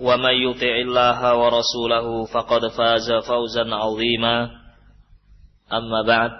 [0.00, 4.50] ومن يطع الله ورسوله فقد فاز فوزا عظيما.
[5.72, 6.38] أما بعد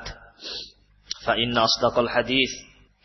[1.27, 2.51] فإن أصدق الحديث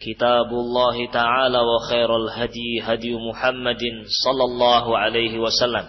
[0.01, 3.81] كتاب الله تعالى وخير الهدي هدي محمد
[4.23, 5.85] صلى الله عليه وسلم.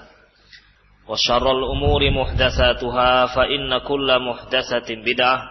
[1.08, 5.42] وشر الأمور محدثاتها فإن كل محدثة بدعة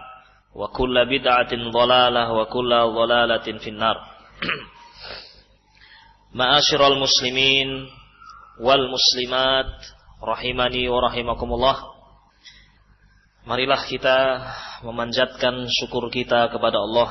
[0.56, 3.98] وكل بدعة ضلالة وكل ضلالة في النار.
[6.40, 7.97] معاشر المسلمين
[8.58, 9.70] wal muslimat
[10.22, 11.78] rahimani wa rahimakumullah.
[13.48, 14.18] Marilah kita
[14.84, 17.10] memanjatkan syukur kita kepada Allah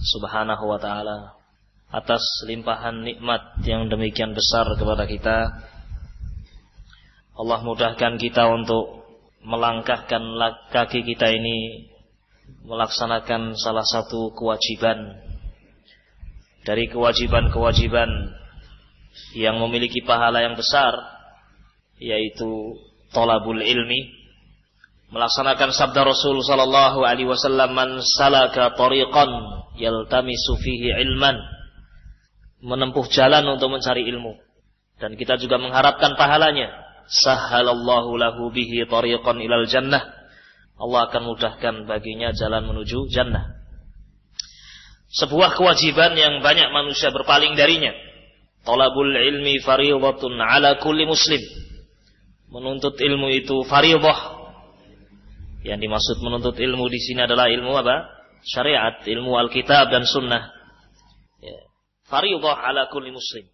[0.00, 1.40] Subhanahu wa taala
[1.90, 5.38] atas limpahan nikmat yang demikian besar kepada kita.
[7.34, 9.00] Allah mudahkan kita untuk
[9.40, 10.20] melangkahkan
[10.68, 11.88] kaki kita ini
[12.68, 15.16] melaksanakan salah satu kewajiban
[16.68, 18.36] dari kewajiban-kewajiban
[19.34, 20.94] yang memiliki pahala yang besar
[22.00, 22.80] yaitu
[23.12, 24.20] tolabul ilmi
[25.10, 29.30] melaksanakan sabda Rasul sallallahu alaihi wasallam man salaka tariqan
[29.76, 31.36] yaltamisu fihi ilman
[32.60, 34.36] menempuh jalan untuk mencari ilmu.
[35.00, 36.68] Dan kita juga mengharapkan pahalanya.
[37.10, 40.04] Sahhalallahu lahu bihi tariqan ilal jannah.
[40.76, 43.58] Allah akan mudahkan baginya jalan menuju jannah.
[45.10, 47.90] Sebuah kewajiban yang banyak manusia berpaling darinya
[48.60, 51.40] Talabul ilmi faridatun ala kulli muslim.
[52.52, 54.40] Menuntut ilmu itu faridah.
[55.64, 58.08] Yang dimaksud menuntut ilmu di sini adalah ilmu apa?
[58.44, 60.48] Syariat, ilmu Alkitab dan Sunnah.
[61.40, 61.60] Ya.
[62.08, 63.48] Faridah ala kulli muslim.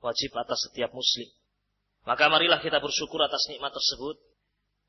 [0.00, 1.28] Wajib atas setiap muslim.
[2.08, 4.16] Maka marilah kita bersyukur atas nikmat tersebut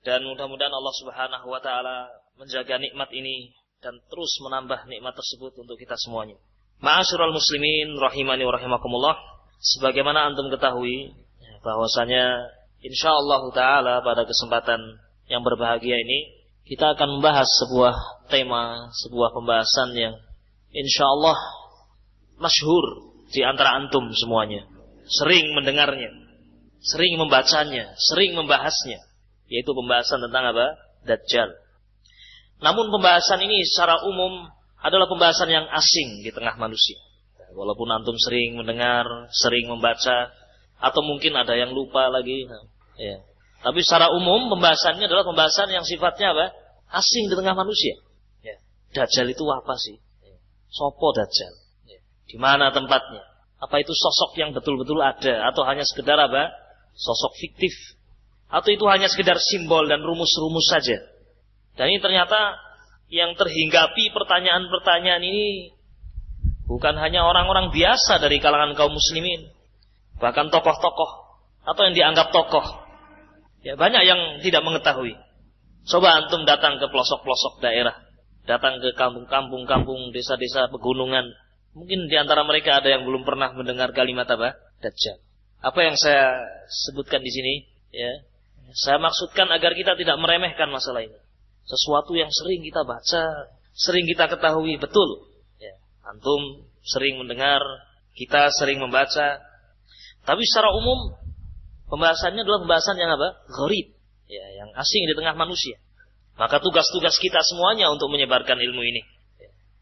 [0.02, 2.08] dan mudah-mudahan Allah Subhanahu wa taala
[2.40, 3.52] menjaga nikmat ini
[3.84, 6.40] dan terus menambah nikmat tersebut untuk kita semuanya.
[6.82, 9.16] Ma'asyiral muslimin rahimani wa rahimakumullah
[9.62, 11.14] sebagaimana antum ketahui
[11.62, 12.50] bahwasanya
[12.82, 14.82] insyaallah taala pada kesempatan
[15.30, 17.96] yang berbahagia ini kita akan membahas sebuah
[18.34, 20.16] tema, sebuah pembahasan yang
[20.74, 21.38] insyaallah
[22.42, 24.66] masyhur di antara antum semuanya.
[25.06, 26.10] Sering mendengarnya,
[26.82, 29.00] sering membacanya, sering membahasnya,
[29.52, 30.80] yaitu pembahasan tentang apa?
[31.04, 31.50] Dajjal.
[32.62, 34.48] Namun pembahasan ini secara umum
[34.80, 36.98] adalah pembahasan yang asing di tengah manusia.
[37.52, 40.32] Walaupun antum sering mendengar, sering membaca,
[40.82, 42.50] atau mungkin ada yang lupa lagi.
[42.98, 43.22] Ya.
[43.62, 46.46] Tapi secara umum pembahasannya adalah pembahasan yang sifatnya apa?
[46.90, 48.02] Asing di tengah manusia.
[48.42, 48.58] Ya.
[48.98, 50.02] Dajjal itu apa sih?
[50.26, 50.36] Ya.
[50.74, 51.54] Sopo Dajjal?
[51.86, 52.00] Ya.
[52.26, 53.22] Di mana tempatnya?
[53.62, 55.46] Apa itu sosok yang betul-betul ada?
[55.54, 56.50] Atau hanya sekedar apa?
[56.98, 57.72] Sosok fiktif?
[58.50, 60.98] Atau itu hanya sekedar simbol dan rumus-rumus saja?
[61.78, 62.58] Dan ini ternyata
[63.14, 65.72] yang terhinggapi pertanyaan-pertanyaan ini
[66.72, 69.52] Bukan hanya orang-orang biasa dari kalangan kaum muslimin.
[70.24, 71.12] Bahkan tokoh-tokoh.
[71.68, 72.64] Atau yang dianggap tokoh.
[73.60, 75.20] Ya banyak yang tidak mengetahui.
[75.84, 78.00] Coba antum datang ke pelosok-pelosok daerah.
[78.48, 81.36] Datang ke kampung-kampung, kampung, desa-desa, pegunungan.
[81.76, 84.56] Mungkin di antara mereka ada yang belum pernah mendengar kalimat apa?
[84.80, 85.20] Dajjal.
[85.60, 86.40] Apa yang saya
[86.88, 87.54] sebutkan di sini?
[87.92, 88.24] Ya,
[88.72, 91.20] saya maksudkan agar kita tidak meremehkan masalah ini.
[91.68, 95.31] Sesuatu yang sering kita baca, sering kita ketahui betul.
[96.12, 97.64] Antum sering mendengar,
[98.12, 99.40] kita sering membaca.
[100.28, 101.16] Tapi secara umum
[101.88, 103.48] pembahasannya adalah pembahasan yang apa?
[103.48, 103.96] Gharib.
[104.28, 105.80] Ya, yang asing di tengah manusia.
[106.36, 109.02] Maka tugas-tugas kita semuanya untuk menyebarkan ilmu ini.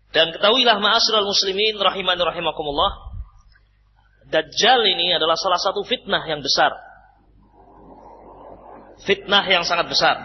[0.09, 3.13] Dan ketahuilah ma'asyiral muslimin rahimani rahimakumullah.
[4.29, 6.73] Dajjal ini adalah salah satu fitnah yang besar.
[9.05, 10.17] Fitnah yang sangat besar.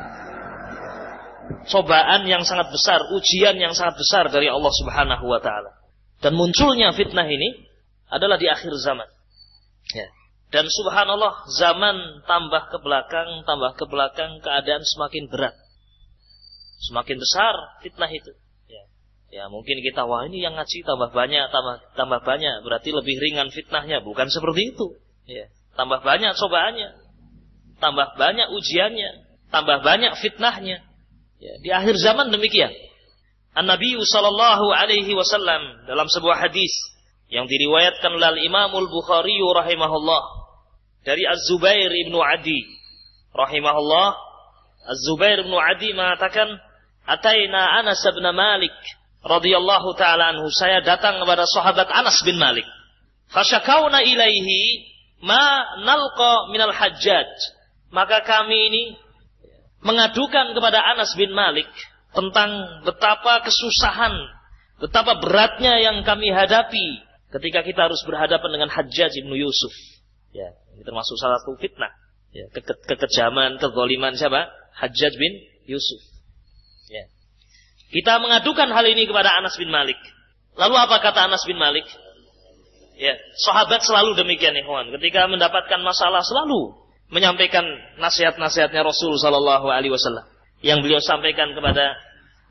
[1.69, 5.84] Cobaan yang sangat besar, ujian yang sangat besar dari Allah Subhanahu wa taala.
[6.25, 7.69] Dan munculnya fitnah ini
[8.09, 9.05] adalah di akhir zaman.
[9.93, 10.09] Ya.
[10.49, 15.53] Dan subhanallah zaman tambah ke belakang, tambah ke belakang keadaan semakin berat.
[16.89, 17.55] Semakin besar
[17.85, 18.33] fitnah itu.
[18.73, 18.83] Ya.
[19.29, 23.53] ya mungkin kita wah ini yang ngaji tambah banyak tambah tambah banyak berarti lebih ringan
[23.53, 24.97] fitnahnya bukan seperti itu.
[25.29, 25.53] Ya.
[25.77, 26.89] Tambah banyak cobaannya,
[27.85, 29.11] tambah banyak ujiannya,
[29.53, 30.89] tambah banyak fitnahnya.
[31.37, 31.53] Ya.
[31.61, 32.73] Di akhir zaman demikian.
[33.55, 36.75] An Nabi sallallahu alaihi wasallam dalam sebuah hadis
[37.31, 40.23] yang diriwayatkan oleh Imamul Bukhari rahimahullah
[41.07, 42.67] dari Az-Zubair ibnu Adi
[43.31, 44.09] rahimahullah
[44.91, 46.51] Az-Zubair ibnu Adi mengatakan
[47.05, 48.75] Ataina Anas bin Malik
[49.25, 50.49] radhiyallahu taala anhu.
[50.53, 52.65] Saya datang kepada sahabat Anas bin Malik.
[53.33, 54.85] Fasyakauna ilaihi
[55.25, 57.29] ma nalqa minal hajjaj.
[57.93, 58.83] Maka kami ini
[59.85, 61.69] mengadukan kepada Anas bin Malik
[62.15, 64.15] tentang betapa kesusahan,
[64.79, 67.03] betapa beratnya yang kami hadapi
[67.35, 69.75] ketika kita harus berhadapan dengan Hajjaj bin Yusuf.
[70.31, 71.91] Ya, ini termasuk salah satu fitnah.
[72.35, 74.51] Ya, ke kekejaman, kezaliman siapa?
[74.79, 75.33] Hajjaj bin
[75.67, 76.03] Yusuf.
[76.91, 77.07] Ya.
[77.91, 79.99] Kita mengadukan hal ini kepada Anas bin Malik.
[80.55, 81.87] Lalu apa kata Anas bin Malik?
[82.95, 84.95] Ya, sahabat selalu demikian ikhwan.
[84.95, 86.79] Ketika mendapatkan masalah selalu
[87.11, 87.67] menyampaikan
[87.99, 90.27] nasihat-nasihatnya Rasul sallallahu alaihi wasallam.
[90.63, 91.95] Yang beliau sampaikan kepada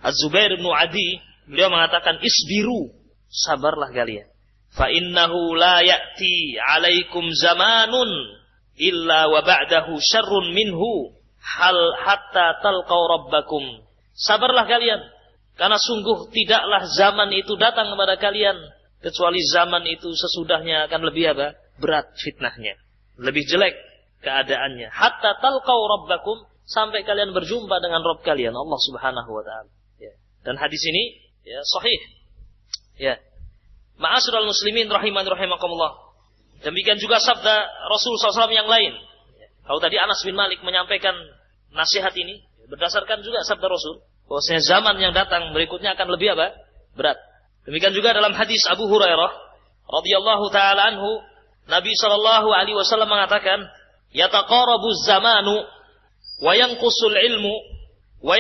[0.03, 2.91] Az-Zubair bin Adi, beliau mengatakan isbiru,
[3.31, 4.27] sabarlah kalian.
[4.75, 8.09] Fa innahu la ya'ti 'alaikum zamanun
[8.75, 15.01] illa wa ba'dahu syarrun minhu hal hatta talqau rabbakum Sabarlah kalian.
[15.57, 18.57] Karena sungguh tidaklah zaman itu datang kepada kalian.
[19.01, 21.57] Kecuali zaman itu sesudahnya akan lebih apa?
[21.81, 22.77] Berat fitnahnya.
[23.17, 23.75] Lebih jelek
[24.21, 24.89] keadaannya.
[24.89, 26.45] Hatta talqau rabbakum.
[26.63, 28.55] Sampai kalian berjumpa dengan Rabb kalian.
[28.55, 29.71] Allah subhanahu wa ta'ala.
[30.43, 31.03] Dan hadis ini
[31.47, 31.99] ya sahih.
[32.99, 33.15] Ya.
[33.99, 36.15] Ma'asyiral muslimin rahiman rahimakumullah.
[36.63, 37.55] Demikian juga sabda
[37.91, 38.95] Rasul SAW yang lain.
[39.63, 41.15] Kalau tadi Anas bin Malik menyampaikan
[41.71, 42.43] nasihat ini,
[42.73, 46.55] Berdasarkan juga sabda Rasul, bahwasanya zaman yang datang berikutnya akan lebih apa?
[46.95, 47.19] Berat.
[47.67, 49.31] Demikian juga dalam hadis Abu Hurairah
[49.87, 51.19] radhiyallahu taala anhu,
[51.67, 53.67] Nabi sallallahu alaihi wasallam mengatakan,
[54.15, 55.69] "Yataqarabu zamanu
[56.43, 57.53] wa yanqusul ilmu
[58.23, 58.35] wa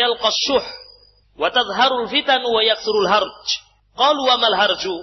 [1.37, 3.47] wa tadhharul fitan wa yakthurul harj."
[3.93, 4.95] Qalu wa mal harju?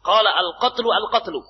[0.00, 1.44] Qala al-qatlu al-qatlu.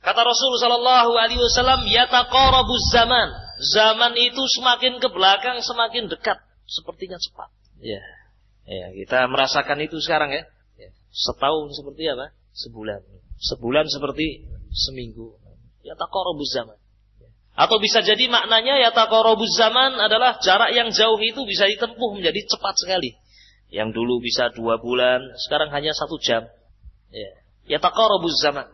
[0.00, 7.16] Kata Rasul sallallahu alaihi wasallam, "Yataqarabu zaman." zaman itu semakin ke belakang semakin dekat, sepertinya
[7.22, 7.48] cepat.
[7.78, 8.02] Ya.
[8.62, 10.42] Ya, kita merasakan itu sekarang ya.
[10.78, 10.90] ya.
[11.10, 12.34] Setahun seperti apa?
[12.54, 13.02] Sebulan.
[13.42, 15.38] Sebulan seperti seminggu.
[15.82, 16.78] Ya taqarrabuz zaman.
[17.52, 22.38] Atau bisa jadi maknanya ya taqarrabuz zaman adalah jarak yang jauh itu bisa ditempuh menjadi
[22.46, 23.18] cepat sekali.
[23.72, 26.44] Yang dulu bisa dua bulan, sekarang hanya satu jam.
[27.08, 27.30] Ya,
[27.64, 28.68] ya taqarrabuz zaman.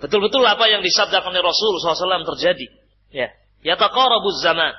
[0.00, 2.66] Betul-betul apa yang disabdakan oleh Rasul SAW terjadi.
[3.12, 3.30] Ya,
[3.62, 4.74] Yataqarabuz zaman.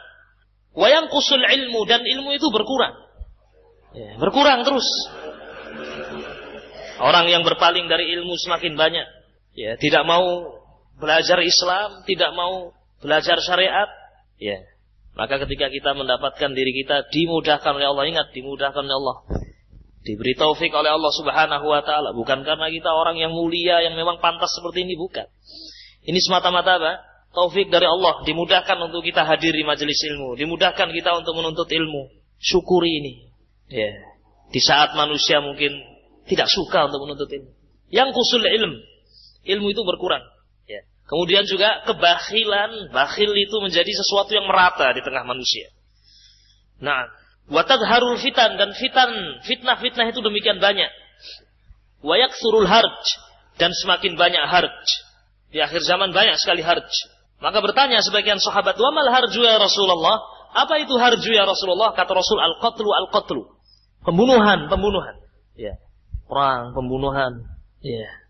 [0.76, 2.92] Wa yanqusul ilmu dan ilmu itu berkurang.
[3.96, 4.88] Ya, berkurang terus.
[7.00, 9.08] Orang yang berpaling dari ilmu semakin banyak.
[9.56, 10.60] Ya, tidak mau
[11.00, 13.88] belajar Islam, tidak mau belajar syariat.
[14.42, 14.60] Ya.
[15.14, 19.18] Maka ketika kita mendapatkan diri kita dimudahkan oleh Allah, ingat dimudahkan oleh Allah.
[20.04, 24.20] Diberi taufik oleh Allah Subhanahu wa taala, bukan karena kita orang yang mulia yang memang
[24.20, 25.30] pantas seperti ini bukan.
[26.04, 26.94] Ini semata-mata apa?
[27.34, 32.14] taufik dari Allah, dimudahkan untuk kita hadir di majelis ilmu, dimudahkan kita untuk menuntut ilmu.
[32.38, 33.14] Syukuri ini.
[33.72, 33.90] Ya.
[34.54, 35.74] Di saat manusia mungkin
[36.30, 37.52] tidak suka untuk menuntut ilmu.
[37.90, 38.74] Yang kusul ilm,
[39.50, 40.22] ilmu itu berkurang.
[41.14, 45.70] Kemudian juga kebakhilan, bakhil itu menjadi sesuatu yang merata di tengah manusia.
[46.82, 47.06] Nah,
[47.86, 49.14] harul fitan dan fitan,
[49.46, 50.90] fitnah-fitnah itu demikian banyak.
[52.02, 53.06] Wayak surul harj
[53.62, 54.82] dan semakin banyak harj.
[55.54, 56.90] Di akhir zaman banyak sekali harj.
[57.38, 60.18] Maka bertanya sebagian sahabat, "Wa mal harju ya Rasulullah?"
[60.66, 61.94] Apa itu harju ya Rasulullah?
[61.94, 63.54] Kata Rasul, "Al-qatlu al-qatlu."
[64.02, 65.14] Pembunuhan, pembunuhan.
[65.54, 65.78] Ya.
[66.26, 67.46] Perang, pembunuhan.
[67.86, 68.23] Ya.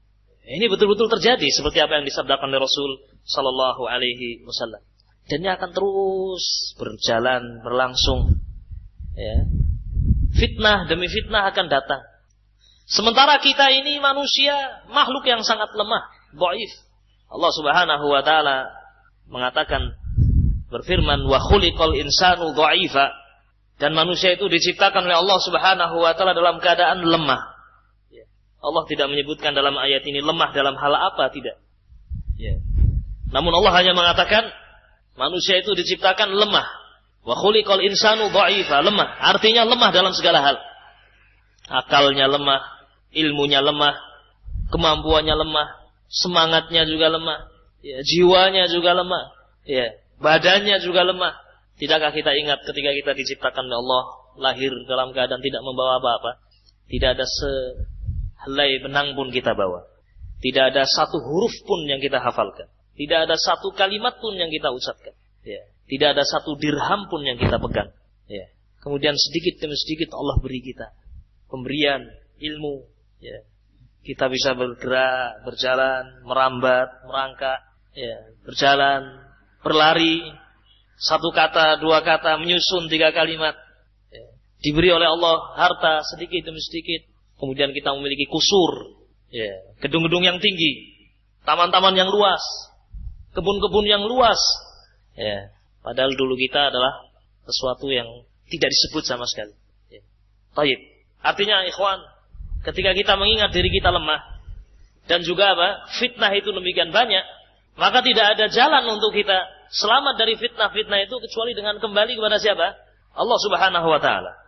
[0.43, 4.83] Ini betul-betul terjadi seperti apa yang disabdakan oleh Rasul sallallahu alaihi wasallam.
[5.31, 8.43] Dan ini akan terus berjalan, berlangsung.
[9.15, 9.47] Ya.
[10.35, 12.03] Fitnah demi fitnah akan datang.
[12.83, 16.03] Sementara kita ini manusia, makhluk yang sangat lemah,
[16.35, 16.71] dhaif.
[17.31, 18.67] Allah Subhanahu wa taala
[19.31, 19.95] mengatakan
[20.67, 23.15] berfirman wa khuliqal insanu dha'ifa
[23.79, 27.52] dan manusia itu diciptakan oleh Allah Subhanahu wa taala dalam keadaan lemah.
[28.63, 31.59] Allah tidak menyebutkan dalam ayat ini lemah dalam hal apa tidak.
[32.39, 32.63] Ya.
[33.35, 34.47] Namun Allah hanya mengatakan
[35.19, 36.67] manusia itu diciptakan lemah.
[37.27, 39.19] Wa khuliqal insanu dha'ifa, lemah.
[39.19, 40.55] Artinya lemah dalam segala hal.
[41.67, 42.63] Akalnya lemah,
[43.11, 43.95] ilmunya lemah,
[44.71, 45.67] kemampuannya lemah,
[46.07, 47.53] semangatnya juga lemah
[47.83, 49.35] ya, jiwanya juga lemah,
[49.67, 49.91] ya,
[50.23, 51.35] badannya juga lemah.
[51.75, 54.03] Tidakkah kita ingat ketika kita diciptakan oleh Allah
[54.39, 56.39] lahir dalam keadaan tidak membawa apa-apa.
[56.87, 57.25] Tidak ada
[58.43, 59.87] sehelai benang pun kita bawa.
[60.43, 62.67] Tidak ada satu huruf pun yang kita hafalkan.
[62.99, 65.15] Tidak ada satu kalimat pun yang kita ucapkan.
[65.47, 65.63] Ya.
[65.87, 67.95] Tidak ada satu dirham pun yang kita pegang.
[68.27, 68.51] Ya.
[68.83, 70.91] Kemudian sedikit demi sedikit Allah beri kita
[71.53, 72.01] pemberian
[72.41, 72.89] ilmu.
[73.21, 73.45] Ya.
[74.03, 77.61] Kita bisa bergerak, berjalan, merambat, merangkak,
[77.95, 78.35] ya.
[78.43, 79.23] berjalan,
[79.63, 80.27] berlari,
[80.99, 83.53] satu kata, dua kata, menyusun tiga kalimat.
[84.11, 84.27] Ya.
[84.65, 87.12] Diberi oleh Allah harta sedikit demi sedikit.
[87.43, 89.75] Kemudian kita memiliki kusur, ya.
[89.83, 90.95] gedung-gedung yang tinggi,
[91.43, 92.39] taman-taman yang luas,
[93.35, 94.39] kebun-kebun yang luas.
[95.19, 95.51] Ya.
[95.83, 97.03] Padahal dulu kita adalah
[97.43, 98.07] sesuatu yang
[98.47, 99.51] tidak disebut sama sekali.
[99.91, 100.07] Ya.
[100.55, 100.79] Taib.
[101.19, 101.99] Artinya ikhwan,
[102.63, 104.23] ketika kita mengingat diri kita lemah
[105.11, 105.91] dan juga apa?
[105.99, 107.27] fitnah itu demikian banyak,
[107.75, 112.71] maka tidak ada jalan untuk kita selamat dari fitnah-fitnah itu kecuali dengan kembali kepada siapa?
[113.19, 114.42] Allah Subhanahu wa taala.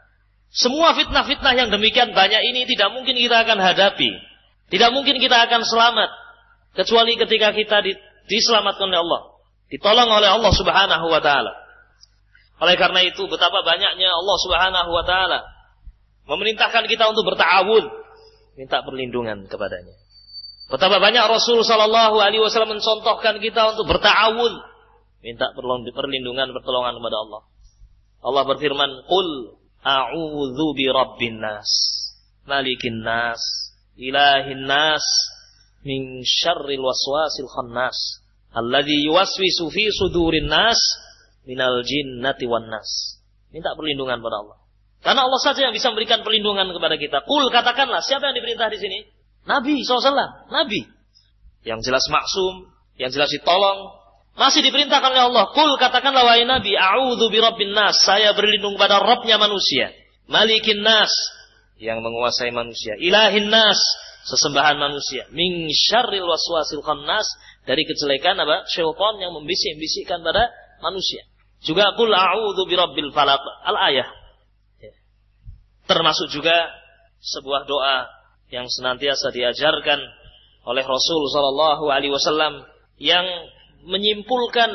[0.52, 4.10] Semua fitnah-fitnah yang demikian banyak ini tidak mungkin kita akan hadapi.
[4.72, 6.10] Tidak mungkin kita akan selamat
[6.74, 7.86] kecuali ketika kita
[8.26, 9.22] diselamatkan oleh Allah,
[9.70, 11.54] ditolong oleh Allah Subhanahu wa taala.
[12.60, 15.40] Oleh karena itu betapa banyaknya Allah Subhanahu wa taala
[16.26, 17.86] memerintahkan kita untuk bertawun,
[18.58, 19.96] minta perlindungan kepadanya.
[20.66, 24.54] Betapa banyak Rasul sallallahu alaihi wasallam mencontohkan kita untuk bertawun,
[25.22, 25.54] minta
[25.94, 27.42] perlindungan pertolongan kepada Allah.
[28.26, 29.28] Allah berfirman, "Qul
[29.86, 31.70] a'udzu bi rabbin nas,
[32.50, 33.40] malikin nas,
[33.94, 35.06] ilahin nas,
[35.86, 38.26] min syarril waswasil khannas."
[38.56, 40.80] Alladhi yuwaswisu fi sudurin nas
[41.46, 43.22] minal jinnati wan nas.
[43.54, 44.58] Minta perlindungan pada Allah.
[45.06, 47.22] Karena Allah saja yang bisa memberikan perlindungan kepada kita.
[47.30, 49.00] Kul katakanlah, siapa yang diperintah di sini?
[49.46, 50.82] Nabi SAW, Nabi.
[51.62, 53.94] Yang jelas maksum, yang jelas ditolong.
[54.36, 55.46] Masih diperintahkan oleh Allah.
[55.56, 57.96] Kul katakanlah wahai Nabi, a'udzu birabbin nas.
[58.04, 59.96] Saya berlindung pada Rabbnya manusia.
[60.28, 61.12] Malikin nas,
[61.80, 63.00] yang menguasai manusia.
[63.00, 63.80] Ilahin nas,
[64.28, 65.32] sesembahan manusia.
[65.32, 67.28] Min syarril waswasil khannas,
[67.64, 68.68] dari kejelekan apa?
[68.68, 70.52] Syaitan yang membisik-bisikkan pada
[70.84, 71.24] manusia.
[71.64, 74.12] Juga kul a'udzu birabbil falaq al-ayah.
[74.84, 74.94] Ya.
[75.88, 76.54] Termasuk juga
[77.24, 78.06] sebuah doa
[78.54, 79.98] yang senantiasa diajarkan
[80.68, 82.68] oleh Rasul sallallahu alaihi wasallam
[83.02, 83.26] yang
[83.86, 84.70] menyimpulkan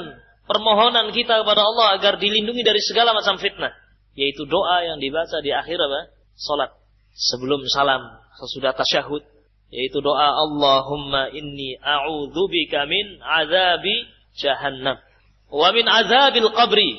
[0.50, 3.70] permohonan kita kepada Allah agar dilindungi dari segala macam fitnah,
[4.18, 6.10] yaitu doa yang dibaca di akhir apa?
[6.34, 6.70] salat.
[7.10, 8.00] Sebelum salam,
[8.38, 9.22] sesudah tasyahud.
[9.70, 14.98] Yaitu doa Allahumma inni a'udzubika min azabi jahannam.
[15.46, 16.98] Wa min azabil qabri.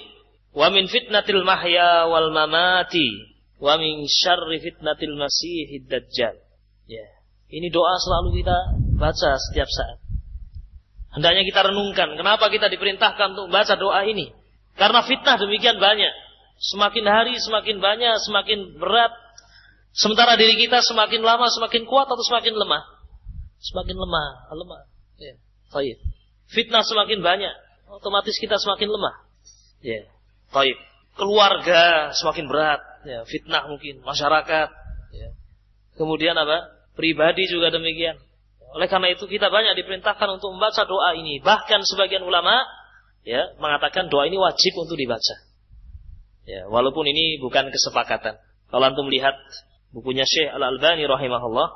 [0.56, 3.08] Wa min fitnatil mahya wal mamati.
[3.60, 6.40] Wa min syarri fitnatil masihid dajjal.
[6.88, 7.08] Ya.
[7.52, 8.58] Ini doa selalu kita
[8.96, 10.01] baca setiap saat
[11.14, 14.32] hendaknya kita renungkan kenapa kita diperintahkan untuk baca doa ini
[14.76, 16.12] karena fitnah demikian banyak
[16.62, 19.12] semakin hari semakin banyak semakin berat
[19.92, 22.84] Sementara diri kita semakin lama semakin kuat atau semakin lemah?
[23.60, 24.82] Semakin lemah, lemah.
[25.20, 25.36] Ya.
[25.76, 26.00] Baik.
[26.48, 27.54] Fitnah semakin banyak,
[27.92, 29.16] otomatis kita semakin lemah.
[29.84, 30.08] Ya.
[30.56, 30.80] Baik.
[31.20, 33.28] Keluarga semakin berat, ya.
[33.28, 34.70] fitnah mungkin, masyarakat.
[35.12, 35.30] Ya.
[36.00, 36.72] Kemudian apa?
[36.96, 38.16] Pribadi juga demikian.
[38.72, 41.44] Oleh karena itu kita banyak diperintahkan untuk membaca doa ini.
[41.44, 42.64] Bahkan sebagian ulama
[43.28, 45.36] ya mengatakan doa ini wajib untuk dibaca.
[46.48, 48.40] Ya, walaupun ini bukan kesepakatan.
[48.72, 49.36] Kalau antum lihat
[49.94, 51.68] bukunya Syekh Al-Albani rahimahullah,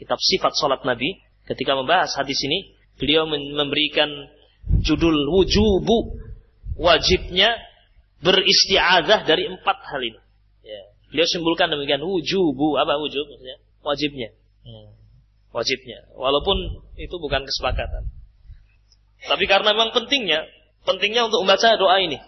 [0.00, 4.08] kitab sifat salat Nabi, ketika membahas hadis ini, beliau memberikan
[4.80, 6.22] judul wujubu
[6.80, 7.52] wajibnya
[8.24, 10.20] beristiazah dari empat hal ini.
[10.64, 10.82] Ya.
[11.12, 13.60] Beliau simpulkan demikian wujubu apa wujub maksudnya?
[13.84, 14.28] Wajibnya.
[14.64, 15.03] Hmm.
[15.54, 16.10] Wajibnya.
[16.18, 18.10] Walaupun itu bukan kesepakatan.
[19.24, 20.50] Tapi karena memang pentingnya,
[20.82, 22.18] pentingnya untuk membaca doa ini.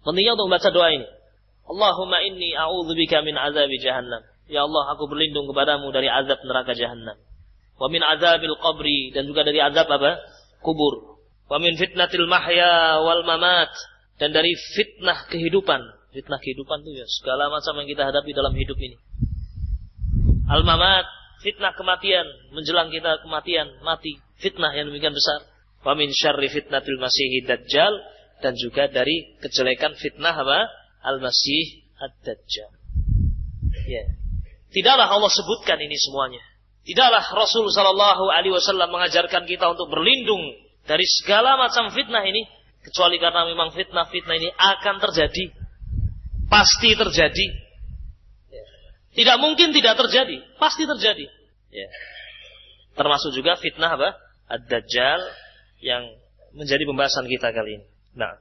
[0.00, 1.06] Pentingnya untuk membaca doa ini.
[1.68, 4.24] Allahumma inni a'udzubika min azabi jahannam.
[4.48, 7.18] Ya Allah, aku berlindung kepadamu dari azab neraka jahanam.
[7.76, 10.22] Wa min azabil qabri dan juga dari azab apa?
[10.64, 11.20] Kubur.
[11.50, 13.68] Wa min fitnatil mahya wal mamat
[14.16, 15.82] dan dari fitnah kehidupan.
[16.14, 18.96] Fitnah kehidupan itu ya segala macam yang kita hadapi dalam hidup ini.
[20.46, 21.04] Al mamat,
[21.46, 25.46] fitnah kematian, menjelang kita kematian, mati, fitnah yang demikian besar.
[25.86, 27.94] Wa min syarri fitnatil masih dajjal
[28.42, 30.66] dan juga dari kejelekan fitnah apa?
[31.06, 32.70] Al-Masih ad-Dajjal.
[33.86, 34.02] Ya.
[34.02, 34.06] Yeah.
[34.74, 36.42] Tidaklah Allah sebutkan ini semuanya.
[36.82, 40.42] Tidaklah Rasul Shallallahu Alaihi Wasallam mengajarkan kita untuk berlindung
[40.86, 42.46] dari segala macam fitnah ini,
[42.82, 45.54] kecuali karena memang fitnah-fitnah ini akan terjadi,
[46.50, 47.46] pasti terjadi.
[49.16, 51.26] Tidak mungkin tidak terjadi, pasti terjadi.
[51.70, 51.88] Ya.
[52.96, 54.16] Termasuk juga fitnah apa?
[54.46, 55.20] Ad-Dajjal
[55.82, 56.02] yang
[56.56, 57.86] menjadi pembahasan kita kali ini.
[58.16, 58.32] Nah.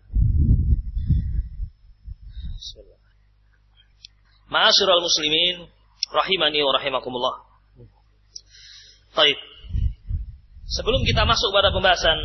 [4.45, 5.67] Ma'asyiral muslimin
[6.13, 7.35] rahimani wa rahimakumullah.
[9.17, 9.39] Baik.
[10.65, 12.19] Sebelum kita masuk pada pembahasan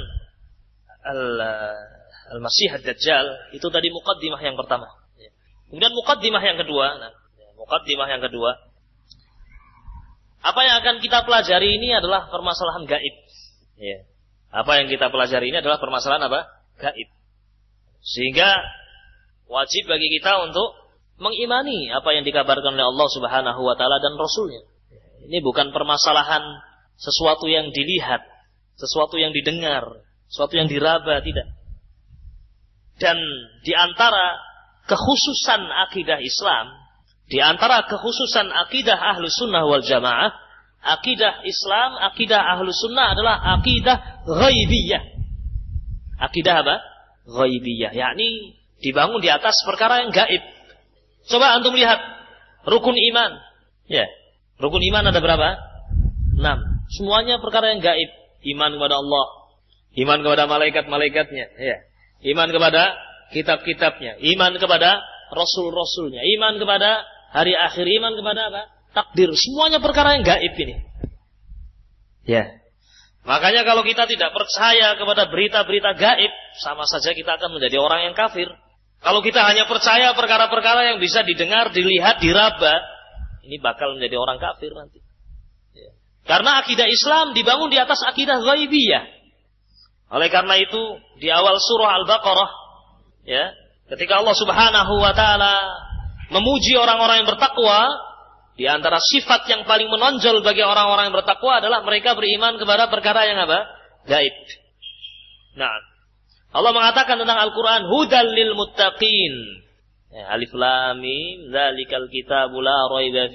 [2.30, 4.86] al-Masih ad-Dajjal, itu tadi mukaddimah yang pertama.
[5.70, 7.12] Kemudian mukaddimah yang kedua, nah,
[7.58, 8.69] mukaddimah yang kedua.
[10.40, 13.16] Apa yang akan kita pelajari ini adalah permasalahan gaib.
[13.76, 14.08] Ya.
[14.50, 16.48] Apa yang kita pelajari ini adalah permasalahan apa?
[16.80, 17.08] Gaib.
[18.00, 18.48] Sehingga
[19.46, 20.80] wajib bagi kita untuk
[21.20, 24.64] mengimani apa yang dikabarkan oleh Allah Subhanahu wa taala dan rasulnya.
[25.28, 26.40] Ini bukan permasalahan
[26.96, 28.24] sesuatu yang dilihat,
[28.80, 29.84] sesuatu yang didengar,
[30.32, 31.52] sesuatu yang diraba, tidak.
[32.96, 33.20] Dan
[33.60, 34.40] di antara
[34.88, 36.79] kekhususan akidah Islam,
[37.30, 40.34] di antara kekhususan akidah ahlu sunnah wal jamaah,
[40.82, 45.02] akidah Islam, akidah ahlu sunnah adalah akidah ghaibiyah.
[46.18, 46.76] Akidah apa?
[47.30, 50.42] Ghaibiyah, yakni dibangun di atas perkara yang gaib
[51.28, 52.00] Coba antum lihat
[52.66, 53.30] rukun iman.
[53.86, 54.08] Ya.
[54.58, 55.48] Rukun iman ada berapa?
[56.34, 56.58] Enam.
[56.90, 58.10] Semuanya perkara yang gaib.
[58.42, 59.26] Iman kepada Allah.
[59.94, 61.46] Iman kepada malaikat-malaikatnya.
[61.60, 61.76] Ya.
[62.24, 62.96] Iman kepada
[63.30, 64.18] kitab-kitabnya.
[64.24, 66.24] Iman kepada rasul-rasulnya.
[66.24, 67.86] Iman kepada hari akhir.
[67.86, 68.62] Iman kepada apa?
[68.90, 69.30] Takdir.
[69.34, 70.74] Semuanya perkara yang gaib ini.
[72.26, 72.60] Ya.
[73.24, 78.14] Makanya kalau kita tidak percaya kepada berita-berita gaib, sama saja kita akan menjadi orang yang
[78.16, 78.48] kafir.
[79.00, 82.84] Kalau kita hanya percaya perkara-perkara yang bisa didengar, dilihat, diraba,
[83.44, 85.00] ini bakal menjadi orang kafir nanti.
[85.72, 85.90] Ya.
[86.28, 89.04] Karena akidah Islam dibangun di atas akidah ghaibiyah.
[90.10, 92.50] Oleh karena itu, di awal surah Al-Baqarah,
[93.24, 93.54] ya,
[93.94, 95.54] ketika Allah Subhanahu wa taala
[96.30, 98.10] memuji orang-orang yang bertakwa,
[98.60, 103.24] di antara sifat yang paling menonjol bagi orang-orang yang bertakwa adalah mereka beriman kepada perkara
[103.24, 103.66] yang apa?
[104.04, 104.36] Gaib.
[105.56, 105.72] Nah,
[106.50, 109.34] Allah mengatakan tentang Al-Quran, hudal lil muttaqin.
[110.10, 113.30] Ya, alif lam mim, zalikal kitabu la raiba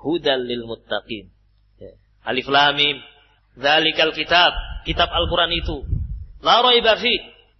[0.00, 1.28] hudal lil muttaqin.
[1.76, 1.92] Ya,
[2.24, 2.96] alif lam mim,
[3.60, 4.56] zalikal kitab,
[4.88, 5.84] kitab Al-Quran itu.
[6.40, 6.96] La raiba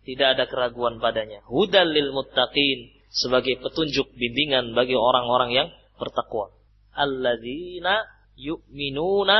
[0.01, 1.45] tidak ada keraguan padanya.
[1.45, 5.69] Hudal lil muttaqin, sebagai petunjuk bimbingan bagi orang-orang yang
[5.99, 6.55] bertakwa.
[6.95, 8.07] Alladzina
[8.39, 9.39] yu'minuna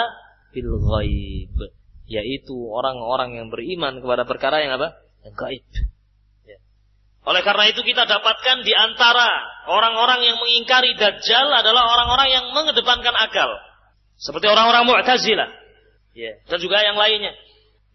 [0.51, 1.57] bil ghaib.
[2.11, 4.99] Yaitu orang-orang yang beriman kepada perkara yang apa?
[5.23, 5.65] yang gaib.
[6.49, 6.59] Ya.
[7.29, 9.29] Oleh karena itu kita dapatkan di antara
[9.71, 13.51] orang-orang yang mengingkari Dajjal adalah orang-orang yang mengedepankan akal.
[14.21, 15.49] Seperti orang-orang Mu'tazilah.
[16.13, 16.41] Ya.
[16.51, 17.33] Dan juga yang lainnya.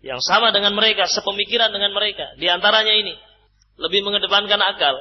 [0.05, 2.38] Yang sama dengan mereka, sepemikiran dengan mereka.
[2.38, 3.13] Di antaranya ini.
[3.75, 4.95] Lebih mengedepankan akal.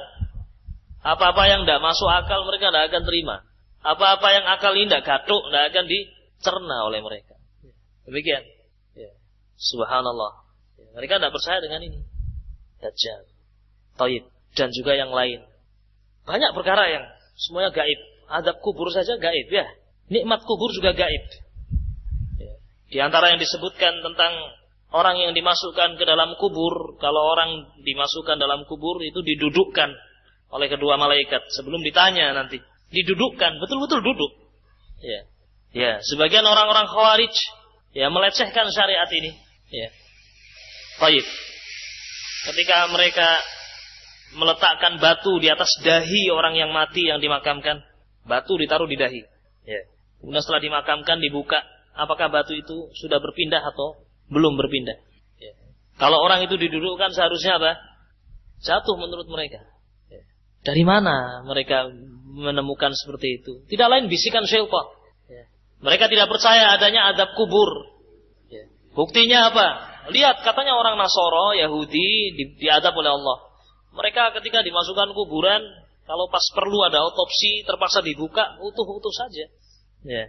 [1.05, 3.45] Apa-apa yang tidak masuk akal mereka tidak akan terima.
[3.85, 7.37] Apa-apa yang akal ini tidak gatuk, tidak akan dicerna oleh mereka.
[8.09, 8.41] Demikian.
[8.97, 9.13] Ya.
[9.53, 10.49] Subhanallah.
[10.81, 10.89] Ya.
[10.97, 12.01] Mereka tidak percaya dengan ini.
[12.81, 13.21] Dajjal,
[14.01, 14.25] Taib,
[14.57, 15.45] dan juga yang lain.
[16.25, 17.05] Banyak perkara yang
[17.37, 17.99] semuanya gaib.
[18.25, 19.69] Adab kubur saja gaib ya.
[20.09, 21.23] Nikmat kubur juga gaib.
[22.41, 22.53] Ya.
[22.89, 24.33] Di antara yang disebutkan tentang
[24.89, 29.93] orang yang dimasukkan ke dalam kubur, kalau orang dimasukkan dalam kubur itu didudukkan
[30.55, 32.63] oleh kedua malaikat sebelum ditanya nanti.
[32.95, 34.31] Didudukkan, betul-betul duduk.
[35.03, 35.27] Ya.
[35.75, 37.35] Ya, sebagian orang-orang khawarij
[37.91, 39.35] ya melecehkan syariat ini.
[39.67, 39.91] Ya.
[40.95, 41.27] Taib
[42.47, 43.27] ketika mereka
[44.37, 47.83] meletakkan batu di atas dahi orang yang mati yang dimakamkan,
[48.23, 49.21] batu ditaruh di dahi.
[49.67, 49.81] Ya.
[50.23, 51.59] Kemudian setelah dimakamkan dibuka,
[51.97, 53.99] apakah batu itu sudah berpindah atau
[54.31, 54.97] belum berpindah?
[55.43, 55.51] Ya.
[55.99, 57.75] Kalau orang itu didudukkan seharusnya apa?
[58.63, 59.74] Jatuh menurut mereka.
[60.65, 61.85] Dari mana mereka
[62.35, 63.61] menemukan seperti itu?
[63.69, 64.85] Tidak lain bisikan syaitan.
[65.29, 65.45] Ya.
[65.85, 67.69] Mereka tidak percaya adanya adab kubur.
[68.49, 68.65] Ya.
[68.97, 69.67] Buktinya apa?
[70.09, 73.37] Lihat katanya orang Nasoro, Yahudi di, diadab oleh Allah.
[73.93, 75.61] Mereka ketika dimasukkan kuburan,
[76.09, 79.45] kalau pas perlu ada otopsi terpaksa dibuka, utuh-utuh saja.
[80.05, 80.25] Ya.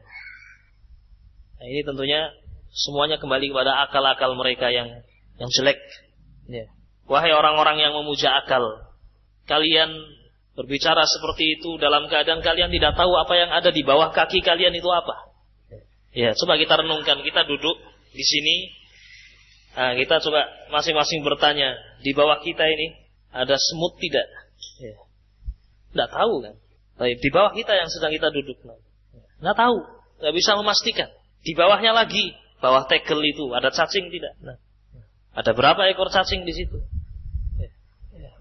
[1.57, 2.33] Nah, ini tentunya
[2.73, 5.01] semuanya kembali kepada akal-akal mereka yang
[5.41, 5.81] yang jelek.
[6.49, 6.69] Ya.
[7.09, 8.65] Wahai orang-orang yang memuja akal,
[9.47, 9.95] kalian
[10.57, 14.73] berbicara seperti itu dalam keadaan kalian tidak tahu apa yang ada di bawah kaki kalian
[14.73, 15.37] itu apa.
[16.17, 17.77] Ya, coba kita renungkan, kita duduk
[18.17, 18.73] di sini
[19.77, 22.97] Nah, kita coba masing-masing bertanya, di bawah kita ini
[23.29, 24.25] ada semut tidak?
[24.81, 24.97] Ya.
[25.93, 26.57] Tidak tahu kan?
[26.97, 28.57] Tapi di bawah kita yang sedang kita duduk.
[29.45, 29.77] Nggak tahu,
[30.25, 31.13] nggak bisa memastikan.
[31.45, 32.33] Di bawahnya lagi,
[32.65, 34.33] bawah tegel itu ada cacing tidak?
[34.41, 34.57] Nah,
[35.37, 36.81] ada berapa ekor cacing di situ?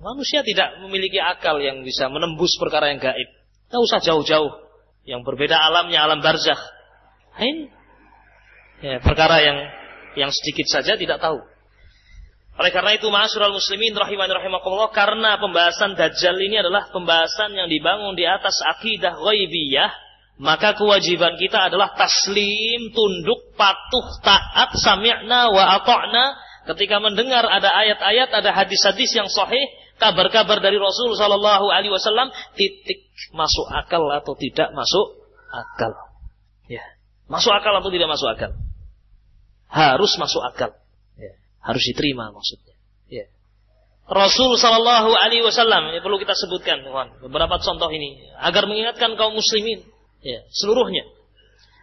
[0.03, 3.29] Manusia tidak memiliki akal yang bisa menembus perkara yang gaib.
[3.71, 4.51] Tidak usah jauh-jauh.
[5.05, 6.59] Yang berbeda alamnya alam barzakh.
[7.35, 7.67] Ini
[8.81, 9.57] ya, perkara yang
[10.15, 11.39] yang sedikit saja tidak tahu.
[12.55, 18.15] Oleh karena itu ma'asyiral muslimin rahimani rahimakumullah karena pembahasan dajjal ini adalah pembahasan yang dibangun
[18.15, 19.91] di atas akidah ghaibiyah,
[20.39, 25.83] maka kewajiban kita adalah taslim, tunduk, patuh, taat, sami'na wa
[26.71, 33.11] ketika mendengar ada ayat-ayat, ada hadis-hadis yang sahih, kabar-kabar dari Rasul sallallahu alaihi wasallam titik
[33.31, 35.91] masuk akal atau tidak masuk akal.
[36.67, 36.83] Ya.
[37.31, 38.51] Masuk akal atau tidak masuk akal?
[39.71, 40.75] Harus masuk akal
[41.65, 42.77] harus diterima maksudnya.
[43.09, 43.25] Ya.
[44.05, 49.33] Rasul Shallallahu Alaihi Wasallam ini perlu kita sebutkan, kawan, beberapa contoh ini agar mengingatkan kaum
[49.33, 49.81] muslimin,
[50.21, 51.09] ya, seluruhnya.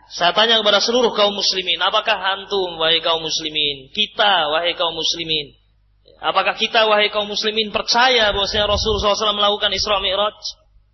[0.07, 5.59] Saya tanya kepada seluruh kaum muslimin, apakah antum wahai kaum muslimin, kita wahai kaum muslimin,
[6.22, 10.38] apakah kita wahai kaum muslimin percaya bahwasanya Rasul SAW melakukan Isra Mi'raj?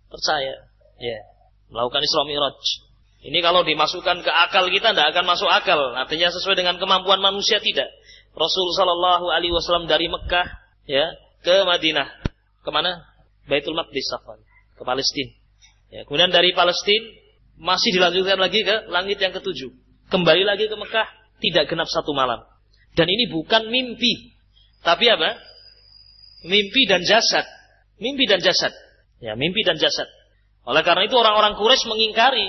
[0.09, 0.65] Percaya,
[0.97, 1.19] ya,
[1.69, 2.59] melakukan Isra Mi'raj.
[3.19, 7.61] Ini kalau dimasukkan ke akal kita tidak akan masuk akal, artinya sesuai dengan kemampuan manusia
[7.61, 7.91] tidak.
[8.33, 10.47] Rasul Shallallahu Alaihi Wasallam dari Mekah
[10.87, 11.13] ya
[11.43, 12.07] ke Madinah.
[12.63, 13.03] Ke mana
[13.47, 14.07] Baitul Maqdis
[14.75, 15.31] ke Palestina
[15.91, 17.07] ya, kemudian dari Palestina
[17.59, 19.75] masih dilanjutkan lagi ke langit yang ketujuh.
[20.07, 21.07] Kembali lagi ke Mekah
[21.43, 22.39] tidak genap satu malam.
[22.95, 24.38] Dan ini bukan mimpi
[24.85, 25.37] tapi apa
[26.47, 27.43] mimpi dan jasad
[27.99, 28.71] mimpi dan jasad
[29.19, 30.07] ya mimpi dan jasad
[30.63, 32.47] oleh karena itu orang-orang Quraisy mengingkari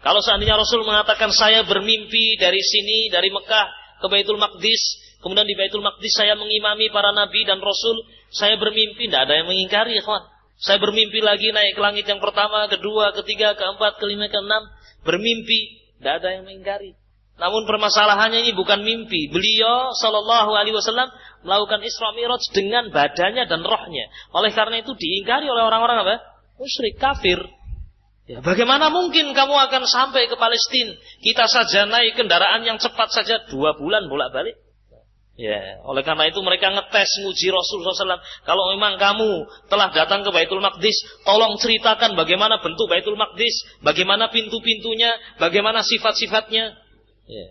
[0.00, 3.66] kalau seandainya Rasul mengatakan saya bermimpi dari sini dari Mekah
[4.00, 8.08] ke Baitul Maqdis Kemudian di Baitul Maqdis saya mengimami para nabi dan rasul.
[8.32, 10.24] Saya bermimpi, tidak ada yang mengingkari, ikhwan.
[10.60, 14.64] Saya bermimpi lagi naik ke langit yang pertama, kedua, ketiga, keempat, kelima, keenam.
[15.04, 16.96] Bermimpi, tidak ada yang mengingkari.
[17.40, 19.32] Namun permasalahannya ini bukan mimpi.
[19.32, 21.08] Beliau Shallallahu Alaihi Wasallam
[21.40, 24.12] melakukan Isra Mi'raj dengan badannya dan rohnya.
[24.36, 26.20] Oleh karena itu diingkari oleh orang-orang apa?
[26.60, 27.40] Musyrik, kafir.
[28.28, 30.94] Ya, bagaimana mungkin kamu akan sampai ke Palestina?
[31.24, 34.54] Kita saja naik kendaraan yang cepat saja dua bulan bolak-balik.
[35.40, 38.20] Ya, oleh karena itu mereka ngetes nguji Rasulullah SAW.
[38.44, 44.28] Kalau memang kamu telah datang ke Baitul Maqdis, tolong ceritakan bagaimana bentuk Baitul Maqdis, bagaimana
[44.28, 46.76] pintu-pintunya, bagaimana sifat-sifatnya.
[47.30, 47.46] Ya.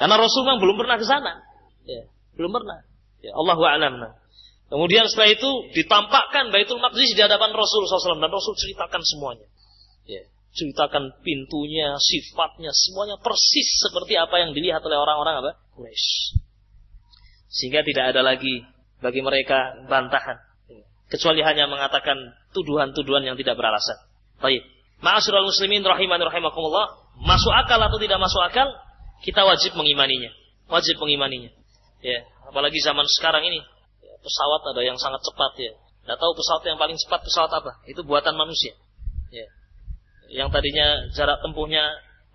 [0.00, 1.44] Karena Rasul memang belum pernah ke sana.
[1.84, 2.08] Ya,
[2.40, 2.80] belum pernah.
[3.20, 4.16] Ya, Allahu a'lam.
[4.68, 9.48] Kemudian setelah itu ditampakkan Baitul Maqdis di hadapan Rasul SAW dan Rasul ceritakan semuanya.
[10.08, 10.24] Ya,
[10.56, 15.50] ceritakan pintunya, sifatnya, semuanya persis seperti apa yang dilihat oleh orang-orang apa?
[15.76, 16.40] Quraisy.
[17.48, 18.64] Sehingga tidak ada lagi
[19.00, 20.36] bagi mereka bantahan.
[21.08, 23.96] Kecuali hanya mengatakan tuduhan-tuduhan yang tidak beralasan.
[24.44, 24.60] Baik.
[25.00, 27.16] Ma'asyiral muslimin rahimani rahimakumullah.
[27.24, 28.68] Masuk akal atau tidak masuk akal,
[29.24, 30.30] kita wajib mengimaninya.
[30.68, 31.50] Wajib mengimaninya.
[32.04, 33.58] Ya, apalagi zaman sekarang ini
[34.04, 35.72] ya, pesawat ada yang sangat cepat ya.
[36.06, 37.82] Tidak tahu pesawat yang paling cepat pesawat apa?
[37.90, 38.72] Itu buatan manusia.
[39.34, 39.46] Ya.
[40.28, 41.84] Yang tadinya jarak tempuhnya,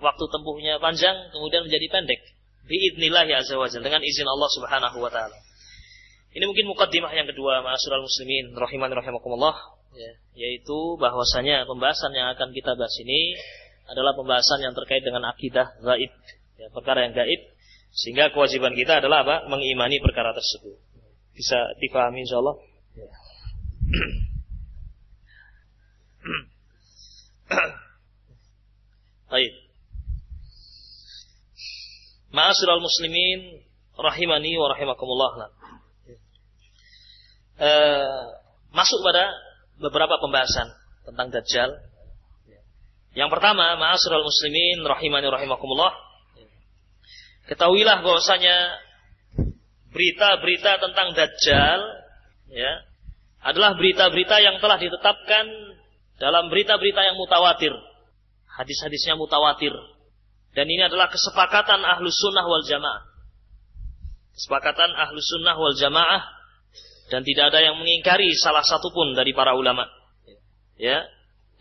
[0.01, 2.21] waktu tempuhnya panjang, kemudian menjadi pendek
[2.67, 5.35] biidznillah ya azza dengan izin Allah Subhanahu wa taala.
[6.33, 9.53] Ini mungkin mukaddimah yang kedua ma'asyiral muslimin rahiman rahimakumullah
[9.93, 13.37] ya, yaitu bahwasanya pembahasan yang akan kita bahas ini
[13.85, 16.09] adalah pembahasan yang terkait dengan akidah gaib,
[16.59, 17.41] ya, perkara yang gaib
[17.93, 19.45] sehingga kewajiban kita adalah apa?
[19.53, 20.81] mengimani perkara tersebut.
[21.37, 22.57] Bisa difahami insyaallah?
[22.97, 23.09] Ya.
[29.29, 29.53] Baik.
[32.33, 33.61] Ma'asyiral muslimin
[33.93, 35.53] rahimani wa rahimakumullah.
[37.61, 37.69] E,
[38.73, 39.29] masuk pada
[39.77, 40.73] beberapa pembahasan
[41.05, 41.77] tentang dajjal.
[43.13, 45.93] Yang pertama, ma'asyiral muslimin rahimani wa rahimakumullah.
[47.53, 48.81] Ketahuilah bahwasanya
[49.93, 51.79] berita-berita tentang dajjal
[52.49, 52.81] ya
[53.45, 55.45] adalah berita-berita yang telah ditetapkan
[56.17, 57.69] dalam berita-berita yang mutawatir.
[58.57, 59.69] Hadis-hadisnya mutawatir
[60.53, 63.01] dan ini adalah kesepakatan ahlus sunnah wal jamaah.
[64.33, 66.21] Kesepakatan ahlus sunnah wal jamaah.
[67.09, 69.85] Dan tidak ada yang mengingkari salah satu pun dari para ulama.
[70.77, 71.05] Ya.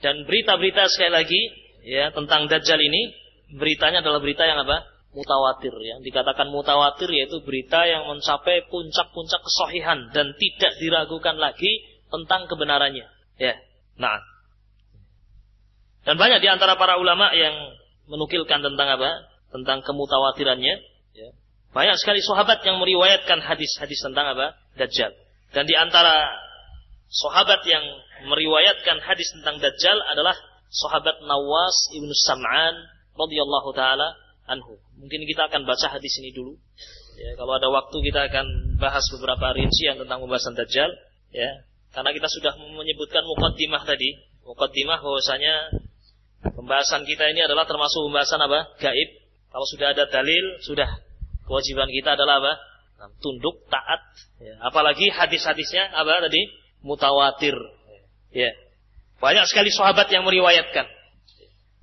[0.00, 1.42] Dan berita-berita sekali lagi
[1.84, 3.12] ya tentang Dajjal ini
[3.60, 4.91] beritanya adalah berita yang apa?
[5.12, 5.72] Mutawatir.
[5.76, 13.04] Yang dikatakan mutawatir yaitu berita yang mencapai puncak-puncak kesohihan dan tidak diragukan lagi tentang kebenarannya.
[13.36, 13.54] Ya.
[14.00, 14.20] Nah.
[16.02, 17.54] Dan banyak di antara para ulama yang
[18.08, 19.28] menukilkan tentang apa?
[19.52, 20.74] Tentang kemutawatirannya.
[21.12, 21.28] Ya.
[21.72, 24.56] Banyak sekali sahabat yang meriwayatkan hadis-hadis tentang apa?
[24.80, 25.12] Dajjal.
[25.52, 26.32] Dan di antara
[27.12, 27.84] sahabat yang
[28.24, 30.32] meriwayatkan hadis tentang Dajjal adalah
[30.72, 32.74] sahabat Nawas ibnu Sam'an
[33.12, 34.16] radhiyallahu taala
[34.48, 34.80] anhu.
[35.02, 36.54] Mungkin kita akan baca hadis ini dulu.
[37.18, 40.90] Ya, kalau ada waktu kita akan bahas beberapa rincian tentang pembahasan Dajjal.
[41.34, 44.22] Ya, karena kita sudah menyebutkan mukaddimah tadi.
[44.46, 45.74] Mukaddimah bahwasanya
[46.42, 48.74] Pembahasan kita ini adalah termasuk pembahasan apa?
[48.82, 49.10] Gaib.
[49.54, 50.90] Kalau sudah ada dalil, sudah
[51.46, 52.54] kewajiban kita adalah apa?
[53.18, 53.98] tunduk, taat.
[54.38, 54.54] Ya.
[54.62, 56.38] Apalagi hadis-hadisnya apa tadi?
[56.82, 57.54] Mutawatir.
[58.30, 58.50] Ya.
[59.18, 60.86] Banyak sekali sahabat yang meriwayatkan.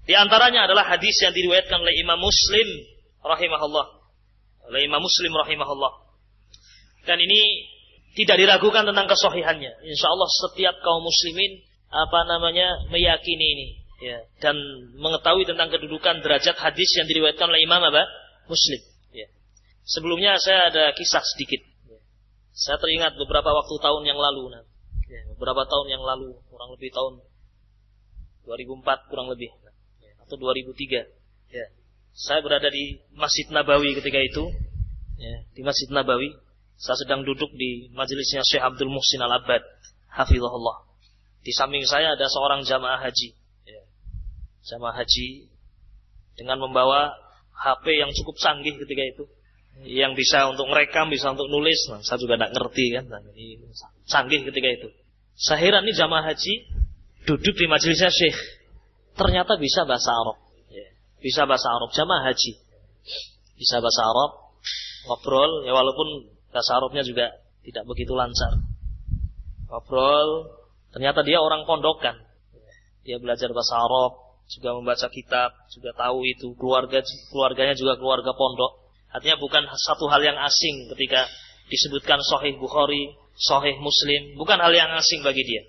[0.07, 2.67] Di antaranya adalah hadis yang diriwayatkan oleh Imam Muslim
[3.23, 3.87] rahimahullah.
[4.69, 5.93] Oleh Imam Muslim rahimahullah.
[7.07, 7.41] Dan ini
[8.13, 9.85] tidak diragukan tentang kesohihannya.
[9.85, 13.67] Insya Allah setiap kaum muslimin apa namanya meyakini ini
[13.99, 14.55] ya dan
[14.95, 18.07] mengetahui tentang kedudukan derajat hadis yang diriwayatkan oleh Imam apa
[18.47, 18.79] Muslim
[19.11, 19.27] ya.
[19.83, 21.99] sebelumnya saya ada kisah sedikit ya.
[22.55, 24.63] saya teringat beberapa waktu tahun yang lalu nah.
[25.11, 27.25] ya, beberapa tahun yang lalu kurang lebih tahun
[28.47, 29.75] 2004 kurang lebih nah.
[29.99, 30.13] ya.
[30.23, 31.09] atau 2003
[31.51, 31.65] ya
[32.19, 34.51] saya berada di Masjid Nabawi ketika itu
[35.15, 36.35] ya, di Masjid Nabawi
[36.75, 39.63] saya sedang duduk di majelisnya Syekh Abdul Muhsin Al Abad
[40.11, 40.89] hafizahullah
[41.39, 43.31] di samping saya ada seorang jamaah haji.
[43.63, 43.81] Ya.
[44.75, 45.47] Jamaah haji
[46.35, 47.15] dengan membawa
[47.55, 49.23] HP yang cukup canggih ketika itu.
[49.79, 51.79] Yang bisa untuk merekam, bisa untuk nulis.
[51.87, 53.03] Nah, saya juga tidak ngerti kan.
[53.07, 53.63] Nah, ini
[54.11, 54.87] canggih ketika itu.
[55.39, 56.53] Saya heran ini jamaah haji
[57.23, 58.35] duduk di majelisnya Syekh.
[59.15, 60.37] Ternyata bisa bahasa Arab.
[61.19, 61.89] Bisa bahasa Arab.
[61.91, 62.51] Jamaah haji.
[63.59, 64.31] Bisa bahasa Arab.
[65.07, 65.67] Ngobrol.
[65.67, 67.31] Ya walaupun bahasa Arabnya juga
[67.63, 68.59] tidak begitu lancar.
[69.69, 72.17] Ngobrol Ternyata dia orang pondokan.
[73.05, 78.89] Dia belajar bahasa Arab, juga membaca kitab, juga tahu itu keluarga keluarganya juga keluarga pondok.
[79.09, 81.25] Artinya bukan satu hal yang asing ketika
[81.69, 85.63] disebutkan Sahih Bukhari, Sahih Muslim, bukan hal yang asing bagi dia.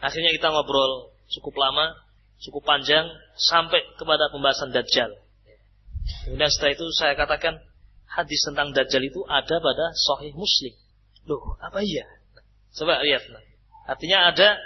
[0.00, 1.96] Akhirnya kita ngobrol cukup lama,
[2.42, 5.10] cukup panjang sampai kepada pembahasan Dajjal.
[6.24, 7.60] Kemudian setelah itu saya katakan
[8.08, 10.74] hadis tentang Dajjal itu ada pada Sahih Muslim.
[11.28, 12.06] Loh, apa iya?
[12.72, 13.26] Coba lihat.
[13.88, 14.56] Artinya ada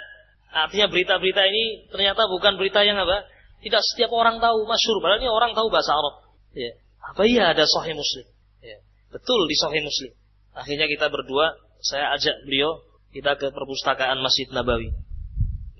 [0.53, 3.25] artinya berita-berita ini ternyata bukan berita yang apa?
[3.63, 6.35] Tidak setiap orang tahu masyhur, padahal ini orang tahu bahasa Arab.
[6.51, 6.75] Ya.
[7.03, 8.27] Apa iya ada Sahih Muslim?
[8.59, 8.79] Ya.
[9.11, 10.11] Betul di Sahih Muslim.
[10.53, 12.83] Akhirnya kita berdua, saya ajak beliau
[13.15, 14.91] kita ke perpustakaan Masjid Nabawi.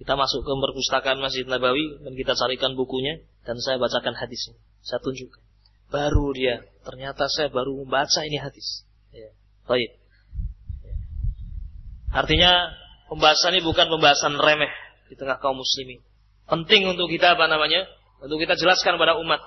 [0.04, 4.60] Kita masuk ke perpustakaan Masjid Nabawi dan kita carikan bukunya dan saya bacakan hadisnya.
[4.84, 5.39] Saya tunjukkan.
[5.88, 8.84] Baru dia, ternyata saya baru membaca ini hadis.
[9.16, 9.32] Ya.
[9.63, 9.96] Baik.
[10.84, 10.96] Ya.
[12.12, 12.52] Artinya
[13.08, 14.76] pembahasan ini bukan pembahasan remeh
[15.08, 16.04] di tengah kaum muslimin.
[16.52, 17.88] Penting untuk kita apa namanya?
[18.20, 19.39] Untuk kita jelaskan pada umat.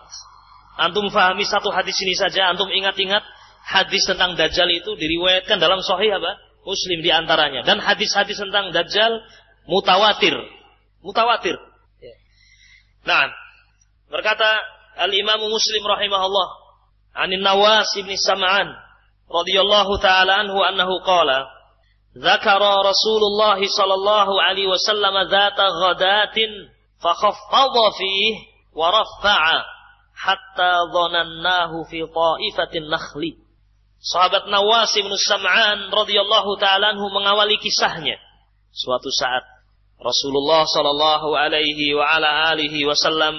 [0.80, 3.20] Antum fahami satu hadis ini saja, antum ingat-ingat
[3.60, 6.40] hadis tentang Dajjal itu diriwayatkan dalam sahih apa?
[6.64, 7.60] Muslim di antaranya.
[7.60, 9.20] Dan hadis-hadis tentang Dajjal
[9.67, 10.35] mutawatir.
[11.01, 11.57] Mutawatir.
[12.01, 12.13] Ya.
[13.05, 13.31] Nah,
[14.09, 14.47] berkata
[15.01, 16.47] Al-Imam Muslim rahimahullah,
[17.15, 18.67] Anin Nawas ibn Sam'an
[19.31, 21.61] radhiyallahu taala anhu annahu qala
[22.11, 26.37] ذكر رسول الله صلى الله عليه وسلم ذات غداة
[26.99, 28.33] فخفض فيه
[28.75, 29.41] ورفع
[30.15, 33.23] حتى ظنناه في طائفة النخل
[34.01, 38.17] Sahabat Nawas bin Sam'an radhiyallahu taala anhu mengawali kisahnya.
[38.73, 39.45] Suatu saat
[39.96, 43.34] Rasulullah sallallahu alaihi wa ala alihi wasallam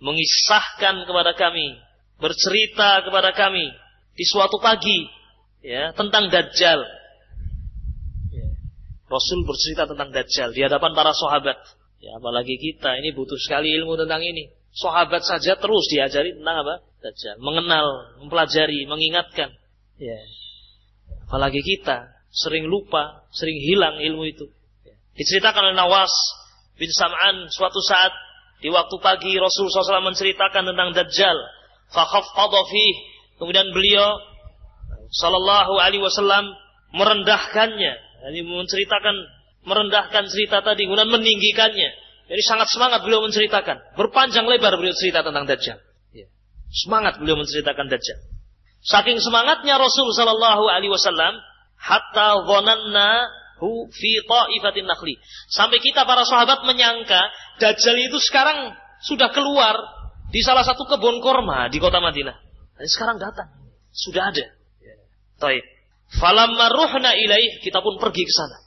[0.00, 1.76] mengisahkan kepada kami,
[2.16, 3.70] bercerita kepada kami
[4.16, 5.06] di suatu pagi
[5.62, 6.98] ya tentang Dajjal
[9.08, 11.56] Rasul bercerita tentang Dajjal di hadapan para sahabat.
[11.98, 14.52] Ya, apalagi kita ini butuh sekali ilmu tentang ini.
[14.70, 16.74] Sahabat saja terus diajari tentang apa?
[17.00, 17.40] Dajjal.
[17.40, 19.50] Mengenal, mempelajari, mengingatkan.
[19.96, 20.20] Ya.
[21.26, 24.52] Apalagi kita sering lupa, sering hilang ilmu itu.
[25.18, 26.14] Diceritakan oleh Nawas
[26.78, 28.14] bin Sam'an suatu saat
[28.62, 31.38] di waktu pagi Rasul SAW menceritakan tentang Dajjal.
[31.90, 32.94] Fakhaffadha fih.
[33.42, 34.18] Kemudian beliau
[35.08, 36.52] Sallallahu Alaihi Wasallam
[36.94, 39.14] merendahkannya ini menceritakan,
[39.62, 41.90] merendahkan cerita tadi, kemudian meninggikannya.
[42.28, 43.94] Jadi sangat semangat beliau menceritakan.
[43.94, 45.78] Berpanjang lebar beliau cerita tentang Dajjal.
[46.12, 46.26] Ya.
[46.84, 48.18] Semangat beliau menceritakan Dajjal.
[48.84, 51.40] Saking semangatnya Rasul Sallallahu Alaihi Wasallam,
[51.78, 53.10] hatta zonanna
[53.60, 55.18] hu fi ta'ifatin nakhli.
[55.50, 57.20] Sampai kita para sahabat menyangka
[57.58, 59.74] Dajjal itu sekarang sudah keluar
[60.30, 62.36] di salah satu kebun korma di kota Madinah.
[62.78, 63.48] Dan sekarang datang.
[63.90, 64.46] Sudah ada.
[65.38, 65.64] Taib.
[66.08, 68.58] Falamma ruhna ilaih, kita pun pergi ke sana.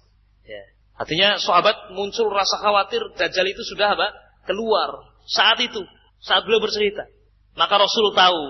[0.45, 0.63] Ya.
[0.99, 4.07] Artinya sahabat muncul rasa khawatir Dajjal itu sudah apa?
[4.45, 5.81] Keluar saat itu,
[6.21, 7.07] saat beliau bercerita.
[7.57, 8.41] Maka Rasul tahu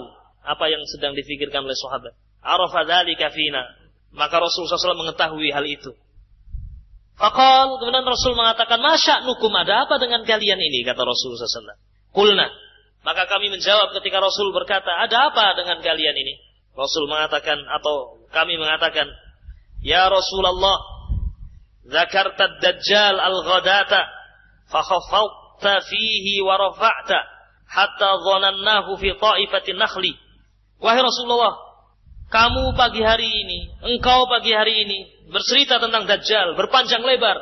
[0.42, 2.14] apa yang sedang difikirkan oleh sahabat.
[2.42, 3.64] Arafa dzalika fina.
[4.12, 5.96] Maka Rasul SAW mengetahui hal itu.
[7.20, 10.82] Fakal, kemudian Rasul mengatakan, Masya nukum, ada apa dengan kalian ini?
[10.82, 11.78] Kata Rasul SAW.
[12.12, 12.50] Kulna.
[13.02, 16.38] Maka kami menjawab ketika Rasul berkata, ada apa dengan kalian ini?
[16.78, 19.10] Rasul mengatakan atau kami mengatakan,
[19.82, 20.78] Ya Rasulullah,
[21.90, 24.06] zakarta dajjal al-ghadata,
[24.70, 26.58] fakhafawta fihi wa
[27.72, 30.14] hatta dhanannahu fi ta'ifatin nakhli.
[30.78, 31.71] Wahai Rasulullah,
[32.32, 33.60] Kamu pagi hari ini,
[33.92, 37.36] engkau pagi hari ini bercerita tentang Dajjal, berpanjang lebar.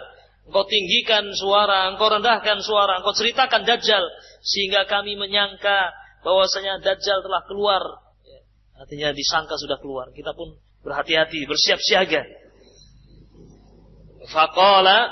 [0.50, 4.02] Engkau tinggikan suara, engkau rendahkan suara, engkau ceritakan Dajjal.
[4.42, 5.94] Sehingga kami menyangka
[6.26, 7.86] bahwasanya Dajjal telah keluar.
[8.26, 8.42] Ya,
[8.82, 10.10] artinya disangka sudah keluar.
[10.10, 12.26] Kita pun berhati-hati, bersiap siaga.
[14.26, 15.06] Faqala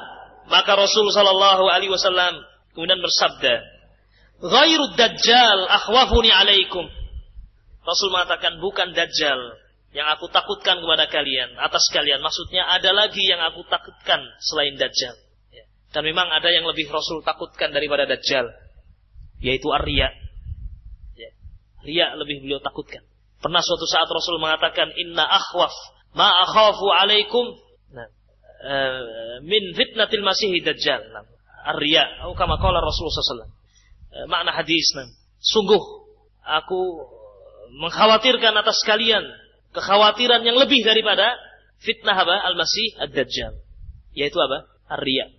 [0.49, 2.33] maka Rasul sallallahu alaihi wasallam
[2.73, 3.61] kemudian bersabda,
[4.41, 6.89] "Ghairu Dajjal akhwafuni alaikum."
[7.85, 12.19] Rasul mengatakan bukan Dajjal yang aku takutkan kepada kalian, atas kalian.
[12.19, 15.15] Maksudnya ada lagi yang aku takutkan selain Dajjal.
[15.53, 15.63] Ya.
[15.95, 18.51] Dan memang ada yang lebih Rasul takutkan daripada Dajjal,
[19.39, 20.11] yaitu Arya.
[21.15, 21.29] Ya.
[21.87, 23.07] Ria lebih beliau takutkan.
[23.39, 25.71] Pernah suatu saat Rasul mengatakan, Inna akhwaf
[26.17, 27.45] ma akhafu alaikum
[27.93, 28.07] nah,
[28.65, 30.99] uh, min fitnatil masih Dajjal.
[31.15, 31.23] Nah,
[31.71, 33.47] Arya, atau kama Rasulullah SAW.
[33.47, 35.07] Uh, makna hadis, nah,
[35.39, 35.79] sungguh
[36.43, 37.07] aku
[37.71, 39.23] mengkhawatirkan atas kalian
[39.77, 41.37] kekhawatiran yang lebih daripada
[41.77, 42.35] fitnah apa?
[42.49, 43.53] Al-Masih Ad-Dajjal.
[44.17, 44.65] Yaitu apa?
[44.89, 45.29] Ar-Riya.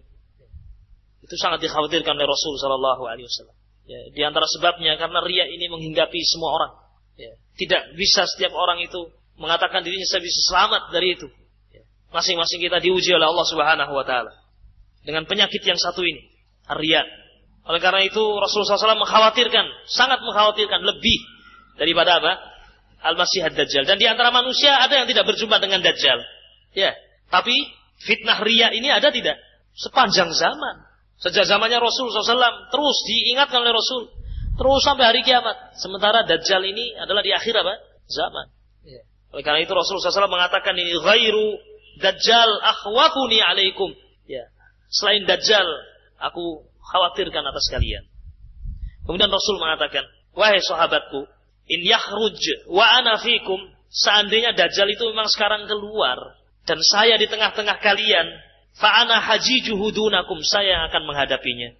[1.26, 3.58] Itu sangat dikhawatirkan oleh Rasul sallallahu alaihi wasallam.
[3.88, 6.72] Ya, di antara sebabnya karena riya ini menghinggapi semua orang.
[7.16, 9.08] Ya, tidak bisa setiap orang itu
[9.40, 11.24] mengatakan dirinya saya bisa selamat dari itu.
[11.72, 14.36] Ya, masing-masing kita diuji oleh Allah Subhanahu wa taala
[15.08, 16.20] dengan penyakit yang satu ini,
[16.68, 17.00] riya.
[17.64, 21.20] Oleh karena itu Rasulullah SAW mengkhawatirkan, sangat mengkhawatirkan lebih
[21.80, 22.32] daripada apa?
[22.98, 23.86] Al-Masih Ad-Dajjal.
[23.86, 26.18] Dan di antara manusia ada yang tidak berjumpa dengan Dajjal.
[26.74, 26.94] Ya.
[27.30, 27.54] Tapi
[28.02, 29.38] fitnah ria ini ada tidak?
[29.78, 30.86] Sepanjang zaman.
[31.18, 34.10] Sejak zamannya Rasul SAW terus diingatkan oleh Rasul.
[34.58, 35.78] Terus sampai hari kiamat.
[35.78, 37.74] Sementara Dajjal ini adalah di akhir apa?
[38.10, 38.46] Zaman.
[38.86, 39.02] Ya.
[39.34, 41.58] Oleh karena itu Rasul SAW mengatakan ini ghairu
[41.98, 43.94] Dajjal akhwafuni alaikum.
[44.26, 44.50] Ya.
[44.90, 45.66] Selain Dajjal,
[46.18, 48.06] aku khawatirkan atas kalian.
[49.04, 50.04] Kemudian Rasul mengatakan,
[50.36, 51.26] wahai sahabatku,
[51.68, 52.40] in yakhruj
[52.72, 53.60] wa ana fikum.
[53.88, 56.36] Seandainya dajjal itu memang sekarang keluar
[56.68, 58.26] dan saya di tengah-tengah kalian
[58.76, 61.72] fa ana hajijuhu dunakum saya akan menghadapinya.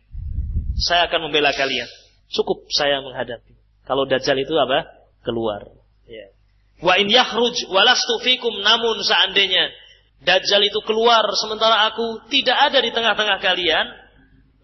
[0.80, 1.84] Saya akan membela kalian.
[2.32, 3.52] Cukup saya menghadapi.
[3.84, 4.88] Kalau dajjal itu apa?
[5.20, 5.68] Keluar.
[6.08, 6.32] Ya.
[6.80, 9.68] Wa in yakhruj walastu fikum namun seandainya
[10.24, 13.86] dajjal itu keluar sementara aku tidak ada di tengah-tengah kalian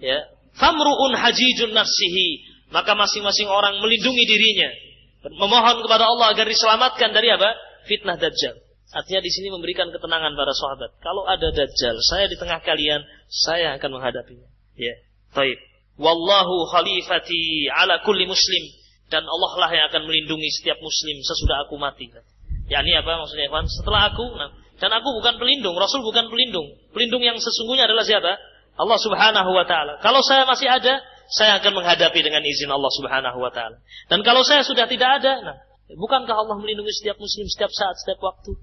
[0.00, 2.56] ya famruun hajijun nafsihi.
[2.72, 4.83] Maka masing-masing orang melindungi dirinya
[5.32, 7.56] memohon kepada Allah agar diselamatkan dari apa?
[7.88, 8.60] Fitnah Dajjal.
[8.94, 10.90] Artinya di sini memberikan ketenangan para sahabat.
[11.00, 14.48] Kalau ada Dajjal, saya di tengah kalian, saya akan menghadapinya.
[14.76, 14.94] Ya,
[15.32, 15.58] baik.
[15.94, 18.64] Wallahu khalifati ala kulli muslim
[19.08, 22.10] dan Allah lah yang akan melindungi setiap muslim sesudah aku mati.
[22.66, 23.68] Ya ini apa maksudnya Ikhwan?
[23.68, 24.50] Setelah aku, nah,
[24.82, 26.66] dan aku bukan pelindung, Rasul bukan pelindung.
[26.90, 28.32] Pelindung yang sesungguhnya adalah siapa?
[28.74, 30.02] Allah Subhanahu wa taala.
[30.02, 30.98] Kalau saya masih ada,
[31.30, 33.80] saya akan menghadapi dengan izin Allah Subhanahu wa taala.
[34.12, 35.56] Dan kalau saya sudah tidak ada, nah,
[35.96, 38.56] bukankah Allah melindungi setiap muslim setiap saat, setiap waktu?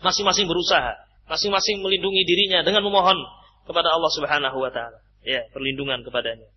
[0.00, 0.94] Masing-masing berusaha,
[1.26, 3.18] masing-masing melindungi dirinya dengan memohon
[3.66, 5.02] kepada Allah Subhanahu wa taala.
[5.20, 6.48] Ya, perlindungan kepadanya.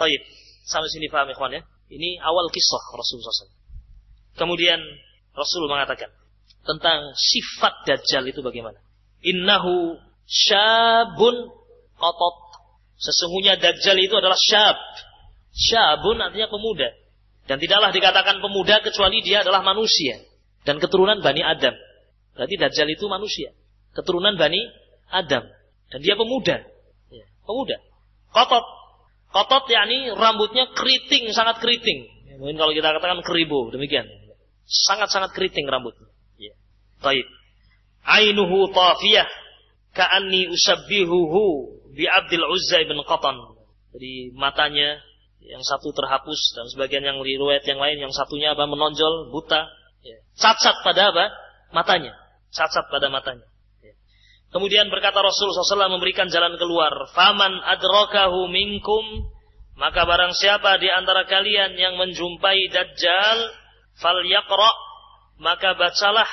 [0.00, 0.20] Baik,
[0.66, 1.62] sampai sini paham ikhwan ya.
[1.90, 3.58] Ini awal kisah Rasulullah SAW.
[4.38, 4.78] Kemudian
[5.34, 6.10] Rasul mengatakan
[6.62, 8.78] tentang sifat Dajjal itu bagaimana?
[9.20, 11.50] Innahu syabun
[11.98, 12.36] qatat
[13.00, 14.76] Sesungguhnya Dajjal itu adalah syab.
[15.56, 16.92] Syabun artinya pemuda.
[17.48, 20.20] Dan tidaklah dikatakan pemuda kecuali dia adalah manusia.
[20.68, 21.72] Dan keturunan Bani Adam.
[22.36, 23.56] Berarti Dajjal itu manusia.
[23.96, 24.60] Keturunan Bani
[25.08, 25.48] Adam.
[25.88, 26.60] Dan dia pemuda.
[27.08, 27.80] Ya, pemuda.
[28.30, 28.64] Kotot.
[29.32, 32.06] Kotot yakni rambutnya keriting, sangat keriting.
[32.28, 34.06] Ya, mungkin kalau kita katakan keribu, demikian.
[34.68, 36.06] Sangat-sangat keriting rambutnya.
[36.36, 36.54] Ya.
[37.00, 37.26] Taib.
[38.04, 39.26] Ainuhu tafiyah.
[39.90, 43.36] Ka'anni usabbihuhu bi Abdul Uzza bin Qatan.
[43.90, 45.02] Jadi matanya
[45.44, 49.66] yang satu terhapus dan sebagian yang riwayat yang lain yang satunya apa menonjol buta
[50.04, 50.18] ya.
[50.36, 51.26] cacat pada apa
[51.72, 52.12] matanya
[52.52, 53.48] cacat pada matanya
[53.80, 53.94] ya.
[54.52, 59.32] kemudian berkata Rasul SAW memberikan jalan keluar faman adrokahu minkum
[59.80, 63.38] maka barang siapa di antara kalian yang menjumpai dajjal
[63.96, 64.72] fal yakra
[65.40, 66.28] maka bacalah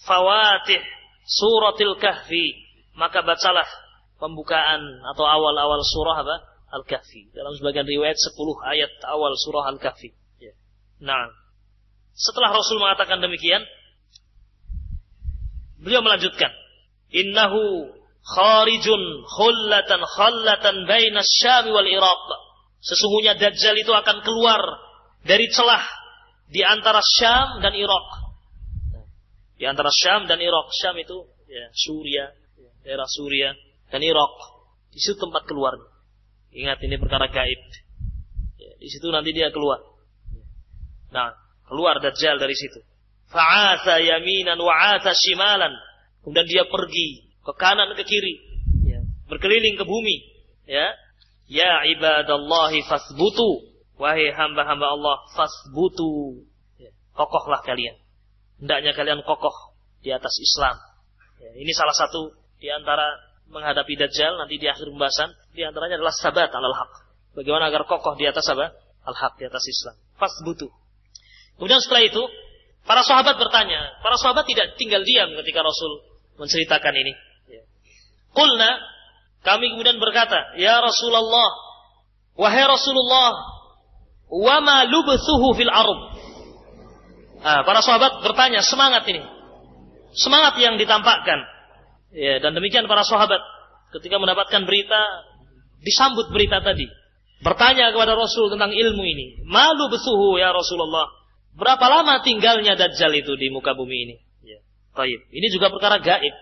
[0.00, 0.80] fawatih
[1.28, 2.56] suratil kahfi
[2.96, 3.68] maka bacalah
[4.16, 4.80] pembukaan
[5.14, 6.36] atau awal-awal surah apa?
[6.76, 7.30] Al-Kahfi.
[7.30, 8.36] Dalam sebagian riwayat 10
[8.66, 10.10] ayat awal surah Al-Kahfi.
[10.42, 10.52] Ya.
[11.00, 11.30] Nah,
[12.16, 13.62] setelah Rasul mengatakan demikian,
[15.78, 16.50] beliau melanjutkan,
[17.12, 17.92] "Innahu
[18.24, 22.24] kharijun khullatan khallatan baina Syam wal Iraq."
[22.82, 24.60] Sesungguhnya Dajjal itu akan keluar
[25.26, 25.84] dari celah
[26.50, 28.06] di antara Syam dan Irak.
[29.56, 30.68] Di antara Syam dan Irak.
[30.76, 32.30] Syam itu ya, Suria,
[32.60, 33.56] ya, daerah Suria
[33.90, 34.34] dan Irak.
[34.90, 35.76] Di situ tempat keluar.
[36.56, 37.62] Ingat ini perkara gaib.
[38.56, 39.82] Ya, di situ nanti dia keluar.
[41.12, 41.36] Nah,
[41.68, 42.80] keluar Dajjal dari situ.
[43.28, 45.74] Fa'atha yaminan wa'atha shimalan.
[46.24, 48.34] Kemudian dia pergi ke kanan ke kiri,
[48.90, 48.98] ya.
[49.30, 50.16] berkeliling ke bumi,
[50.66, 50.90] ya.
[51.46, 53.70] Ya ibadallahi fasbutu.
[53.96, 56.42] Wahai hamba-hamba Allah, fasbutu.
[56.82, 56.90] Ya.
[57.14, 57.94] Kokohlah kalian.
[58.58, 59.54] Hendaknya kalian kokoh
[60.02, 60.74] di atas Islam.
[61.38, 61.54] Ya.
[61.54, 63.06] Ini salah satu di antara
[63.50, 65.30] menghadapi Dajjal nanti di akhir pembahasan.
[65.54, 66.92] Di antaranya adalah sabat alal haq.
[67.36, 68.72] Bagaimana agar kokoh di atas apa?
[69.06, 69.94] Al-haq, di atas Islam.
[70.16, 70.72] Fasbutu.
[71.60, 72.22] Kemudian setelah itu,
[72.88, 74.00] para sahabat bertanya.
[74.00, 76.00] Para sahabat tidak tinggal diam ketika Rasul
[76.40, 77.12] menceritakan ini.
[78.36, 78.70] Kulna,
[79.40, 81.50] kami kemudian berkata, Ya Rasulullah,
[82.36, 83.32] wahai Rasulullah,
[84.28, 86.00] wa ma lubthuhu fil ard.
[87.40, 89.22] Nah, para sahabat bertanya, semangat ini.
[90.16, 91.55] Semangat yang ditampakkan.
[92.14, 93.42] Ya, dan demikian para sahabat
[93.98, 95.00] ketika mendapatkan berita,
[95.82, 96.86] disambut berita tadi.
[97.44, 99.44] Bertanya kepada Rasul tentang ilmu ini.
[99.44, 101.12] Malu besuhu ya Rasulullah.
[101.56, 104.16] Berapa lama tinggalnya Dajjal itu di muka bumi ini?
[104.44, 104.60] Ya.
[104.96, 105.20] Taib.
[105.32, 106.32] Ini juga perkara gaib.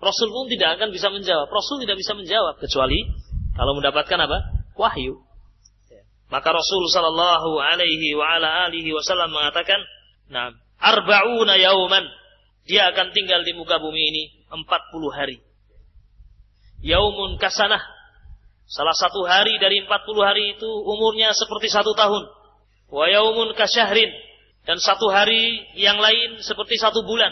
[0.00, 1.46] Rasul pun tidak akan bisa menjawab.
[1.50, 3.06] Rasul tidak bisa menjawab kecuali
[3.54, 4.38] kalau mendapatkan apa?
[4.74, 5.22] Wahyu.
[5.86, 6.02] Ya.
[6.34, 9.78] Maka Rasul Shallallahu Alaihi wa ala alihi Wasallam mengatakan,
[10.32, 10.50] nah,
[10.82, 12.06] arbauna yauman.
[12.66, 14.66] Dia akan tinggal di muka bumi ini 40
[15.14, 15.38] hari.
[16.82, 17.80] Yaumun kasanah.
[18.70, 19.90] Salah satu hari dari 40
[20.22, 22.22] hari itu umurnya seperti satu tahun.
[22.90, 24.10] Wa yaumun kasyahrin
[24.66, 27.30] dan satu hari yang lain seperti satu bulan.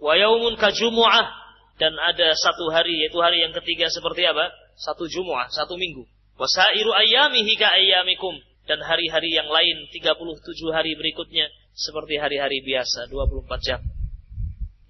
[0.00, 1.44] Wa yaumun kajumu'ah
[1.80, 4.50] dan ada satu hari yaitu hari yang ketiga seperti apa?
[4.78, 6.06] Satu Jumu'ah, satu minggu.
[6.34, 8.34] Wasairu ayyamihi ka ayyamikum
[8.66, 10.34] dan hari-hari yang lain 37
[10.74, 13.80] hari berikutnya seperti hari-hari biasa 24 jam.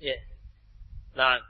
[0.00, 0.16] Ya.
[0.16, 0.20] Yeah.
[1.14, 1.40] Nah,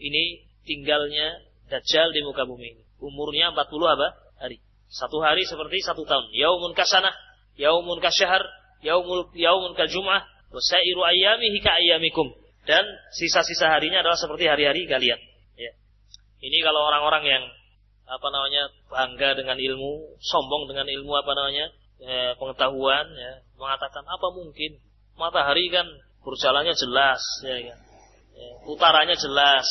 [0.00, 2.82] ini tinggalnya Dajjal di muka bumi ini.
[3.02, 4.08] Umurnya 40 apa?
[4.38, 4.62] Hari.
[4.86, 6.30] Satu hari seperti satu tahun.
[6.30, 7.10] Yaumun kasanah,
[7.58, 8.46] yaumun kasyahar,
[8.86, 10.22] yaumul yaumun kajum'ah
[10.52, 12.30] wa sairu ayyamihi ka ayyamikum
[12.66, 15.18] dan sisa-sisa harinya adalah seperti hari-hari kalian
[15.58, 15.72] ya.
[16.42, 17.44] ini kalau orang-orang yang
[18.06, 21.66] apa namanya bangga dengan ilmu sombong dengan ilmu apa namanya
[21.98, 24.78] eh, pengetahuan ya mengatakan apa mungkin
[25.18, 25.86] matahari kan
[26.22, 27.74] berjalannya jelas ya, ya.
[28.36, 29.66] Ya utaranya jelas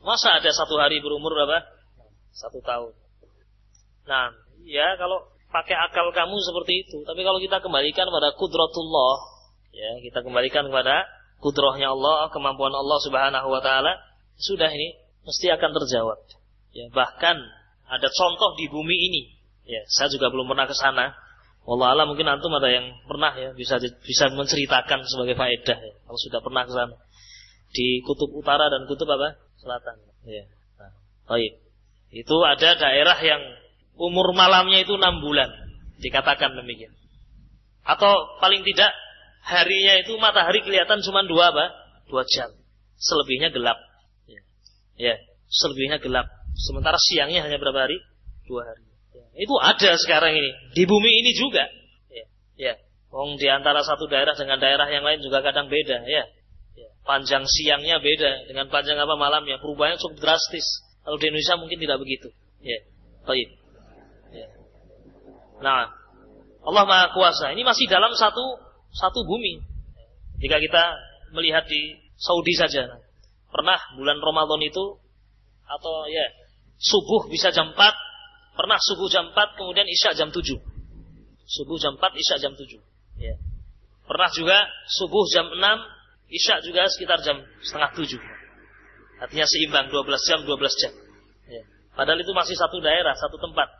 [0.00, 1.66] masa ada satu hari berumur berapa
[2.32, 2.94] satu tahun
[4.06, 4.30] nah
[4.64, 6.96] ya kalau pakai akal kamu seperti itu.
[7.06, 9.14] Tapi kalau kita kembalikan pada kudratullah,
[9.70, 11.06] ya, kita kembalikan kepada
[11.38, 13.94] kudrohnya Allah, kemampuan Allah Subhanahu wa taala,
[14.34, 16.18] sudah ini mesti akan terjawab.
[16.74, 17.38] Ya, bahkan
[17.86, 19.22] ada contoh di bumi ini.
[19.62, 21.14] Ya, saya juga belum pernah ke sana.
[21.64, 26.20] Allah Allah mungkin antum ada yang pernah ya bisa bisa menceritakan sebagai faedah ya, kalau
[26.20, 26.92] sudah pernah ke sana
[27.74, 29.98] di kutub utara dan kutub apa selatan.
[30.24, 30.46] Ya.
[30.78, 30.94] Nah,
[31.26, 31.58] baik.
[32.14, 33.42] Itu ada daerah yang
[33.98, 35.50] umur malamnya itu enam bulan.
[35.98, 36.94] Dikatakan demikian.
[37.82, 38.94] Atau paling tidak
[39.44, 41.66] harinya itu matahari kelihatan cuma dua apa?
[42.06, 42.54] Dua jam.
[42.94, 43.76] Selebihnya gelap.
[44.30, 44.40] Ya,
[44.94, 45.14] ya
[45.50, 46.30] selebihnya gelap.
[46.54, 47.98] Sementara siangnya hanya berapa hari?
[48.46, 48.86] Dua hari.
[49.12, 49.26] Ya.
[49.42, 50.50] Itu ada sekarang ini.
[50.72, 51.66] Di bumi ini juga.
[52.08, 52.26] Ya.
[52.54, 52.74] ya.
[53.10, 56.06] Wong di antara satu daerah dengan daerah yang lain juga kadang beda.
[56.06, 56.30] Ya.
[57.04, 57.08] Ya.
[57.08, 59.60] Panjang siangnya beda dengan panjang apa malamnya.
[59.60, 60.64] Perubahannya cukup drastis.
[61.04, 62.32] Kalau di Indonesia mungkin tidak begitu.
[62.64, 62.80] Ya.
[63.28, 63.64] Baik.
[65.60, 65.92] Nah,
[66.64, 67.52] Allah Maha Kuasa.
[67.52, 68.60] Ini masih dalam satu
[68.92, 69.60] satu bumi.
[70.40, 70.84] Jika kita
[71.36, 73.00] melihat di Saudi saja,
[73.52, 74.98] pernah bulan Ramadan itu
[75.64, 76.26] atau ya
[76.76, 77.80] subuh bisa jam 4,
[78.58, 80.42] pernah subuh jam 4 kemudian isya jam 7.
[81.44, 82.80] Subuh jam 4, isya jam 7.
[83.20, 83.34] Ya.
[84.04, 84.68] Pernah juga
[85.00, 85.60] subuh jam 6,
[86.34, 88.18] isya juga sekitar jam setengah 7.
[89.22, 90.92] Artinya seimbang 12 jam 12 jam.
[91.46, 91.62] Ya.
[91.94, 93.70] Padahal itu masih satu daerah, satu tempat.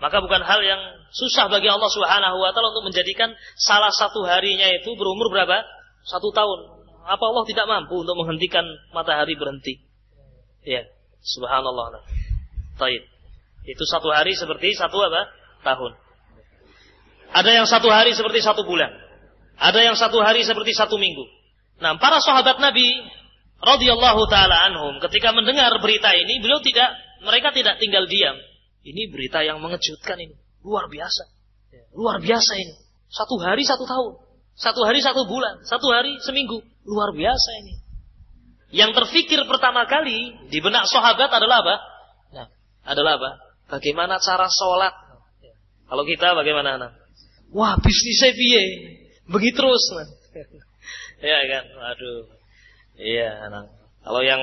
[0.00, 0.80] Maka bukan hal yang
[1.12, 5.60] susah bagi Allah Subhanahu wa taala untuk menjadikan salah satu harinya itu berumur berapa?
[6.08, 6.80] Satu tahun.
[7.04, 8.64] Apa Allah tidak mampu untuk menghentikan
[8.96, 9.76] matahari berhenti?
[10.64, 10.88] Ya,
[11.20, 12.00] subhanallah.
[12.80, 13.04] Taib.
[13.68, 15.28] Itu satu hari seperti satu apa?
[15.68, 15.92] Tahun.
[17.36, 18.88] Ada yang satu hari seperti satu bulan.
[19.60, 21.39] Ada yang satu hari seperti satu minggu.
[21.80, 22.86] Nah, para sahabat Nabi
[23.60, 26.92] radhiyallahu taala anhum ketika mendengar berita ini, beliau tidak
[27.24, 28.36] mereka tidak tinggal diam
[28.84, 30.36] ini berita yang mengejutkan ini.
[30.64, 31.24] Luar biasa.
[31.72, 32.74] Ya, luar biasa ini.
[33.12, 34.12] Satu hari satu tahun.
[34.56, 35.64] Satu hari satu bulan.
[35.64, 36.64] Satu hari seminggu.
[36.84, 37.74] Luar biasa ini.
[38.70, 41.76] Yang terfikir pertama kali di benak sahabat adalah apa?
[42.30, 42.46] Nah,
[42.86, 43.30] adalah apa?
[43.68, 44.94] Bagaimana cara sholat?
[45.42, 45.54] Ya.
[45.90, 46.78] Kalau kita bagaimana?
[46.78, 46.92] Nah?
[47.50, 48.62] Wah bisnisnya piye?
[49.26, 49.82] Begitu terus.
[49.92, 50.08] Nah.
[51.20, 51.64] Ya kan?
[51.94, 52.28] Aduh.
[53.00, 53.64] Iya, nah.
[54.00, 54.40] Kalau yang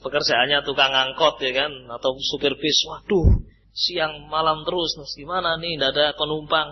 [0.00, 5.76] pekerjaannya tukang angkot ya kan atau supir bis, waduh, siang malam terus, mas gimana nih,
[5.76, 6.68] tidak ada penumpang.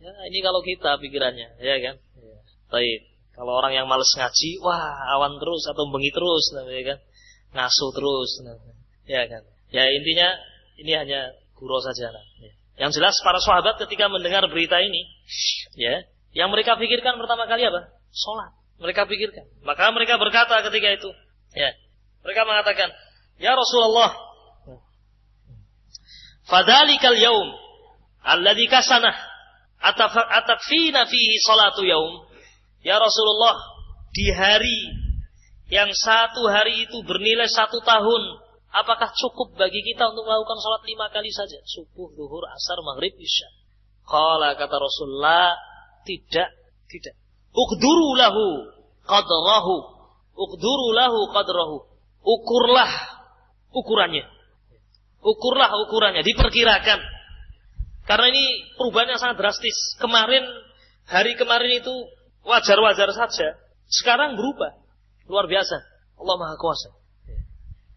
[0.00, 1.96] Ya, ini kalau kita pikirannya, ya kan.
[2.00, 2.36] Ya.
[2.72, 3.00] Baik.
[3.36, 6.98] Kalau orang yang males ngaji, wah awan terus atau bengi terus, ya kan?
[7.56, 8.30] Ngasuh terus,
[9.04, 9.42] ya kan?
[9.72, 10.28] Ya intinya
[10.80, 11.20] ini hanya
[11.56, 12.12] guru saja.
[12.12, 12.24] Nah.
[12.80, 15.04] Yang jelas para sahabat ketika mendengar berita ini,
[15.76, 17.99] ya, yang mereka pikirkan pertama kali apa?
[18.10, 18.52] Sholat.
[18.80, 19.46] Mereka pikirkan.
[19.62, 21.10] Maka mereka berkata ketika itu,
[21.52, 21.70] ya,
[22.24, 22.88] mereka mengatakan,
[23.36, 24.16] ya Rasulullah,
[26.48, 27.48] fadalikal yaum
[28.24, 29.14] alladhi kasanah
[30.34, 32.30] atakfina fihi salatu yaum
[32.80, 33.60] Ya Rasulullah,
[34.08, 34.78] di hari
[35.68, 38.22] yang satu hari itu bernilai satu tahun,
[38.72, 41.60] apakah cukup bagi kita untuk melakukan sholat lima kali saja?
[41.68, 43.48] Subuh, duhur, asar, maghrib, isya.
[44.08, 45.54] Kala kata Rasulullah,
[46.08, 46.48] tidak,
[46.88, 47.14] tidak.
[47.50, 48.46] Ukduru lahu
[49.04, 49.76] qadrahu.
[50.38, 51.76] Ukduru lahu qadrahu.
[52.20, 52.90] Ukurlah
[53.74, 54.24] ukurannya.
[55.20, 57.00] Ukurlah ukurannya, diperkirakan.
[58.08, 58.44] Karena ini
[58.74, 59.76] perubahan yang sangat drastis.
[60.00, 60.42] Kemarin,
[61.04, 61.92] hari kemarin itu
[62.42, 63.54] wajar-wajar saja.
[63.86, 64.80] Sekarang berubah.
[65.28, 65.76] Luar biasa.
[66.16, 66.90] Allah Maha Kuasa.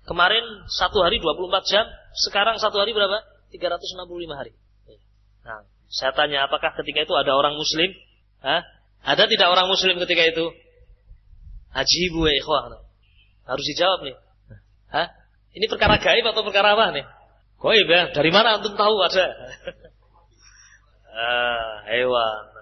[0.03, 1.87] Kemarin satu hari 24 jam,
[2.27, 3.23] sekarang satu hari berapa?
[3.55, 4.51] 365 hari.
[5.47, 7.87] Nah, saya tanya apakah ketika itu ada orang muslim?
[8.43, 8.67] Hah?
[9.03, 10.45] Ada tidak orang muslim ketika itu?
[11.75, 12.79] Haji ibu ya ikhwan.
[13.43, 14.15] Harus dijawab nih.
[14.93, 15.07] Hah?
[15.53, 17.05] Ini perkara gaib atau perkara apa nih?
[17.59, 18.01] Gaib ya?
[18.15, 19.25] Dari mana antum tahu ada?
[21.19, 22.53] ah, hewan.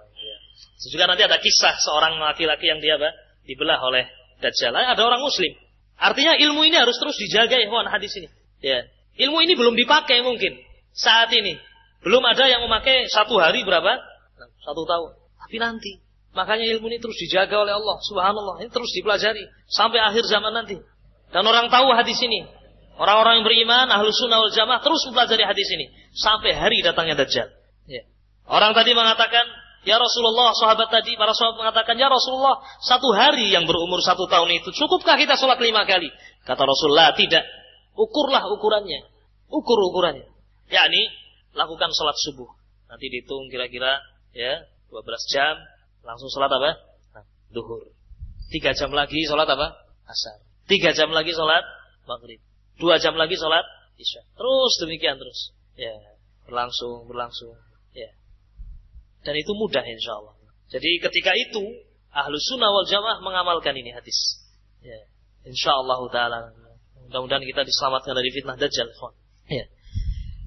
[0.81, 3.13] Juga nanti ada kisah seorang laki-laki yang dia apa?
[3.45, 4.09] dibelah oleh
[4.41, 4.73] Dajjal.
[4.73, 5.53] Ada orang muslim.
[6.01, 8.27] Artinya ilmu ini harus terus dijaga ya hadis ini.
[8.65, 8.89] Ya.
[9.21, 10.57] Ilmu ini belum dipakai mungkin
[10.97, 11.61] saat ini.
[12.01, 14.01] Belum ada yang memakai satu hari berapa?
[14.65, 15.11] Satu tahun.
[15.45, 16.01] Tapi nanti.
[16.31, 17.99] Makanya ilmu ini terus dijaga oleh Allah.
[18.07, 18.63] Subhanallah.
[18.63, 19.43] Ini terus dipelajari.
[19.67, 20.79] Sampai akhir zaman nanti.
[21.31, 22.47] Dan orang tahu hadis ini.
[22.95, 25.91] Orang-orang yang beriman, ahlu sunnah wal jamaah terus mempelajari hadis ini.
[26.15, 27.49] Sampai hari datangnya Dajjal.
[27.87, 28.03] Ya.
[28.47, 29.43] Orang tadi mengatakan,
[29.81, 34.53] Ya Rasulullah, sahabat tadi, para sahabat mengatakan, Ya Rasulullah, satu hari yang berumur satu tahun
[34.61, 36.13] itu, cukupkah kita sholat lima kali?
[36.45, 37.41] Kata Rasulullah, tidak.
[37.97, 39.09] Ukurlah ukurannya.
[39.49, 40.29] Ukur ukurannya.
[40.69, 41.01] Yakni,
[41.57, 42.47] lakukan sholat subuh.
[42.85, 44.03] Nanti dihitung kira-kira
[44.35, 45.57] ya 12 jam,
[46.05, 46.77] langsung sholat apa?
[47.51, 47.91] Duhur.
[48.51, 49.67] Tiga jam lagi sholat apa?
[50.07, 50.43] Asar.
[50.67, 51.63] Tiga jam lagi sholat
[52.07, 52.39] maghrib.
[52.79, 53.63] Dua jam lagi sholat
[53.99, 54.23] isya.
[54.33, 55.53] Terus demikian terus.
[55.77, 55.93] Ya,
[56.47, 57.53] berlangsung, berlangsung.
[57.93, 58.11] Ya.
[59.21, 60.33] Dan itu mudah insya Allah.
[60.71, 61.63] Jadi ketika itu
[62.11, 64.41] ahlu sunnah wal jamaah mengamalkan ini hadis.
[64.81, 64.97] Ya.
[65.45, 66.39] Insya Allah taala.
[67.07, 68.87] Mudah-mudahan kita diselamatkan dari fitnah dajjal.
[69.51, 69.67] Ya.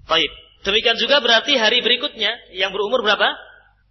[0.09, 0.33] Baik.
[0.65, 3.37] Demikian juga berarti hari berikutnya yang berumur berapa?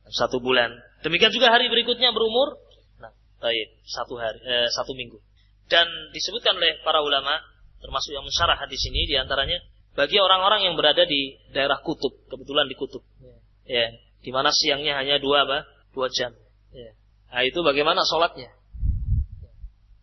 [0.09, 0.73] Satu bulan.
[1.03, 2.55] Demikian juga hari berikutnya berumur
[3.03, 3.11] nah,
[3.43, 5.19] baik, satu hari eh, satu minggu.
[5.67, 7.43] Dan disebutkan oleh para ulama
[7.83, 9.59] termasuk yang mensyarah hadis ini di antaranya
[9.93, 13.03] bagi orang-orang yang berada di daerah kutub, kebetulan di kutub.
[13.19, 13.35] Ya.
[13.67, 13.85] ya
[14.23, 15.67] di mana siangnya hanya dua apa?
[15.91, 16.31] Dua jam.
[16.71, 16.95] Ya.
[17.29, 18.49] Nah itu bagaimana sholatnya?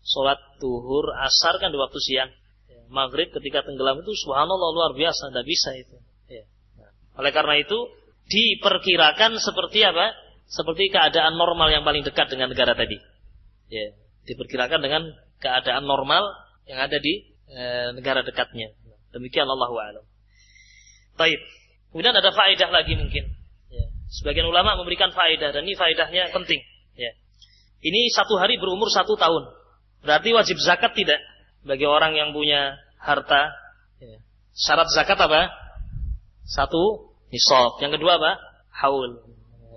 [0.04, 2.30] Sholat tuhur, asar kan di waktu siang.
[2.90, 5.96] Maghrib ketika tenggelam itu subhanallah luar biasa, tidak bisa itu.
[6.26, 6.44] Ya.
[6.76, 6.90] Nah.
[7.22, 7.78] Oleh karena itu
[8.30, 10.10] diperkirakan seperti apa?
[10.50, 12.98] Seperti keadaan normal yang paling dekat dengan negara tadi.
[13.70, 13.94] Ya.
[14.26, 15.02] Diperkirakan dengan
[15.38, 16.26] keadaan normal
[16.66, 18.74] yang ada di e, negara dekatnya.
[19.14, 20.04] Demikian Allah alam.
[21.14, 21.40] Taib.
[21.94, 23.40] Kemudian ada faedah lagi mungkin.
[24.10, 26.58] Sebagian ulama memberikan faedah dan ini faedahnya penting.
[26.98, 27.14] Ya.
[27.78, 29.54] Ini satu hari berumur satu tahun.
[30.02, 31.22] Berarti wajib zakat tidak
[31.62, 33.54] bagi orang yang punya harta.
[34.02, 34.18] Ya.
[34.50, 35.54] Syarat zakat apa?
[36.42, 37.78] Satu nisab.
[37.78, 38.32] Yang kedua apa?
[38.82, 39.30] Haul.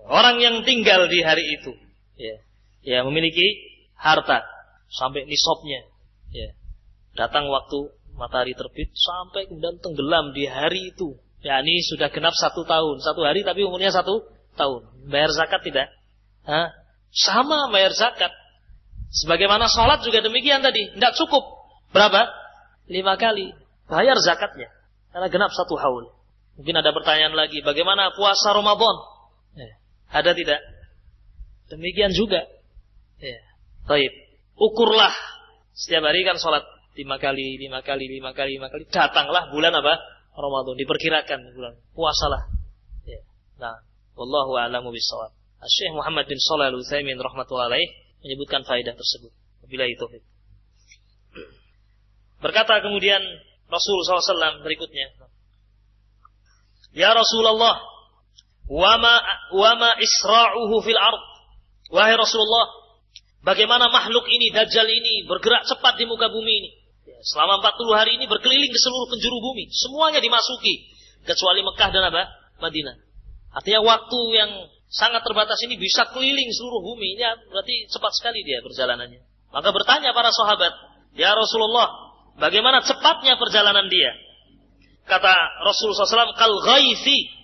[0.04, 1.72] Orang yang tinggal di hari itu,
[2.20, 2.36] ya,
[2.84, 3.44] ya memiliki
[3.96, 4.44] harta
[4.92, 5.88] sampai nisabnya.
[6.34, 6.50] Ya.
[7.14, 12.64] Datang waktu matahari terbit sampai kemudian tenggelam di hari itu Ya ini sudah genap satu
[12.64, 15.12] tahun, satu hari tapi umurnya satu tahun.
[15.12, 15.92] Bayar zakat tidak?
[16.48, 16.72] Hah?
[17.12, 18.32] Sama bayar zakat.
[19.12, 20.96] Sebagaimana sholat juga demikian tadi.
[20.96, 21.44] Tidak cukup.
[21.92, 22.32] Berapa?
[22.88, 23.52] Lima kali.
[23.92, 24.72] Bayar zakatnya.
[25.12, 26.16] Karena genap satu haul.
[26.56, 27.60] Mungkin ada pertanyaan lagi.
[27.60, 28.96] Bagaimana puasa Ramadan?
[30.14, 30.62] Ada tidak?
[31.74, 32.46] Demikian juga.
[33.18, 33.40] Ya.
[33.90, 34.14] Taib.
[34.54, 35.12] Ukurlah.
[35.74, 36.62] Setiap hari kan sholat.
[36.94, 38.86] Lima kali, lima kali, lima kali, lima kali.
[38.86, 39.98] Datanglah bulan apa?
[40.38, 42.54] Ramadan diperkirakan bulan puasalah.
[43.10, 43.22] Ya.
[43.58, 43.82] Nah,
[44.14, 45.34] wallahu a'lamu bissawab.
[45.66, 47.88] Syekh Muhammad bin Shalih Al-Utsaimin rahimatullah alaih
[48.22, 49.32] menyebutkan faedah tersebut.
[49.66, 50.06] Bila itu.
[52.44, 53.24] Berkata kemudian
[53.72, 55.16] Rasul SAW berikutnya.
[56.94, 57.80] Ya Rasulullah,
[58.74, 59.14] wama
[59.54, 61.22] wama isra'uhu fil ard.
[61.94, 62.66] Wahai Rasulullah,
[63.46, 66.72] bagaimana makhluk ini, dajjal ini bergerak cepat di muka bumi ini?
[67.24, 69.70] Selama 40 hari ini berkeliling di seluruh penjuru bumi.
[69.72, 70.92] Semuanya dimasuki.
[71.24, 72.28] Kecuali Mekah dan apa?
[72.60, 73.00] Madinah.
[73.54, 74.52] Artinya waktu yang
[74.92, 77.16] sangat terbatas ini bisa keliling seluruh bumi.
[77.16, 79.22] Ini berarti cepat sekali dia perjalanannya.
[79.54, 80.74] Maka bertanya para sahabat,
[81.16, 81.88] "Ya Rasulullah,
[82.42, 84.12] bagaimana cepatnya perjalanan dia?"
[85.08, 85.32] Kata
[85.64, 87.43] Rasulullah SAW, "Kal ghaithi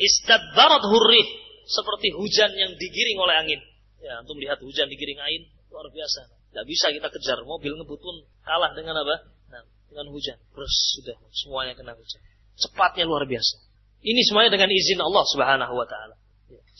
[0.00, 1.26] istadbarat hurrih."
[1.70, 3.60] Seperti hujan yang digiring oleh angin.
[4.02, 6.26] Ya, untuk melihat hujan digiring angin, luar biasa.
[6.50, 7.38] Tidak bisa kita kejar.
[7.46, 9.22] Mobil ngebut pun kalah dengan apa?
[9.54, 10.34] Nah, dengan hujan.
[10.50, 12.18] Terus sudah semuanya kena hujan.
[12.58, 13.62] Cepatnya luar biasa.
[14.00, 16.18] Ini semuanya dengan izin Allah Subhanahu wa taala.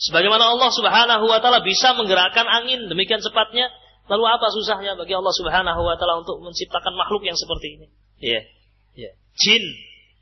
[0.01, 3.69] Sebagaimana Allah Subhanahu wa taala bisa menggerakkan angin demikian cepatnya,
[4.09, 7.87] lalu apa susahnya bagi Allah Subhanahu wa taala untuk menciptakan makhluk yang seperti ini?
[8.17, 8.41] Ya.
[8.97, 9.11] Ya.
[9.37, 9.63] Jin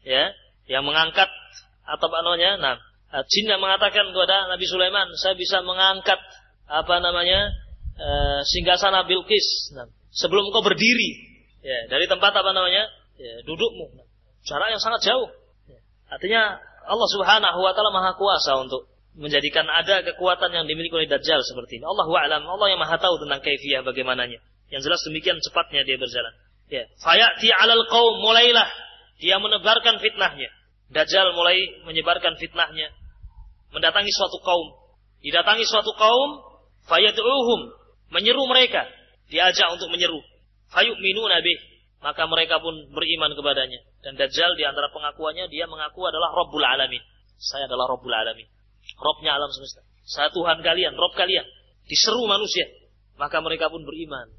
[0.03, 0.35] ya,
[0.67, 1.31] yang mengangkat
[1.87, 2.59] atau namanya?
[2.59, 2.75] Nah,
[3.09, 6.21] jin yang mengatakan kepada Nabi Sulaiman, saya bisa mengangkat
[6.69, 7.49] apa namanya?
[7.97, 8.09] E,
[8.45, 9.73] singgasana Bilqis.
[9.73, 12.85] Nah, sebelum kau berdiri ya, dari tempat apa namanya?
[13.17, 14.05] Ya, dudukmu.
[14.45, 15.27] Jarak yang sangat jauh.
[15.67, 15.79] Ya.
[16.13, 16.41] Artinya
[16.87, 18.87] Allah Subhanahu wa taala Maha kuasa untuk
[19.19, 21.85] menjadikan ada kekuatan yang dimiliki oleh Dajjal seperti ini.
[21.85, 24.39] Allah wa'alam, Allah yang maha tahu tentang kaifiyah bagaimananya.
[24.71, 26.33] Yang jelas demikian cepatnya dia berjalan.
[26.69, 28.69] Ya, fayati 'alal qaum mulailah
[29.19, 30.47] dia menebarkan fitnahnya.
[30.93, 32.93] Dajjal mulai menyebarkan fitnahnya.
[33.69, 34.67] Mendatangi suatu kaum.
[35.19, 36.29] Didatangi suatu kaum,
[36.87, 37.61] fayad'uhum,
[38.15, 38.87] menyeru mereka.
[39.29, 40.17] Diajak untuk menyeru.
[40.73, 41.53] Fayu'minu nabi,
[41.99, 43.79] maka mereka pun beriman kepadanya.
[43.99, 47.03] Dan Dajjal di antara pengakuannya dia mengaku adalah Rabbul Alamin.
[47.35, 48.47] Saya adalah Rabbul Alamin.
[48.95, 49.83] Robnya alam semesta.
[50.07, 51.45] Saya Tuhan kalian, Rob kalian.
[51.85, 52.65] Diseru manusia.
[53.19, 54.31] Maka mereka pun beriman.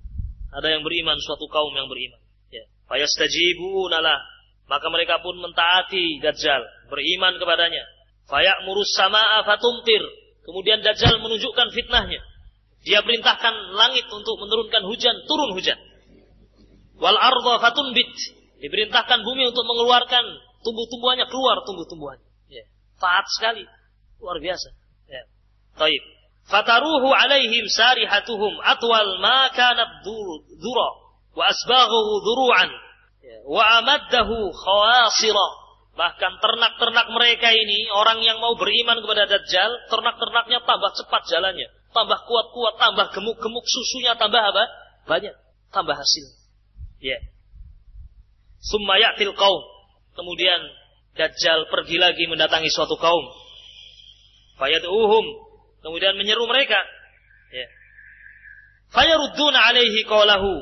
[0.50, 2.18] Ada yang beriman, suatu kaum yang beriman.
[2.50, 2.66] Ya.
[2.90, 4.18] Fayastajibunala.
[4.66, 6.62] Maka mereka pun mentaati Dajjal.
[6.90, 7.84] Beriman kepadanya.
[8.66, 10.02] Murus sama'a fatumtir.
[10.46, 12.22] Kemudian Dajjal menunjukkan fitnahnya.
[12.80, 15.76] Dia perintahkan langit untuk menurunkan hujan, turun hujan.
[16.96, 18.08] Wal arda fatunbit.
[18.60, 20.24] Diperintahkan bumi untuk mengeluarkan
[20.64, 22.28] tumbuh-tumbuhannya, keluar tumbuh-tumbuhannya.
[22.48, 22.64] Ya.
[23.00, 23.64] Taat sekali.
[24.20, 24.68] Luar biasa.
[25.08, 25.22] Ya.
[25.76, 26.02] Taib.
[26.48, 30.88] Fataruhu alaihim sarihatuhum atwal ma kanat dura
[31.30, 32.70] wa asbaghuhu duru'an
[33.22, 33.38] ya.
[33.46, 35.48] wa amaddahu khawasira.
[35.90, 41.68] Bahkan ternak-ternak mereka ini, orang yang mau beriman kepada Dajjal, ternak-ternaknya tambah cepat jalannya.
[41.90, 44.64] Tambah kuat-kuat, tambah gemuk-gemuk, susunya tambah apa?
[45.10, 45.34] Banyak.
[45.74, 46.24] Tambah hasil.
[47.02, 47.18] Ya.
[48.62, 49.62] Summa ya'til qaum.
[50.14, 50.60] Kemudian
[51.18, 53.26] Dajjal pergi lagi mendatangi suatu kaum.
[54.62, 55.24] Fayad'uhum.
[55.82, 56.78] Kemudian menyeru mereka.
[57.50, 57.66] Ya.
[58.94, 60.52] Fayarudduna alaihi qawlahu.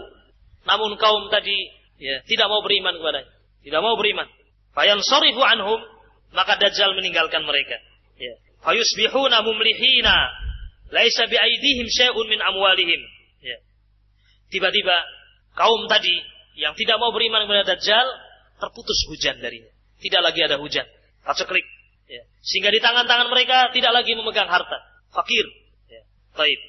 [0.65, 1.57] Namun kaum tadi
[2.01, 3.33] ya, tidak mau beriman kepadanya.
[3.61, 4.38] Tidak mau beriman.
[4.79, 5.83] Fayansarifu anhum.
[6.31, 7.83] Maka Dajjal meninggalkan mereka.
[8.15, 8.39] Ya.
[8.63, 10.17] Fayusbihuna mumlihina.
[10.95, 13.01] Laisa biaidihim syai'un min amwalihim.
[13.43, 13.59] Ya.
[14.55, 14.95] Tiba-tiba
[15.59, 16.15] kaum tadi
[16.55, 18.07] yang tidak mau beriman kepada Dajjal
[18.63, 19.73] terputus hujan darinya.
[19.99, 20.87] Tidak lagi ada hujan.
[21.27, 21.67] Paceklik.
[22.07, 22.23] Ya.
[22.47, 24.79] Sehingga di tangan-tangan mereka tidak lagi memegang harta.
[25.11, 25.45] Fakir.
[25.91, 26.07] Ya.
[26.39, 26.61] Baik.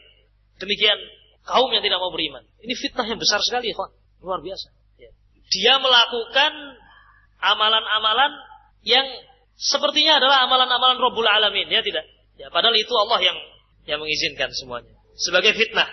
[0.57, 0.97] Demikian
[1.45, 2.41] kaum yang tidak mau beriman.
[2.65, 3.77] Ini fitnah yang besar sekali, ya,
[4.19, 4.67] Luar biasa.
[4.97, 5.13] Ya.
[5.53, 6.51] Dia melakukan
[7.39, 8.31] amalan-amalan
[8.83, 9.05] yang
[9.59, 11.67] sepertinya adalah amalan-amalan Rabbul Alamin.
[11.67, 12.05] Ya tidak?
[12.39, 13.37] Ya, padahal itu Allah yang
[13.87, 14.95] yang mengizinkan semuanya.
[15.19, 15.89] Sebagai fitnah.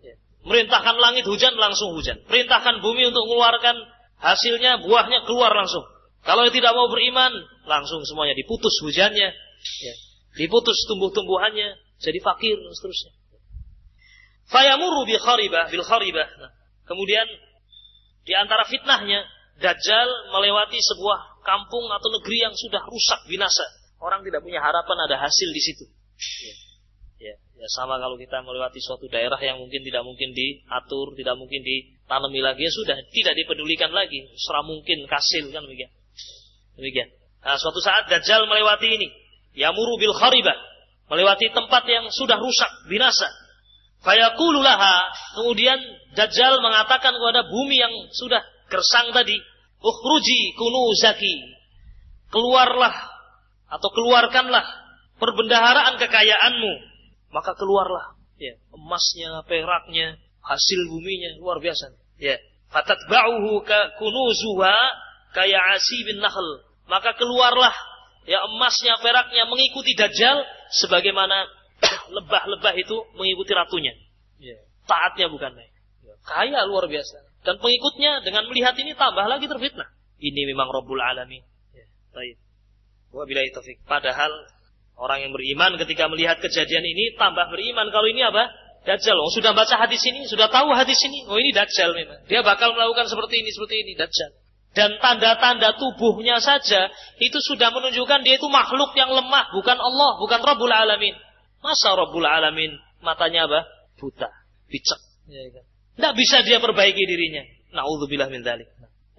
[0.00, 0.14] Ya.
[0.46, 2.24] Merintahkan langit hujan langsung hujan.
[2.24, 3.76] Perintahkan bumi untuk mengeluarkan
[4.20, 5.84] hasilnya, buahnya keluar langsung.
[6.20, 7.32] Kalau tidak mau beriman,
[7.64, 9.94] langsung semuanya diputus hujannya, ya.
[10.36, 13.12] diputus tumbuh-tumbuhannya, jadi fakir dan seterusnya.
[14.50, 16.28] Fayamuru bi kharibah bil kharibah.
[16.42, 16.50] Nah,
[16.84, 17.24] kemudian
[18.26, 19.24] di antara fitnahnya
[19.60, 23.64] Dajjal melewati sebuah kampung atau negeri yang sudah rusak binasa.
[24.00, 25.84] Orang tidak punya harapan ada hasil di situ.
[27.20, 27.36] Ya.
[27.60, 32.40] Ya, sama kalau kita melewati suatu daerah yang mungkin tidak mungkin diatur, tidak mungkin ditanami
[32.40, 35.92] lagi, ya sudah tidak dipedulikan lagi, serah mungkin kasil kan begitu.
[36.80, 37.12] Demikian.
[37.44, 39.08] Nah, suatu saat Dajjal melewati ini.
[39.52, 40.56] Yamuru bil kharibah.
[41.12, 43.28] Melewati tempat yang sudah rusak, binasa.
[44.00, 45.12] Fayakululaha.
[45.36, 45.76] Kemudian
[46.16, 48.40] Dajjal mengatakan kepada bumi yang sudah
[48.72, 49.36] gersang tadi.
[49.80, 51.56] Ukhruji kunuzaki.
[52.28, 52.94] Keluarlah.
[53.70, 54.64] Atau keluarkanlah
[55.16, 56.72] perbendaharaan kekayaanmu.
[57.32, 58.18] Maka keluarlah.
[58.40, 61.36] Ya, emasnya, peraknya, hasil buminya.
[61.40, 61.92] Luar biasa.
[62.20, 62.40] Ya.
[62.70, 63.66] Fatatba'uhu
[63.98, 64.76] kunuzuha
[65.34, 66.64] kayak asibin nahl.
[66.86, 67.74] Maka keluarlah
[68.26, 70.42] ya emasnya, peraknya mengikuti dajjal
[70.82, 71.46] sebagaimana
[72.16, 73.94] lebah-lebah itu mengikuti ratunya.
[74.38, 74.58] Ya.
[74.86, 75.72] Taatnya bukan main.
[76.02, 76.14] Ya.
[76.26, 77.29] Kaya luar biasa.
[77.40, 79.88] Dan pengikutnya dengan melihat ini tambah lagi terfitnah.
[80.20, 81.40] Ini memang Rabbul Alamin.
[81.72, 81.86] Ya.
[82.12, 82.36] Baik.
[83.10, 83.80] Wabillahi taufik.
[83.88, 84.30] Padahal
[85.00, 87.88] orang yang beriman ketika melihat kejadian ini tambah beriman.
[87.88, 88.52] Kalau ini apa?
[88.84, 89.16] Dajjal.
[89.16, 91.24] Oh, sudah baca hadis ini, sudah tahu hadis ini.
[91.28, 92.24] Oh, ini Dajjal memang.
[92.28, 93.92] Dia bakal melakukan seperti ini, seperti ini.
[93.96, 94.30] Dajjal.
[94.70, 100.38] Dan tanda-tanda tubuhnya saja itu sudah menunjukkan dia itu makhluk yang lemah, bukan Allah, bukan
[100.38, 101.18] Rabbul Alamin.
[101.58, 103.66] Masa Rabbul Alamin matanya apa?
[103.98, 104.30] Buta,
[104.70, 105.00] bicek.
[105.26, 105.66] Ya, kan?
[106.00, 107.44] Tidak bisa dia perbaiki dirinya.
[107.76, 108.66] Naudzubillah min dzalik.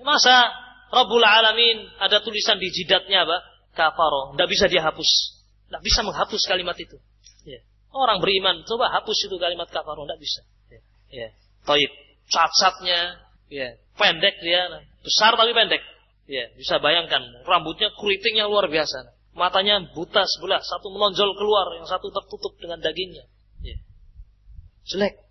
[0.01, 0.49] Masa
[0.89, 3.37] Rabbul Alamin ada tulisan di jidatnya apa?
[3.77, 4.33] Kafaro.
[4.33, 5.07] Tidak bisa dia hapus.
[5.69, 6.97] Tidak bisa menghapus kalimat itu.
[7.45, 7.61] Ya.
[7.93, 10.09] Orang beriman, coba hapus itu kalimat kafaro.
[10.09, 10.41] Tidak bisa.
[10.67, 10.81] Ya.
[11.13, 11.29] ya.
[11.63, 11.91] Taib.
[12.27, 13.21] Cat-catnya.
[13.47, 13.77] Ya.
[13.95, 14.67] Pendek dia.
[15.05, 15.79] Besar tapi pendek.
[16.31, 19.19] Ya, bisa bayangkan rambutnya keritingnya luar biasa.
[19.35, 23.27] Matanya buta sebelah, satu menonjol keluar, yang satu tertutup dengan dagingnya.
[23.63, 23.77] Ya.
[24.87, 25.30] Jelek.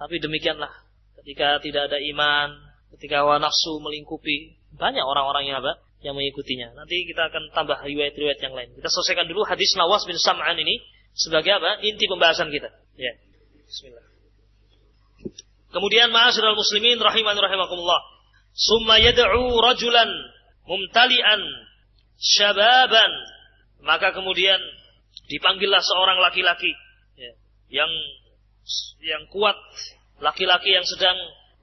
[0.00, 0.72] Tapi demikianlah,
[1.20, 2.56] ketika tidak ada iman,
[2.96, 5.76] ketika hawa nafsu melingkupi, banyak orang-orang yang apa?
[6.00, 6.72] Yang mengikutinya.
[6.72, 8.72] Nanti kita akan tambah riwayat-riwayat yang lain.
[8.72, 10.80] Kita selesaikan dulu hadis Nawas bin Sam'an ini
[11.12, 11.84] sebagai apa?
[11.84, 12.72] Inti pembahasan kita.
[12.96, 13.12] Ya.
[13.68, 14.08] Bismillah.
[15.70, 18.00] Kemudian ma'asyiral muslimin rahiman rahimakumullah.
[18.56, 20.08] Summa yad'u rajulan
[20.64, 21.40] mumtali'an
[22.16, 23.12] syababan.
[23.84, 24.58] Maka kemudian
[25.28, 26.72] dipanggillah seorang laki-laki
[27.16, 27.32] ya,
[27.70, 27.88] yang
[29.00, 29.56] yang kuat,
[30.20, 31.16] laki-laki yang sedang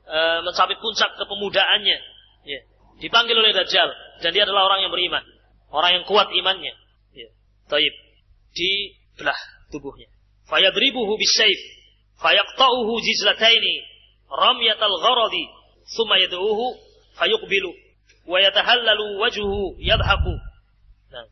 [0.08, 1.98] uh, mencapai puncak kepemudaannya.
[2.48, 2.60] Ya.
[2.98, 3.90] Dipanggil oleh Dajjal
[4.26, 5.24] dan dia adalah orang yang beriman,
[5.70, 6.74] orang yang kuat imannya.
[7.14, 7.30] Ya.
[7.70, 7.94] Taib
[8.56, 9.40] dibelah
[9.70, 10.10] tubuhnya.
[10.48, 11.60] Fayadribuhu bisayf,
[12.24, 13.76] fayaqta'uhu jizlataini
[14.32, 15.46] ramyatal gharadi,
[15.92, 16.66] thumma yad'uhu
[17.20, 17.72] fayuqbilu
[18.28, 20.34] wa yatahallalu wajhuhu yadhaku.
[21.12, 21.26] Nah,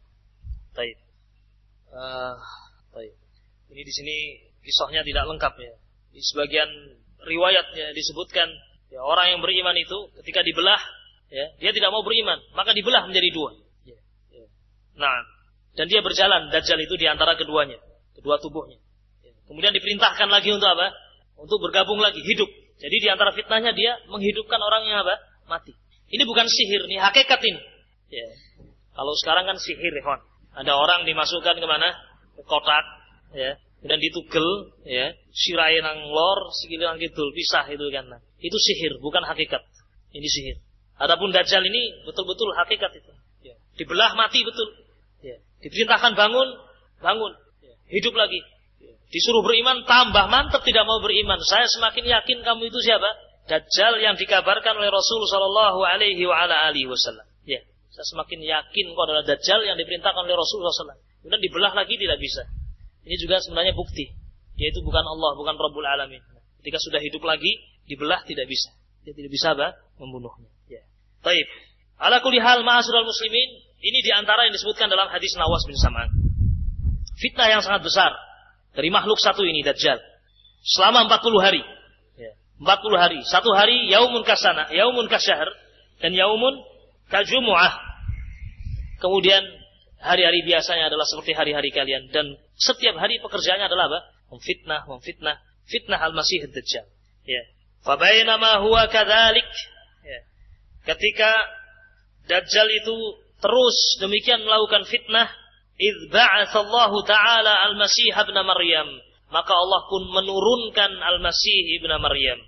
[0.75, 0.97] baik.
[1.91, 2.35] Uh,
[2.91, 3.13] baik.
[3.71, 4.17] Ini di sini
[4.65, 5.73] kisahnya tidak lengkap ya.
[6.09, 6.69] Di sebagian
[7.21, 8.49] riwayatnya disebutkan
[8.89, 10.81] ya, orang yang beriman itu ketika dibelah
[11.29, 13.51] ya, dia tidak mau beriman, maka dibelah menjadi dua.
[13.85, 13.99] Ya,
[14.33, 14.45] ya.
[14.97, 15.15] Nah,
[15.77, 17.77] dan dia berjalan dajjal itu di antara keduanya,
[18.17, 18.81] kedua tubuhnya.
[19.21, 19.33] Ya.
[19.45, 20.89] Kemudian diperintahkan lagi untuk apa?
[21.35, 22.47] Untuk bergabung lagi, hidup.
[22.79, 25.15] Jadi di antara fitnahnya dia menghidupkan orang yang apa?
[25.45, 25.73] mati.
[26.09, 27.61] Ini bukan sihir, ini hakikat ini.
[28.09, 28.27] Ya.
[28.95, 30.03] Kalau sekarang kan sihir, ya,
[30.55, 31.91] Ada orang dimasukkan ke mana?
[32.39, 32.85] Ke kotak,
[33.35, 33.59] ya.
[33.85, 34.47] Kemudian ditugel,
[34.81, 35.13] ya.
[35.29, 38.17] Sirai nang lor, sikile nang kidul, pisah itu kan.
[38.41, 39.61] Itu sihir, bukan hakikat.
[40.09, 40.57] Ini sihir.
[40.97, 43.13] Adapun dajjal ini betul-betul hakikat itu.
[43.45, 43.53] Ya.
[43.77, 44.73] Dibelah mati betul.
[45.21, 45.37] Ya.
[45.61, 46.49] Diperintahkan bangun,
[46.97, 47.37] bangun.
[47.61, 47.77] Ya.
[47.93, 48.41] Hidup lagi.
[48.81, 48.97] Ya.
[49.13, 51.37] Disuruh beriman, tambah mantap tidak mau beriman.
[51.45, 53.05] Saya semakin yakin kamu itu siapa?
[53.45, 56.25] Dajjal yang dikabarkan oleh Rasul Shallallahu Alaihi
[56.89, 57.29] Wasallam.
[57.45, 57.61] Ya,
[57.93, 60.97] saya semakin yakin kau adalah Dajjal yang diperintahkan oleh Rasul SAW.
[61.21, 62.49] Kemudian dibelah lagi tidak bisa.
[63.05, 64.11] Ini juga sebenarnya bukti.
[64.57, 66.21] Yaitu bukan Allah, bukan Rabbul Alamin.
[66.61, 68.73] Ketika sudah hidup lagi, dibelah tidak bisa.
[69.05, 69.77] Dia tidak bisa apa?
[70.01, 70.49] Membunuhnya.
[70.65, 70.81] Ya.
[71.21, 71.45] Taib.
[72.01, 73.49] Ala kulli hal ma'asyiral muslimin,
[73.79, 76.09] ini di antara yang disebutkan dalam hadis Nawas bin Sam'an.
[77.15, 78.11] Fitnah yang sangat besar
[78.75, 80.01] dari makhluk satu ini Dajjal.
[80.65, 81.61] Selama 40 hari
[82.59, 83.19] 40 hari.
[83.27, 85.47] Satu hari yaumun kasana, yaumun kasyahr
[85.99, 86.55] dan yaumun
[87.11, 87.73] kajumu'ah.
[89.03, 89.43] Kemudian
[90.05, 93.99] hari-hari biasanya adalah seperti hari-hari kalian dan setiap hari pekerjaannya adalah apa?
[94.29, 96.85] Memfitnah, memfitnah, fitnah al-Masih dajjal
[97.25, 97.41] Ya.
[97.81, 99.49] Fabainama huwa kadzalik.
[100.05, 100.19] Ya.
[100.93, 101.33] Ketika
[102.25, 102.93] Dajjal itu
[103.37, 105.29] terus demikian melakukan fitnah,
[105.77, 108.89] idz ba'atsallahu ta'ala al-Masih ibn Maryam
[109.35, 112.39] maka Allah pun menurunkan Al-Masih ibnu Maryam.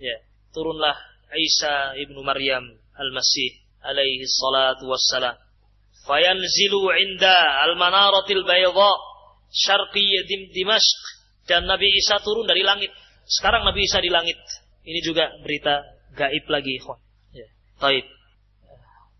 [0.00, 0.16] Ya,
[0.52, 0.96] turunlah
[1.36, 2.64] Isa ibnu Maryam
[2.96, 5.36] Al-Masih alaihi salatu wassalam.
[6.06, 7.34] Fayanzilu inda
[7.66, 8.90] al-manaratil bayda
[9.50, 11.02] syarqiyya Dimashq
[11.50, 12.94] dan Nabi Isa turun dari langit.
[13.26, 14.38] Sekarang Nabi Isa di langit.
[14.86, 15.82] Ini juga berita
[16.14, 17.02] gaib lagi, ikhwan.
[17.34, 17.46] Ya.
[17.82, 18.06] Taib.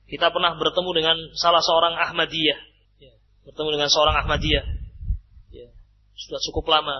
[0.06, 2.58] Kita pernah bertemu dengan salah seorang Ahmadiyah.
[3.02, 3.14] Ya.
[3.50, 4.86] Bertemu dengan seorang Ahmadiyah
[6.16, 6.96] sudah cukup lama.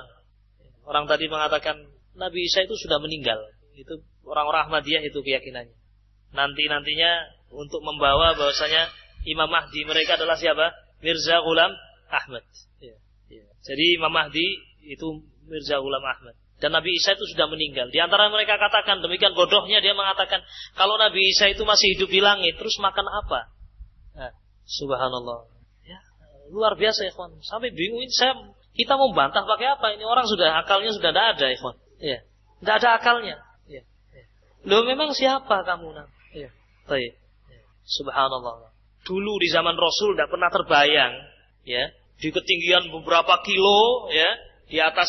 [0.86, 3.40] Orang tadi mengatakan Nabi Isa itu sudah meninggal.
[3.74, 5.74] Itu orang-orang Ahmadiyah itu keyakinannya.
[6.36, 7.10] Nanti-nantinya
[7.50, 8.92] untuk membawa bahwasanya
[9.26, 10.70] Imam Mahdi mereka adalah siapa?
[11.02, 11.74] Mirza Ghulam
[12.08, 12.46] Ahmad.
[12.78, 12.96] Ya,
[13.28, 13.44] ya.
[13.66, 14.46] Jadi Imam Mahdi
[14.86, 16.38] itu Mirza Ghulam Ahmad.
[16.56, 17.92] Dan Nabi Isa itu sudah meninggal.
[17.92, 20.40] Di antara mereka katakan, demikian bodohnya dia mengatakan,
[20.72, 23.52] kalau Nabi Isa itu masih hidup di langit, terus makan apa?
[24.16, 24.32] Nah,
[24.64, 25.52] subhanallah.
[25.84, 26.00] Ya,
[26.48, 27.36] luar biasa ya kawan.
[27.44, 30.00] Sampai bingung, saya kita mau bantah pakai apa?
[30.00, 31.76] Ini orang sudah akalnya sudah tidak ada, ikhwan.
[32.00, 32.24] Ya.
[32.64, 33.36] Tidak ada akalnya.
[33.68, 33.84] Ya.
[34.16, 34.24] ya.
[34.64, 35.92] Loh memang siapa kamu?
[35.92, 36.08] Nah?
[36.32, 36.48] Ya.
[36.88, 37.12] Ya.
[37.84, 38.75] Subhanallah.
[39.06, 41.14] Dulu di zaman Rasul tidak pernah terbayang,
[41.62, 44.30] ya, di ketinggian beberapa kilo, ya,
[44.66, 45.08] di atas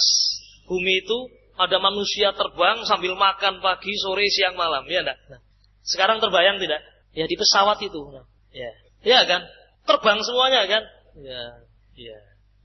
[0.70, 1.18] bumi itu
[1.58, 5.18] ada manusia terbang sambil makan pagi, sore, siang, malam, ya enggak?
[5.34, 5.41] Nah,
[5.82, 6.86] sekarang terbayang tidak?
[7.18, 8.70] Ya di pesawat itu, nah, ya,
[9.02, 9.41] ya kan?
[9.89, 10.84] Terbang semuanya kan?
[11.18, 11.41] Ya,
[11.98, 12.18] ya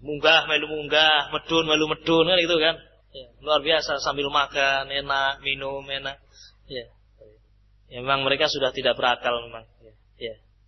[0.03, 2.77] munggah melu munggah, medun melu medun kan itu kan.
[3.13, 6.19] Ya, luar biasa sambil makan enak, minum enak.
[6.67, 6.87] Ya.
[7.89, 9.65] ya memang mereka sudah tidak berakal memang.
[9.85, 9.95] Ya.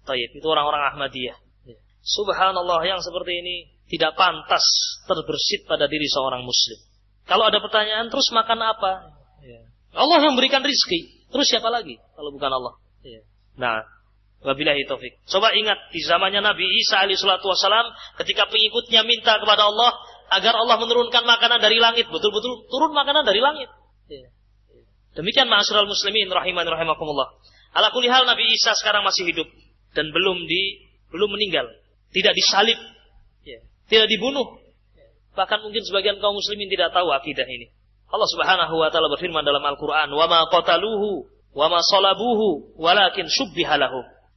[0.05, 1.37] Taib itu orang-orang Ahmadiyah.
[1.65, 1.77] Ya.
[2.05, 3.57] Subhanallah yang seperti ini
[3.89, 4.65] tidak pantas
[5.09, 6.79] terbersit pada diri seorang muslim.
[7.25, 8.93] Kalau ada pertanyaan, terus makan apa?
[9.41, 9.65] Ya.
[9.97, 11.25] Allah yang memberikan rizki.
[11.33, 12.75] Terus siapa lagi kalau bukan Allah?
[13.01, 13.21] Ya.
[13.57, 13.83] Nah,
[14.45, 15.25] wabillahi taufik.
[15.25, 17.91] Coba ingat di zamannya Nabi Isa alaihi salatu wasalam
[18.21, 19.97] ketika pengikutnya minta kepada Allah
[20.37, 23.73] agar Allah menurunkan makanan dari langit, betul-betul turun makanan dari langit.
[25.15, 27.39] Demikian ma'asyiral muslimin rahiman rahimakumullah.
[27.75, 29.47] Ala kulihal Nabi Isa sekarang masih hidup
[29.95, 30.85] dan belum di
[31.15, 31.71] belum meninggal,
[32.11, 32.79] tidak disalib,
[33.47, 33.63] ya.
[33.87, 34.59] tidak dibunuh,
[35.35, 37.75] Bahkan mungkin sebagian kaum muslimin tidak tahu akidah ini.
[38.07, 43.75] Allah Subhanahu wa taala berfirman dalam Al-Qur'an, "Wa ma qataluhu wa ma salabuhu walakin syubbiha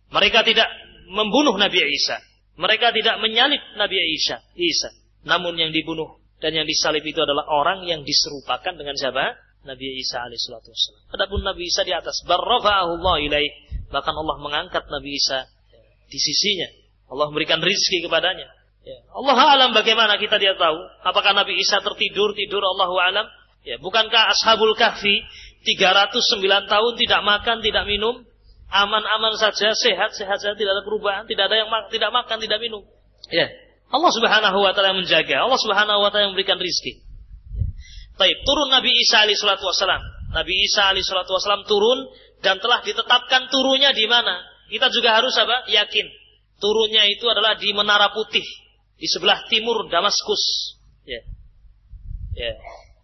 [0.09, 0.69] Mereka tidak
[1.13, 2.17] membunuh Nabi Isa.
[2.57, 4.41] Mereka tidak menyalib Nabi Isa.
[4.57, 4.89] Isa.
[5.21, 9.37] Namun yang dibunuh dan yang disalib itu adalah orang yang diserupakan dengan siapa?
[9.67, 11.01] Nabi Isa alaihissalatu wassalam.
[11.11, 13.51] Adapun Nabi Isa di atas, barrafa'ahu Allah ilaih.
[13.91, 15.47] Bahkan Allah mengangkat Nabi Isa
[16.07, 16.67] di sisinya.
[17.11, 18.47] Allah memberikan rizki kepadanya.
[18.87, 18.97] Ya.
[19.11, 20.79] Allah alam bagaimana kita dia tahu?
[21.03, 23.27] Apakah Nabi Isa tertidur tidur Allah alam?
[23.67, 25.27] Ya, bukankah Ashabul Kahfi
[25.67, 28.23] 309 tahun tidak makan, tidak minum,
[28.71, 32.83] aman-aman saja, sehat-sehat saja, tidak ada perubahan, tidak ada yang ma tidak makan, tidak minum.
[33.27, 33.51] Ya.
[33.87, 37.06] Allah Subhanahu wa taala menjaga, Allah Subhanahu wa taala yang memberikan rizki.
[38.17, 40.01] Baik, turun Nabi Isa alaihi salatu wasalam.
[40.33, 42.09] Nabi Isa alaihi salatu wasalam turun
[42.41, 44.41] dan telah ditetapkan turunnya di mana?
[44.67, 45.69] Kita juga harus apa?
[45.69, 46.07] Yakin.
[46.57, 48.43] Turunnya itu adalah di Menara Putih
[48.97, 50.75] di sebelah timur Damaskus.
[51.05, 51.21] Ya.
[52.33, 52.53] Ya.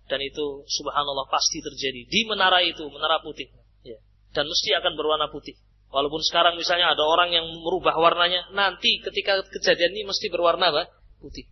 [0.10, 3.50] Dan itu subhanallah pasti terjadi di menara itu, menara putih.
[3.82, 3.98] Ya.
[4.36, 5.56] Dan mesti akan berwarna putih.
[5.94, 10.90] Walaupun sekarang misalnya ada orang yang merubah warnanya, nanti ketika kejadian ini mesti berwarna apa?
[11.22, 11.48] Putih.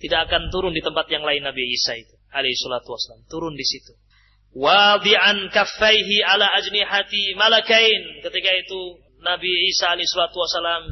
[0.00, 2.12] Tidak akan turun di tempat yang lain Nabi Isa itu.
[2.34, 3.22] Alaihi salatu wassalam.
[3.30, 3.94] Turun di situ.
[4.54, 8.22] Wadi'an kaffaihi ala ajnihati malakain.
[8.26, 10.82] Ketika itu Nabi Isa alaihi salatu wassalam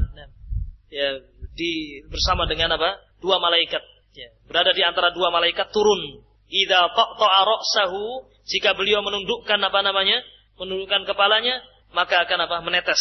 [0.90, 1.18] ya,
[1.54, 3.02] di bersama dengan apa?
[3.18, 3.82] Dua malaikat.
[4.12, 6.22] Ya, berada di antara dua malaikat turun.
[6.52, 10.20] Ida taqta'a ra'sahu jika beliau menundukkan apa namanya?
[10.60, 11.64] Menundukkan kepalanya,
[11.96, 12.60] maka akan apa?
[12.60, 13.00] Menetes.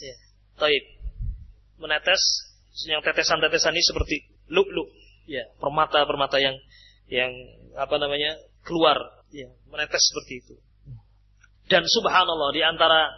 [0.00, 0.14] Ya.
[0.60, 0.84] Taib.
[1.82, 2.22] Menetes
[2.86, 4.16] yang tetesan-tetesan ini seperti
[4.48, 4.86] luk-luk.
[5.26, 6.54] Ya, permata-permata yang
[7.08, 7.32] yang
[7.78, 8.38] apa namanya?
[8.62, 8.94] keluar,
[9.34, 10.54] ya, menetes seperti itu.
[11.66, 13.10] Dan subhanallah di antara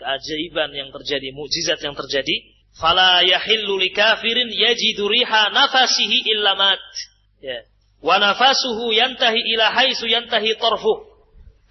[0.00, 2.36] keajaiban yang terjadi, mukjizat yang terjadi,
[2.76, 6.80] fala yahillu likafirin yajidu riha nafasihi illa mat.
[7.44, 7.68] Ya.
[8.02, 11.12] Wa nafasuhu yantahi ila haitsu yantahi tarfuh.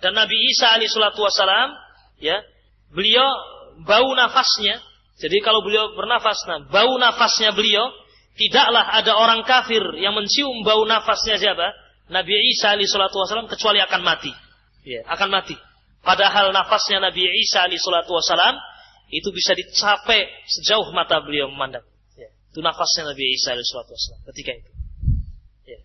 [0.01, 1.77] Dan Nabi Isa alaihi salatu wasalam,
[2.17, 2.41] ya,
[2.89, 3.27] beliau
[3.85, 4.81] bau nafasnya.
[5.21, 7.93] Jadi kalau beliau bernafas, nah, bau nafasnya beliau
[8.47, 11.73] tidaklah ada orang kafir yang mencium bau nafasnya siapa?
[12.09, 14.33] Nabi Isa alaihi salatu wasalam kecuali akan mati.
[14.81, 15.55] Ya, akan mati.
[16.01, 18.57] Padahal nafasnya Nabi Isa alaihi salatu wasalam
[19.11, 21.83] itu bisa dicapai sejauh mata beliau memandang.
[22.15, 22.31] Ya.
[22.49, 24.71] Itu nafasnya Nabi Isa alaihissalam ketika itu.
[25.67, 25.79] Ya.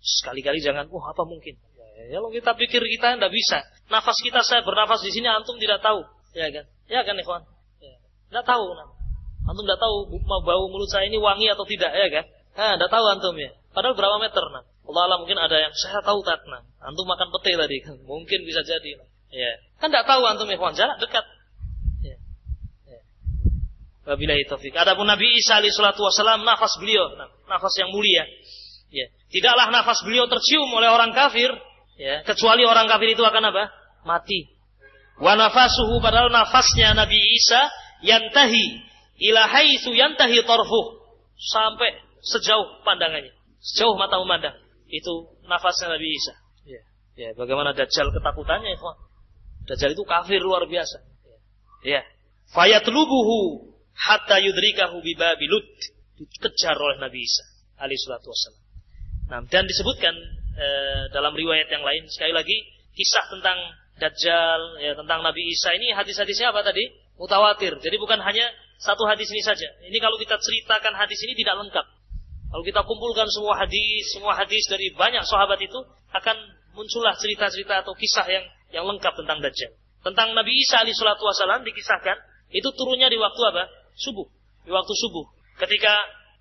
[0.00, 1.60] Sekali-kali jangan, oh apa mungkin?
[2.08, 3.60] Ya, kalau kita pikir kita tidak bisa.
[3.92, 6.00] Nafas kita saya bernafas di sini, antum tidak tahu.
[6.32, 6.64] Ya kan?
[6.88, 7.44] Ya kan, Ikhwan?
[7.84, 7.94] Ya.
[8.32, 8.64] Tidak tahu.
[8.72, 8.99] Nah.
[9.50, 10.14] Antum tidak tahu
[10.46, 12.24] bau mulut saya ini wangi atau tidak, ya kan?
[12.54, 13.50] Nah, tidak tahu antum ya.
[13.74, 14.62] Padahal berapa meter, nah.
[14.62, 16.62] Allah Allah mungkin ada yang saya tahu tak, nah.
[16.78, 17.98] Antum makan pete tadi, kan?
[18.06, 19.02] Mungkin bisa jadi.
[19.02, 19.08] Nah.
[19.34, 19.52] Ya.
[19.82, 20.78] Kan tidak tahu antum, Ikhwan.
[20.78, 21.26] Jarak dekat.
[24.10, 24.74] Wabillahi taufik.
[24.74, 27.14] Adapun Nabi Isa alaihi salatu wasalam nafas beliau,
[27.46, 28.26] nafas yang mulia.
[28.90, 29.06] Ya.
[29.30, 31.46] Tidaklah nafas beliau tercium oleh orang kafir,
[31.94, 33.70] ya, kecuali orang kafir itu akan apa?
[34.02, 34.50] Mati.
[35.22, 37.70] Wa nafasuhu padahal nafasnya Nabi Isa
[38.02, 38.89] yantahi
[39.20, 40.86] ila haitsu yantahi tarfuh
[41.36, 44.56] sampai sejauh pandangannya, sejauh mata memandang.
[44.90, 46.34] Itu nafasnya Nabi Isa.
[46.66, 46.82] Ya.
[47.14, 48.96] Ya, bagaimana Dajjal ketakutannya, ikhwan.
[49.68, 50.98] Dajjal itu kafir luar biasa.
[51.86, 52.02] Ya.
[52.50, 55.68] Fayatlubuhu hatta yudrikahu bibabi Lut
[56.18, 57.44] dikejar oleh Nabi Isa
[57.80, 58.62] alaihi salatu wasallam.
[59.30, 60.12] Nah, dan disebutkan
[60.58, 60.66] e,
[61.14, 62.56] dalam riwayat yang lain sekali lagi
[62.92, 63.56] kisah tentang
[64.00, 66.88] Dajjal ya tentang Nabi Isa ini hadis-hadisnya apa tadi?
[67.20, 67.76] Mutawatir.
[67.84, 68.48] Jadi bukan hanya
[68.80, 69.68] satu hadis ini saja.
[69.84, 71.86] Ini kalau kita ceritakan hadis ini tidak lengkap.
[72.50, 75.78] Kalau kita kumpulkan semua hadis, semua hadis dari banyak sahabat itu
[76.10, 76.36] akan
[76.74, 79.70] muncullah cerita-cerita atau kisah yang yang lengkap tentang Dajjal.
[80.00, 82.16] Tentang Nabi Isa alaihi salatu wasallam dikisahkan
[82.50, 83.68] itu turunnya di waktu apa?
[84.00, 84.26] subuh,
[84.64, 85.28] di waktu subuh.
[85.60, 85.92] Ketika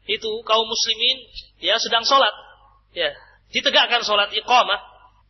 [0.08, 1.28] itu kaum muslimin
[1.60, 2.32] ya sedang sholat,
[2.96, 3.12] ya
[3.52, 4.80] ditegakkan sholat iqamah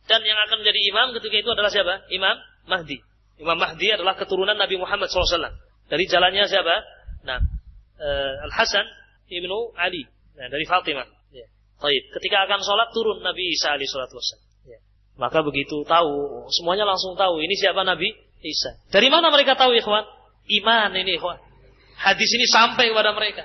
[0.06, 2.06] dan yang akan menjadi imam ketika itu adalah siapa?
[2.08, 2.38] Imam
[2.70, 3.02] Mahdi.
[3.42, 5.50] Imam Mahdi adalah keturunan Nabi Muhammad SAW.
[5.90, 6.99] Dari jalannya siapa?
[7.26, 7.38] Nah,
[8.00, 8.86] uh, Al Hasan
[9.28, 10.06] ibnu Ali.
[10.36, 11.06] Nah, dari Fatimah.
[11.34, 11.46] Ya.
[11.80, 12.02] Taib.
[12.16, 14.16] Ketika akan sholat turun Nabi Isa alaihi salatu
[14.66, 14.78] Ya.
[15.20, 18.08] Maka begitu tahu, semuanya langsung tahu ini siapa Nabi
[18.40, 18.80] Isa.
[18.88, 20.04] Dari mana mereka tahu ikhwan?
[20.50, 21.50] Iman ini ikhwan
[22.00, 23.44] hadis ini sampai kepada mereka.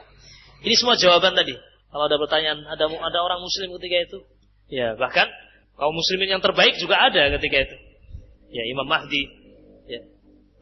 [0.64, 1.54] Ini semua jawaban tadi.
[1.92, 4.18] Kalau ada pertanyaan, ada ada orang muslim ketika itu?
[4.72, 5.28] Ya, bahkan
[5.76, 7.76] kaum muslimin yang terbaik juga ada ketika itu.
[8.56, 9.24] Ya, Imam Mahdi.
[9.92, 10.02] Ya.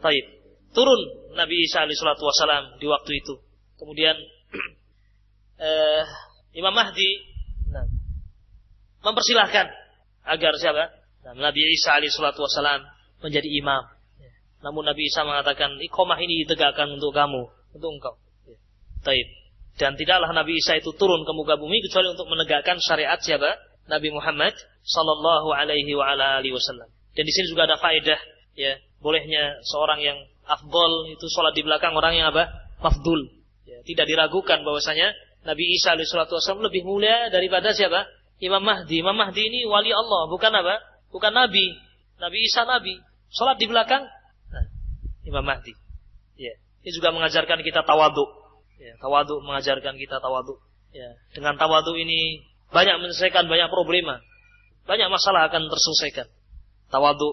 [0.01, 0.25] Taib.
[0.73, 1.01] Turun
[1.37, 3.37] Nabi Isa alaihi salatu wasalam di waktu itu.
[3.77, 4.17] Kemudian
[5.65, 6.03] eh,
[6.57, 7.09] Imam Mahdi
[7.69, 7.85] nah,
[9.05, 9.67] mempersilahkan
[10.25, 10.93] agar siapa?
[11.23, 12.83] Nah, Nabi Isa alaihi salatu wasalam
[13.23, 13.83] menjadi imam.
[14.19, 14.31] Ya.
[14.65, 18.15] Namun Nabi Isa mengatakan, iqamah ini ditegakkan untuk kamu, untuk engkau.
[18.45, 18.57] Ya.
[19.01, 19.27] Taib.
[19.73, 23.57] Dan tidaklah Nabi Isa itu turun ke muka bumi kecuali untuk menegakkan syariat siapa?
[23.89, 24.53] Nabi Muhammad
[24.85, 26.87] sallallahu alaihi wa ala alihi wasallam.
[27.17, 28.19] Dan di sini juga ada faedah
[28.55, 30.17] ya, bolehnya seorang yang
[30.47, 32.51] afdol itu sholat di belakang orang yang apa?
[32.83, 33.31] Mafdul.
[33.63, 38.07] Ya, tidak diragukan bahwasanya Nabi Isa alaihi wasallam lebih mulia daripada siapa?
[38.43, 38.99] Imam Mahdi.
[38.99, 40.83] Imam Mahdi ini wali Allah, bukan apa?
[41.11, 41.79] Bukan nabi.
[42.19, 42.99] Nabi Isa nabi.
[43.31, 44.03] Sholat di belakang
[44.51, 44.65] nah,
[45.23, 45.71] Imam Mahdi.
[46.35, 46.53] Ya.
[46.83, 48.43] Ini juga mengajarkan kita tawaduk
[48.83, 50.59] Ya, tawadu mengajarkan kita tawadu.
[50.91, 52.43] Ya, dengan tawadu ini
[52.75, 54.19] banyak menyelesaikan banyak problema.
[54.83, 56.27] Banyak masalah akan terselesaikan.
[56.91, 57.31] Tawadu.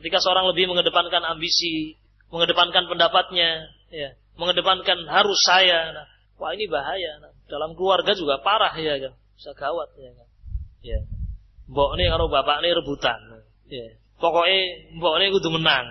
[0.00, 6.06] Ketika seorang lebih mengedepankan ambisi, mengedepankan pendapatnya, ya, mengedepankan harus saya, nah,
[6.36, 7.18] wah ini bahaya.
[7.20, 10.28] Nah, dalam keluarga juga parah ya kan, bisa gawat ya kan.
[10.84, 11.00] Ya.
[11.68, 13.18] Mbok ini kalau bapak ini rebutan.
[13.68, 13.86] Ya.
[14.16, 15.86] Pokoknya mbok ini kudu menang.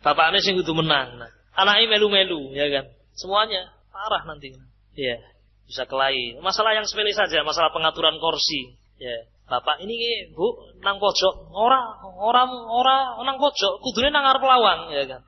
[0.00, 1.20] Bapak ini sih kudu menang.
[1.20, 2.84] Nah, anaknya melu-melu ya kan.
[3.18, 4.54] Semuanya parah nanti.
[4.96, 5.20] Ya,
[5.68, 6.40] bisa kelahi.
[6.40, 8.78] Masalah yang sepele saja, masalah pengaturan kursi.
[8.98, 14.80] Ya, Bapak ini Bu nang pojok, ora ora ora nang pojok, kudune nang ngarep lawang
[14.92, 15.24] ya kan.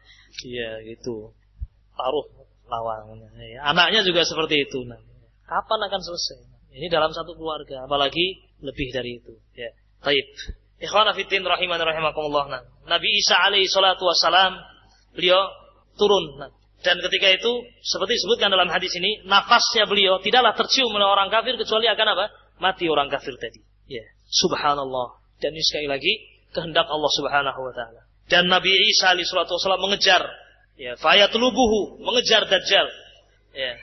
[0.46, 1.34] Iya, gitu.
[1.94, 2.26] Taruh
[2.70, 3.28] lawangnya.
[3.36, 4.86] Ya, anaknya juga seperti itu.
[4.86, 4.98] Nah,
[5.44, 6.38] kapan akan selesai?
[6.70, 9.34] Ini dalam satu keluarga, apalagi lebih dari itu.
[9.58, 9.74] Ya.
[10.00, 10.26] Taib.
[10.80, 12.44] Ikhwana rahiman rahimakumullah.
[12.48, 14.56] Nah, Nabi Isa alaihi salatu wassalam
[15.12, 15.44] beliau
[15.98, 16.40] turun
[16.80, 17.52] dan ketika itu,
[17.84, 22.26] seperti disebutkan dalam hadis ini, nafasnya beliau tidaklah tercium oleh orang kafir kecuali akan apa?
[22.56, 23.60] Mati orang kafir tadi.
[23.84, 25.20] Ya, subhanallah.
[25.44, 26.12] Dan ini sekali lagi
[26.56, 28.09] kehendak Allah Subhanahu wa taala.
[28.30, 30.22] Dan Nabi Isa alaihi wasallam mengejar
[30.78, 32.86] ya, fayatlubuhu, mengejar dajjal.
[33.52, 33.74] Ya.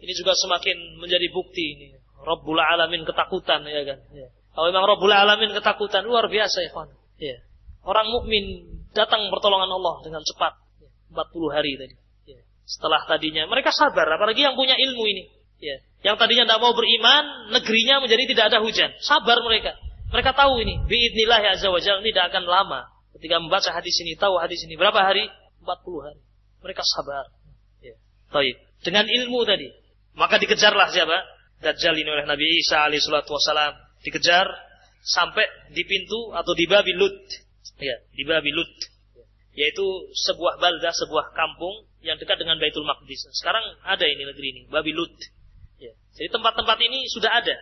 [0.00, 1.86] Ini juga semakin menjadi bukti ini.
[2.20, 3.98] Rabbul alamin ketakutan ya kan.
[4.16, 4.32] Ya.
[4.56, 6.72] Kalau memang Rabbul alamin ketakutan luar biasa ya.
[7.20, 7.36] Ya.
[7.84, 10.56] Orang mukmin datang pertolongan Allah dengan cepat.
[11.12, 11.94] 40 hari tadi
[12.70, 15.26] setelah tadinya mereka sabar apalagi yang punya ilmu ini
[15.58, 19.74] ya yang tadinya tidak mau beriman negerinya menjadi tidak ada hujan sabar mereka
[20.14, 22.80] mereka tahu ini biidnillah ya azza wajalla tidak akan lama
[23.20, 25.28] ketika membaca hadis ini tahu hadis ini berapa hari
[25.60, 26.20] 40 hari
[26.64, 27.28] mereka sabar
[27.84, 27.94] ya
[28.32, 28.56] Taib.
[28.80, 29.68] dengan ilmu tadi
[30.16, 31.20] maka dikejarlah siapa
[31.60, 33.36] Dajjal ini oleh Nabi Isa alaihi salatu
[34.00, 34.48] dikejar
[35.04, 35.44] sampai
[35.76, 37.20] di pintu atau di babi Lut
[37.76, 38.72] ya di babi Lut
[39.52, 39.84] yaitu
[40.16, 43.28] sebuah balda sebuah kampung yang dekat dengan Baitul Maqdis.
[43.36, 45.12] Sekarang ada ini negeri ini, Babi Lut.
[45.76, 45.92] Ya.
[46.16, 47.56] Jadi tempat-tempat ini sudah ada.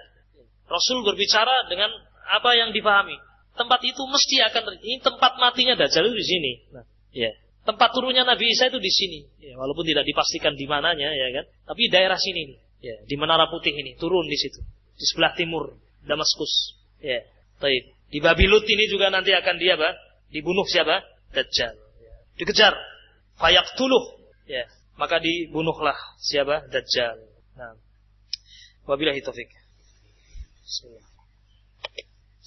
[0.69, 1.91] Rasul berbicara dengan
[2.29, 3.17] apa yang dipahami.
[3.59, 6.53] Tempat itu mesti akan ini tempat matinya Dajjal itu di sini.
[6.71, 7.35] Nah, ya.
[7.67, 9.21] Tempat turunnya Nabi Isa itu di sini.
[9.43, 11.45] Ya, walaupun tidak dipastikan di mananya ya kan.
[11.75, 12.59] Tapi daerah sini nih.
[12.79, 14.63] Ya, di Menara Putih ini turun di situ.
[14.95, 15.75] Di sebelah timur
[16.07, 16.79] Damaskus.
[17.03, 17.27] Ya.
[17.59, 17.93] Baik.
[18.09, 19.99] Di Babi Lut ini juga nanti akan dia apa?
[20.31, 21.03] Dibunuh siapa?
[21.35, 21.75] Dajjal.
[21.77, 22.15] Ya.
[22.39, 22.73] Dikejar.
[23.37, 24.65] Fayaktuluh Ya,
[24.97, 26.65] maka dibunuhlah siapa?
[26.73, 27.21] Dajjal.
[27.53, 27.77] Nah.
[28.89, 29.53] Wabillahi taufik.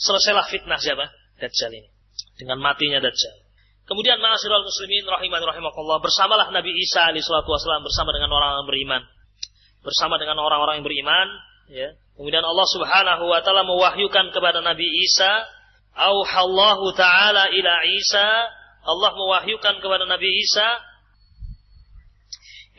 [0.01, 1.13] Selesailah fitnah siapa?
[1.37, 1.89] Dajjal ini.
[2.33, 3.37] Dengan matinya Dajjal.
[3.85, 7.53] Kemudian ma'asyiral muslimin rahiman rahimakumullah bersamalah Nabi Isa alaihi salatu
[7.85, 9.01] bersama dengan orang-orang beriman.
[9.81, 11.27] Bersama dengan orang-orang yang beriman,
[11.69, 11.89] ya.
[12.15, 15.31] Kemudian Allah Subhanahu wa taala mewahyukan kepada Nabi Isa,
[15.97, 18.27] auhallahu taala ila Isa,
[18.81, 20.69] Allah mewahyukan kepada Nabi Isa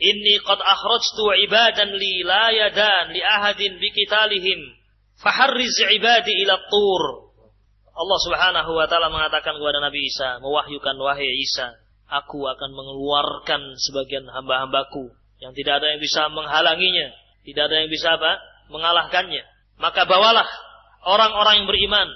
[0.03, 4.59] Inni qad akhrajtu ibadan li la yadan li ahadin biqitalihim
[5.23, 7.33] faharriz ibadi ila tur.
[7.93, 11.77] Allah Subhanahu wa taala mengatakan kepada Nabi Isa, mewahyukan wahai Isa,
[12.09, 17.13] aku akan mengeluarkan sebagian hamba-hambaku yang tidak ada yang bisa menghalanginya,
[17.47, 18.37] tidak ada yang bisa apa?
[18.71, 19.43] mengalahkannya.
[19.77, 20.47] Maka bawalah
[21.05, 22.07] orang-orang yang beriman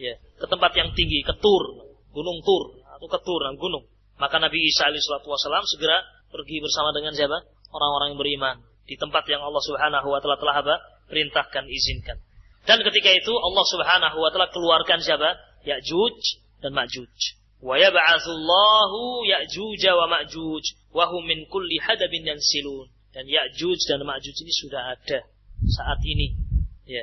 [0.00, 3.84] ya, ke tempat yang tinggi, ke Tur, Gunung Tur atau ke Tur, gunung.
[4.18, 7.46] Maka Nabi Isa alaihi segera pergi bersama dengan siapa?
[7.70, 10.74] Orang-orang yang beriman di tempat yang Allah Subhanahu wa taala telah apa?
[11.10, 12.22] perintahkan, izinkan.
[12.70, 15.34] Dan ketika itu Allah Subhanahu wa taala keluarkan siapa?
[15.66, 16.18] Ya'juj
[16.62, 17.18] dan Ma'juj.
[17.58, 20.64] Wa yab'atsullahu Ya'juj wa Ma'juj
[20.94, 22.86] wa hum min kulli hadabin yansilun.
[23.10, 25.18] Dan Ya'juj dan Ma'juj ini sudah ada
[25.66, 26.38] saat ini.
[26.86, 27.02] Ya.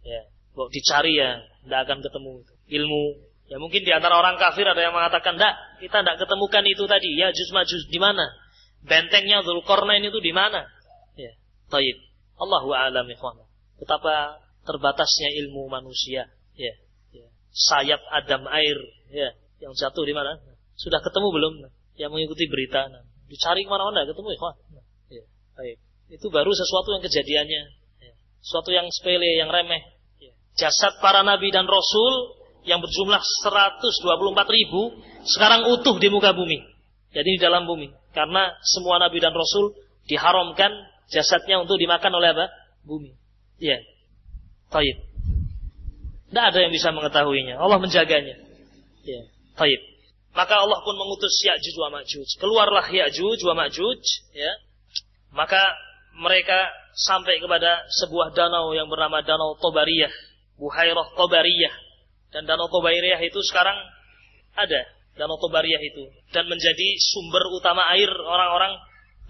[0.00, 0.32] Ya.
[0.56, 2.32] Kok dicari ya, tidak akan ketemu
[2.72, 3.04] ilmu
[3.46, 7.14] Ya mungkin di antara orang kafir ada yang mengatakan, "Enggak, kita tidak ketemukan itu tadi."
[7.14, 8.26] Ya, juz majuz di mana?
[8.82, 10.66] Bentengnya Zulkarnain itu di mana?
[11.14, 11.30] Ya,
[11.70, 11.96] taib.
[12.42, 13.46] Allahu a'lam ikhwan.
[13.76, 16.26] betapa terbatasnya ilmu manusia.
[16.58, 16.74] Ya,
[17.14, 17.26] ya.
[17.54, 18.76] Sayap Adam air,
[19.08, 20.36] ya, yang jatuh di mana?
[20.76, 21.52] Sudah ketemu belum?
[21.96, 22.90] Yang mengikuti berita.
[22.92, 24.38] Nah, dicari ke mana-mana, ketemu ya.
[25.08, 25.24] ya.
[25.56, 25.76] Baik.
[26.12, 27.62] Itu baru sesuatu yang kejadiannya.
[28.04, 28.12] Ya.
[28.44, 29.82] Sesuatu yang sepele, yang remeh.
[30.20, 30.32] Ya.
[30.60, 32.36] Jasad para nabi dan rasul
[32.66, 33.78] yang berjumlah 124
[34.50, 36.60] ribu sekarang utuh di muka bumi.
[37.14, 37.88] Jadi di dalam bumi.
[38.12, 39.72] Karena semua nabi dan rasul
[40.04, 40.70] diharamkan
[41.08, 42.46] jasadnya untuk dimakan oleh apa?
[42.84, 43.14] Bumi.
[43.58, 43.80] Ya.
[44.70, 44.96] Taib.
[46.26, 47.56] Tidak ada yang bisa mengetahuinya.
[47.56, 48.36] Allah menjaganya.
[49.06, 49.20] Ya.
[49.54, 49.80] Taib.
[50.36, 52.28] Maka Allah pun mengutus Ya'juj wa Ma'juj.
[52.36, 54.02] Keluarlah Ya'juj wa Ma'juj.
[54.36, 54.52] Ya.
[55.32, 55.62] Maka
[56.20, 60.12] mereka sampai kepada sebuah danau yang bernama Danau Tobariyah.
[60.60, 61.74] Buhairah Tobariyah.
[62.36, 63.80] Dan Danau Tobariyah itu sekarang
[64.52, 64.80] ada.
[65.16, 66.04] Danau Tobariyah itu.
[66.36, 68.76] Dan menjadi sumber utama air orang-orang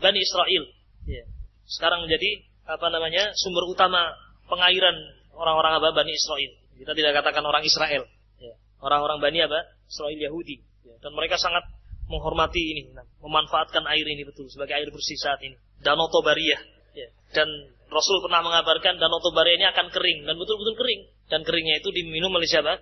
[0.03, 0.65] Bani Israel.
[1.07, 1.23] Ya.
[1.71, 4.11] Sekarang menjadi apa namanya sumber utama
[4.51, 4.95] pengairan
[5.37, 6.53] orang-orang apa Bani Israel.
[6.77, 8.03] Kita tidak katakan orang Israel.
[8.41, 8.55] Ya.
[8.81, 9.77] Orang-orang Bani apa?
[9.87, 10.61] Israel Yahudi.
[10.85, 10.97] Ya.
[11.05, 11.65] Dan mereka sangat
[12.07, 12.83] menghormati ini,
[13.21, 15.57] memanfaatkan air ini betul sebagai air bersih saat ini.
[15.85, 16.61] Danau Tobariyah.
[16.97, 17.09] Ya.
[17.37, 17.49] Dan
[17.93, 21.01] Rasul pernah mengabarkan Danau Tobariyah ini akan kering dan betul-betul kering.
[21.29, 22.81] Dan keringnya itu diminum oleh siapa?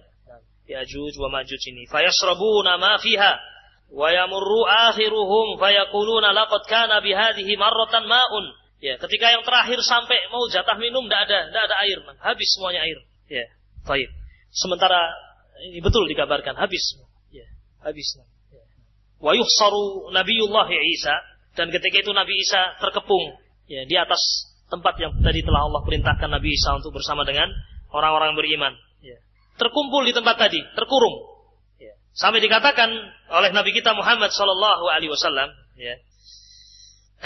[0.65, 1.85] Yajuj wa Majuj ini.
[1.93, 3.33] Fayasrabuna ma fiha
[3.93, 10.45] wa yamurru akhiruhum fayaquluna laqad kana bihadhihi marratan ma'un Ya, ketika yang terakhir sampai mau
[10.53, 12.21] jatah minum tidak ada, tidak ada air, man.
[12.21, 13.01] habis semuanya air.
[13.33, 13.49] Ya,
[13.89, 14.13] baik.
[14.53, 15.09] Sementara
[15.73, 17.01] ini betul dikabarkan habis.
[17.33, 17.49] Ya,
[17.81, 18.05] habis.
[18.53, 18.61] Ya.
[19.25, 21.17] Wa yuhsaru Nabiullah Isa
[21.57, 23.41] dan ketika itu Nabi Isa terkepung
[23.73, 24.21] ya di atas
[24.69, 27.49] tempat yang tadi telah Allah perintahkan Nabi Isa untuk bersama dengan
[27.89, 28.77] orang-orang beriman.
[29.01, 29.17] Ya.
[29.57, 31.49] Terkumpul di tempat tadi, terkurung.
[31.81, 31.97] Ya.
[32.13, 32.93] Sampai dikatakan
[33.33, 35.49] oleh Nabi kita Muhammad Sallallahu Alaihi Wasallam,
[35.81, 35.97] ya,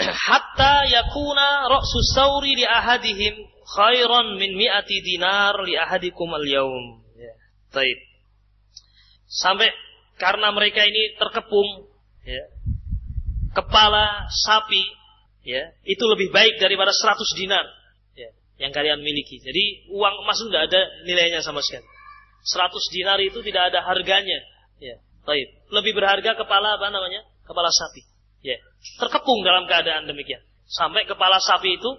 [0.07, 3.35] hatta yakuna ra'su sauri li ahadihim
[3.67, 7.03] khairan min mi'ati dinar li ahadikum al-yaum.
[7.19, 7.33] Ya.
[7.75, 7.99] Taib.
[9.29, 9.69] Sampai
[10.17, 11.87] karena mereka ini terkepung
[12.25, 12.43] ya,
[13.53, 14.83] kepala sapi
[15.45, 17.63] ya, itu lebih baik daripada 100 dinar
[18.17, 19.37] ya, yang kalian miliki.
[19.37, 21.85] Jadi uang emas itu tidak ada nilainya sama sekali.
[22.41, 24.39] 100 dinar itu tidak ada harganya.
[24.79, 24.97] Ya,
[25.27, 25.47] taib.
[25.69, 27.21] Lebih berharga kepala apa namanya?
[27.45, 28.01] Kepala sapi.
[28.39, 28.55] Ya,
[28.99, 30.41] terkepung dalam keadaan demikian.
[30.69, 31.91] Sampai kepala sapi itu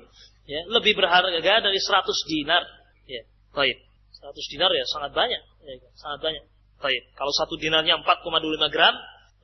[0.47, 2.63] ya, lebih berharga dari 100 dinar.
[3.07, 3.23] Ya,
[3.53, 3.77] baik.
[4.21, 6.45] 100 dinar ya sangat banyak, ya, sangat banyak.
[6.81, 7.03] Baik.
[7.13, 8.95] Kalau satu dinarnya 4,25 gram,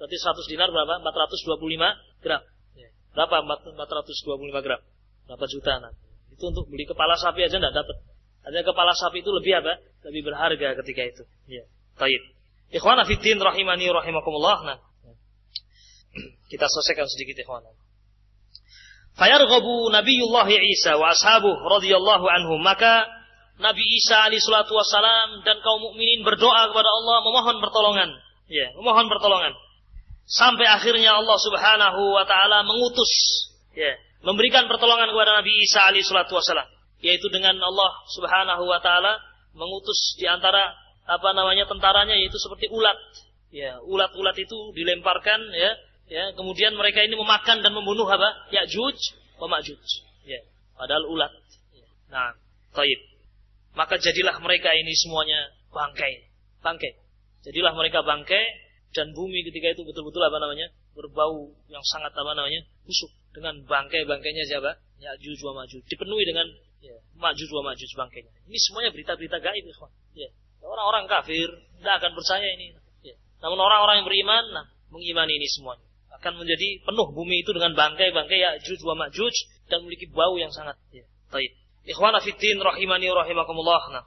[0.00, 1.04] berarti 100 dinar berapa?
[1.04, 2.42] 425 gram.
[2.72, 2.88] Ya.
[3.12, 4.80] Berapa 425 gram?
[5.28, 6.00] Berapa juta nanti?
[6.32, 7.96] Itu untuk beli kepala sapi aja tidak dapat.
[8.46, 9.84] Ada kepala sapi itu lebih apa?
[10.08, 11.22] Lebih berharga ketika itu.
[11.44, 11.64] Ya.
[12.00, 12.24] Baik.
[12.72, 14.56] Ikhwan fiddin rahimani rahimakumullah.
[14.64, 14.76] Nah,
[16.50, 17.66] kita selesaikan sedikit ikhwan.
[19.16, 22.60] Fayarghabu Nabiullah Isa wa ashabuh radhiyallahu anhum.
[22.60, 23.08] Maka
[23.56, 28.10] Nabi Isa alaihi salatu wasalam dan kaum mukminin berdoa kepada Allah memohon pertolongan.
[28.52, 29.56] Ya, memohon pertolongan.
[30.28, 33.08] Sampai akhirnya Allah Subhanahu wa taala mengutus
[33.72, 36.68] ya, memberikan pertolongan kepada Nabi Isa alaihi salatu wasalam,
[37.00, 39.16] yaitu dengan Allah Subhanahu wa taala
[39.56, 40.76] mengutus di antara
[41.08, 42.98] apa namanya tentaranya yaitu seperti ulat.
[43.48, 45.72] Ya, ulat-ulat itu dilemparkan ya
[46.06, 48.46] Ya, kemudian mereka ini memakan dan membunuh apa?
[48.54, 48.98] Ya'juj
[49.42, 49.82] wa Ma'juj.
[50.22, 50.38] Ya,
[50.78, 51.34] padahal ulat.
[52.06, 52.38] Nah,
[52.70, 53.00] taib.
[53.74, 56.30] Maka jadilah mereka ini semuanya bangkai.
[56.62, 56.94] Bangkai.
[57.42, 58.44] Jadilah mereka bangkai
[58.94, 60.70] dan bumi ketika itu betul-betul apa namanya?
[60.96, 62.64] berbau yang sangat apa namanya?
[62.86, 64.78] busuk dengan bangkai-bangkainya siapa?
[65.02, 65.82] Ya'juj wa Ma'juj.
[65.90, 66.46] Dipenuhi dengan
[66.86, 68.30] ya, Ma'juj wa bangkainya.
[68.46, 69.90] Ini semuanya berita-berita gaib, ikhwan.
[70.14, 70.30] Ya.
[70.62, 71.50] Orang-orang kafir
[71.82, 72.78] tidak akan percaya ini.
[73.02, 73.18] Ya.
[73.42, 75.85] Namun orang-orang yang beriman, nah, mengimani ini semuanya
[76.20, 79.34] akan menjadi penuh bumi itu dengan bangkai-bangkai Ya'juj wa Ma'juj
[79.68, 81.04] dan memiliki bau yang sangat ya.
[81.28, 81.52] Baik.
[81.86, 83.82] Ikhwana fiddin rahimani rahimakumullah.
[83.94, 84.04] Nah.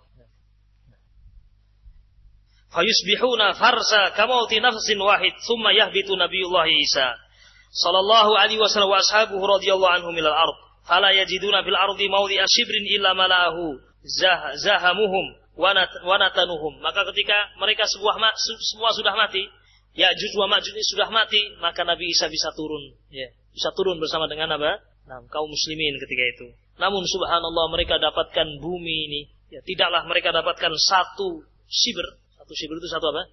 [2.70, 7.18] Fayusbihuna farsa kamauti nafsin wahid thumma yahbitu Nabiullah Isa
[7.70, 12.86] sallallahu alaihi wasallam wa ashabuhu radhiyallahu anhum ilal ard fala yajiduna fil ardi mawdi'a shibrin
[12.98, 18.18] illa malahu zah, zahamuhum wa natanuhum maka ketika mereka sebuah
[18.70, 19.46] semua sudah mati
[19.98, 23.26] Ya'juj wa Ma'juj ini sudah mati, maka Nabi Isa bisa turun, ya.
[23.52, 24.80] Bisa turun bersama dengan apa?
[25.10, 26.48] Nah, kaum muslimin ketika itu.
[26.78, 32.06] Namun subhanallah mereka dapatkan bumi ini, ya tidaklah mereka dapatkan satu siber.
[32.38, 33.24] Satu siber itu satu apa?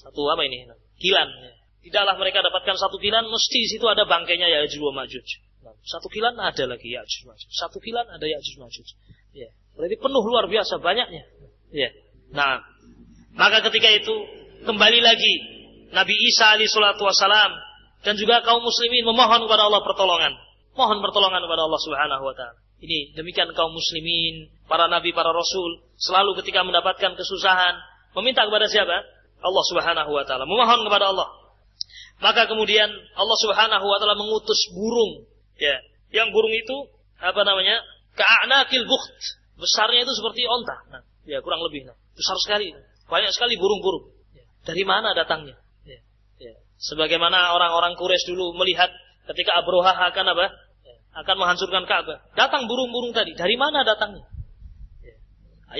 [0.00, 0.64] Satu apa ini?
[0.96, 1.28] Kilan.
[1.28, 1.52] Ya.
[1.80, 5.28] Tidaklah mereka dapatkan satu kilan, mesti di situ ada bangkainya Ya'juj wa Ma'juj.
[5.64, 7.48] Nah, satu kilan ada lagi Ya'juj Ma'juj.
[7.52, 8.88] Satu kilan ada Ya'juj Ma'juj.
[9.36, 9.52] Ya.
[9.76, 11.24] Berarti penuh luar biasa banyaknya.
[11.72, 11.88] Ya.
[12.32, 12.64] Nah,
[13.36, 14.14] maka ketika itu
[14.64, 15.59] kembali lagi
[15.90, 17.52] Nabi Isa alaihi salatu wasalam
[18.06, 20.32] dan juga kaum muslimin memohon kepada Allah pertolongan.
[20.78, 22.58] Mohon pertolongan kepada Allah Subhanahu wa taala.
[22.80, 27.76] Ini demikian kaum muslimin, para nabi, para rasul selalu ketika mendapatkan kesusahan
[28.16, 29.04] meminta kepada siapa?
[29.40, 31.28] Allah Subhanahu wa taala, memohon kepada Allah.
[32.24, 35.28] Maka kemudian Allah Subhanahu wa taala mengutus burung,
[35.60, 35.76] ya.
[36.10, 36.76] Yang burung itu
[37.20, 37.84] apa namanya?
[38.16, 39.14] Ka'anakil bukht.
[39.60, 40.76] Besarnya itu seperti onta.
[40.90, 41.86] Nah, ya kurang lebih.
[41.86, 42.72] Nah, besar sekali.
[43.06, 44.10] Banyak sekali burung-burung.
[44.34, 44.44] Ya.
[44.64, 45.60] Dari mana datangnya?
[46.80, 46.86] Ya.
[46.86, 46.88] Ya.
[46.96, 48.88] Sebagaimana orang-orang Quraisy dulu melihat
[49.28, 50.46] ketika Abroha akan apa?
[50.80, 50.96] Ya.
[51.20, 52.24] Akan menghancurkan Ka'bah.
[52.32, 53.36] Datang burung-burung tadi.
[53.36, 54.24] Dari mana datangnya?
[55.04, 55.14] Ya.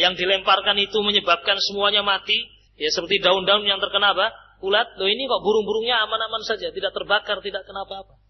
[0.09, 2.36] Yang dilemparkan itu menyebabkan semuanya mati.
[2.77, 4.32] Ya seperti daun-daun yang terkena apa?
[4.60, 5.01] Ulat.
[5.01, 6.68] Loh ini kok burung-burungnya aman-aman saja.
[6.68, 8.20] Tidak terbakar, tidak kena apa-apa.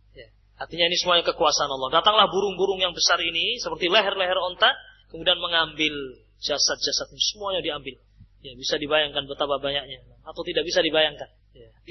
[0.61, 1.89] Artinya ini semuanya kekuasaan Allah.
[1.89, 4.77] Datanglah burung-burung yang besar ini seperti leher-leher onta,
[5.09, 7.97] kemudian mengambil jasad-jasad ini semuanya diambil.
[8.45, 11.33] Ya, bisa dibayangkan betapa banyaknya atau tidak bisa dibayangkan.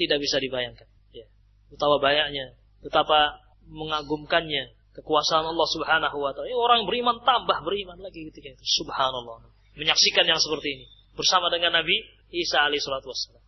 [0.00, 0.88] Ya, tidak bisa dibayangkan.
[1.12, 1.28] Ya,
[1.68, 6.48] betapa banyaknya, betapa mengagumkannya kekuasaan Allah Subhanahu wa taala.
[6.56, 8.64] Orang beriman tambah beriman lagi ketika itu.
[8.82, 9.44] Subhanallah.
[9.76, 11.94] Menyaksikan yang seperti ini bersama dengan Nabi
[12.32, 13.42] Isa alaihi salatu wassalam.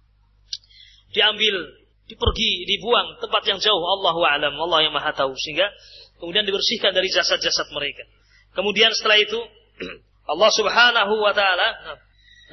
[1.12, 1.54] Diambil
[2.08, 3.82] dipergi, dibuang tempat yang jauh.
[3.82, 5.34] Allah alam, Allah yang maha tahu.
[5.34, 5.68] Sehingga
[6.22, 8.06] kemudian dibersihkan dari jasad-jasad mereka.
[8.52, 9.38] Kemudian setelah itu
[10.32, 11.98] Allah Subhanahu wa taala nah,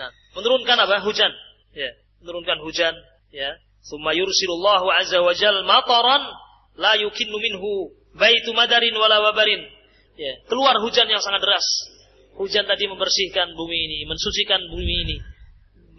[0.02, 1.06] nah, menurunkan apa?
[1.06, 1.32] Hujan.
[1.78, 1.94] Ya,
[2.26, 2.98] menurunkan hujan,
[3.30, 3.62] ya.
[3.84, 6.24] Tsumma yursilullahu azza wa jal mataran
[6.76, 9.62] la yukinnu minhu baitu madarin wala wabarin.
[10.20, 11.64] Ya, keluar hujan yang sangat deras.
[12.36, 15.18] Hujan tadi membersihkan bumi ini, mensucikan bumi ini,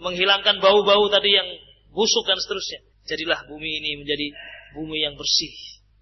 [0.00, 1.48] menghilangkan bau-bau tadi yang
[1.92, 4.26] busuk dan seterusnya jadilah bumi ini menjadi
[4.78, 5.54] bumi yang bersih.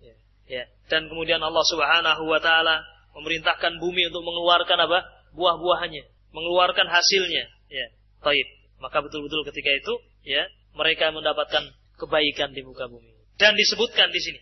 [0.05, 0.15] Ya.
[0.45, 0.65] ya.
[0.93, 2.85] Dan kemudian Allah Subhanahu wa taala
[3.17, 5.01] memerintahkan bumi untuk mengeluarkan apa?
[5.29, 7.45] buah-buahannya, mengeluarkan hasilnya.
[7.73, 7.87] Ya.
[8.25, 8.49] Taib.
[8.79, 9.95] Maka betul-betul ketika itu
[10.27, 10.45] ya,
[10.75, 13.13] mereka mendapatkan kebaikan di muka bumi.
[13.39, 14.41] Dan disebutkan di sini.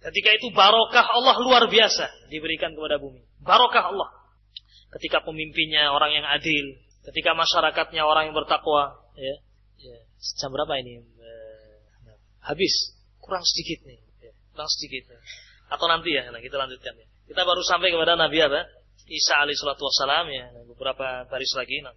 [0.00, 3.20] Ketika itu barokah Allah luar biasa diberikan kepada bumi.
[3.44, 4.10] Barokah Allah.
[4.96, 6.80] Ketika pemimpinnya orang yang adil,
[7.12, 9.36] ketika masyarakatnya orang yang bertakwa, ya.
[9.78, 9.98] ya.
[10.40, 11.04] Jam berapa ini?
[12.44, 15.12] habis kurang sedikit nih ya, kurang sedikit
[15.70, 18.66] atau nanti ya nah kita lanjutkan ya kita baru sampai kepada Nabi apa
[19.10, 21.96] Isa alaihissalatu wassalam ya beberapa baris lagi nah, nah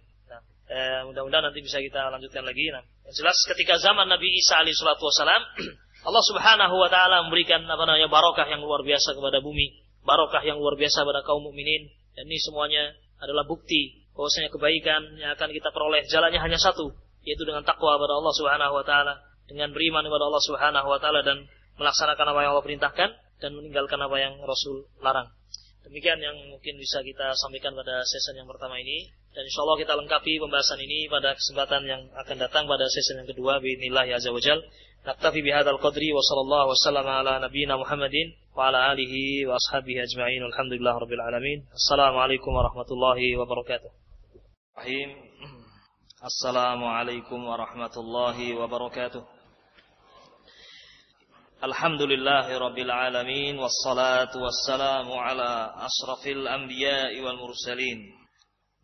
[0.74, 2.74] eh, mudah-mudahan nanti bisa kita lanjutkan lagi.
[2.74, 5.42] Nah yang jelas ketika zaman Nabi Isa alaihissalatu wassalam
[6.08, 9.80] Allah subhanahu wa taala memberikan apa namanya barokah yang luar biasa kepada bumi.
[10.04, 11.88] Barokah yang luar biasa pada kaum mukminin.
[12.12, 12.92] Dan ini semuanya
[13.22, 16.92] adalah bukti bahwasanya kebaikan yang akan kita peroleh jalannya hanya satu
[17.24, 19.14] yaitu dengan takwa kepada Allah Subhanahu wa taala.
[19.48, 21.48] Dengan beriman kepada Allah Subhanahu wa taala dan
[21.80, 23.10] melaksanakan apa yang Allah perintahkan
[23.40, 25.28] dan meninggalkan apa yang Rasul larang.
[25.84, 29.93] Demikian yang mungkin bisa kita sampaikan pada sesi yang pertama ini dan insya Allah kita
[29.93, 34.59] lengkapi pembahasan ini pada kesempatan yang akan datang pada sesi yang kedua bismillah azza wajal.
[35.05, 40.43] Naktafi bihadzal qadri wa sallallahu wasallam ala nabiyyina Muhammadin wa ala alihi wa ashabihi ajma'in.
[40.43, 41.63] Alhamdulillah rabbil alamin.
[41.71, 43.89] Assalamualaikum warahmatullahi wabarakatuh.
[44.75, 45.09] Rahim.
[46.19, 49.39] Assalamualaikum warahmatullahi wabarakatuh.
[51.59, 57.99] الحمد لله رب العالمين والصلاة والسلام على أشرف الأنبياء والمرسلين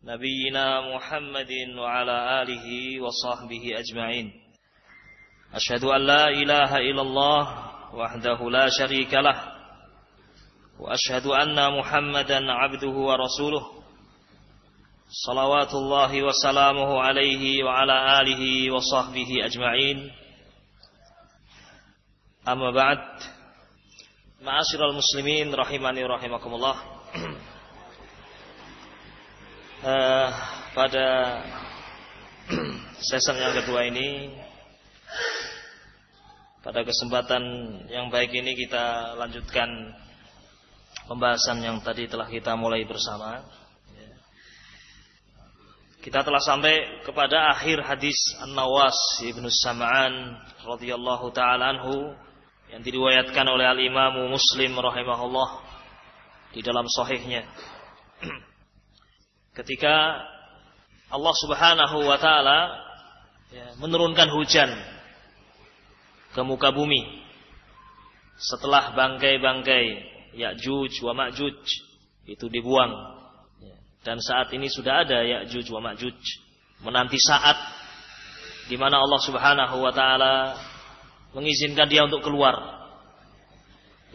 [0.03, 2.67] نبينا محمد وعلى آله
[3.01, 4.33] وصحبه أجمعين
[5.53, 7.43] أشهد أن لا إله إلا الله
[7.95, 9.37] وحده لا شريك له
[10.79, 13.65] وأشهد أن محمدا عبده ورسوله
[15.27, 20.11] صلوات الله وسلامه عليه وعلى آله وصحبه أجمعين
[22.41, 23.21] Amma ba'd.
[24.41, 26.73] Ma'asyiral muslimin rahimani rahimakumullah.
[29.81, 30.27] Uh,
[30.77, 31.07] pada
[33.07, 34.31] season yang kedua ini
[36.61, 37.43] pada kesempatan
[37.89, 39.65] yang baik ini kita lanjutkan
[41.09, 43.41] pembahasan yang tadi telah kita mulai bersama.
[46.01, 50.33] Kita telah sampai kepada akhir hadis An-Nawas Ibnu Sam'an
[50.65, 52.13] radhiyallahu taala anhu
[52.73, 55.49] yang diriwayatkan oleh al-Imam Muslim rahimahullah
[56.57, 57.45] di dalam sahihnya.
[59.51, 60.23] Ketika
[61.11, 62.59] Allah Subhanahu wa taala
[63.51, 64.71] ya, menurunkan hujan
[66.31, 67.19] ke muka bumi
[68.39, 71.59] setelah bangkai-bangkai Ya'juj wa Ma'juj
[72.31, 72.95] itu dibuang
[73.59, 73.75] ya,
[74.07, 76.15] dan saat ini sudah ada Ya'juj wa Ma'juj
[76.87, 77.59] menanti saat
[78.71, 80.55] di mana Allah Subhanahu wa taala
[81.35, 82.55] mengizinkan dia untuk keluar.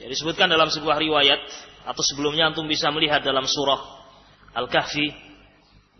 [0.01, 1.41] Ya, disebutkan dalam sebuah riwayat
[1.85, 3.81] atau sebelumnya antum bisa melihat dalam surah
[4.57, 5.26] Al-Kahfi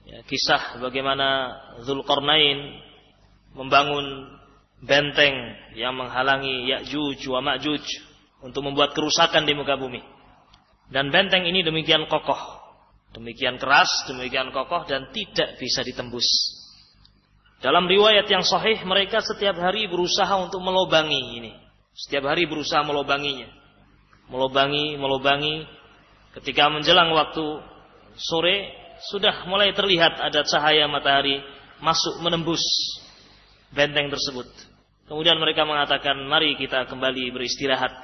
[0.07, 2.81] ya, kisah bagaimana Zulkarnain
[3.53, 4.39] membangun
[4.81, 5.35] benteng
[5.75, 7.85] yang menghalangi Ya'juj wa Ma'juj
[8.41, 10.01] untuk membuat kerusakan di muka bumi.
[10.87, 12.67] Dan benteng ini demikian kokoh
[13.17, 16.29] Demikian keras, demikian kokoh dan tidak bisa ditembus.
[17.65, 21.53] Dalam riwayat yang sahih mereka setiap hari berusaha untuk melobangi ini.
[21.97, 23.49] Setiap hari berusaha melobanginya.
[24.29, 25.65] Melobangi, melobangi.
[26.37, 27.65] Ketika menjelang waktu
[28.21, 28.69] sore
[29.13, 31.41] sudah mulai terlihat ada cahaya matahari
[31.81, 32.63] masuk menembus
[33.73, 34.49] benteng tersebut.
[35.07, 37.95] Kemudian mereka mengatakan, mari kita kembali beristirahat.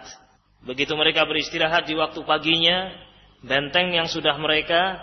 [0.63, 2.95] Begitu mereka beristirahat di waktu paginya,
[3.43, 5.03] benteng yang sudah mereka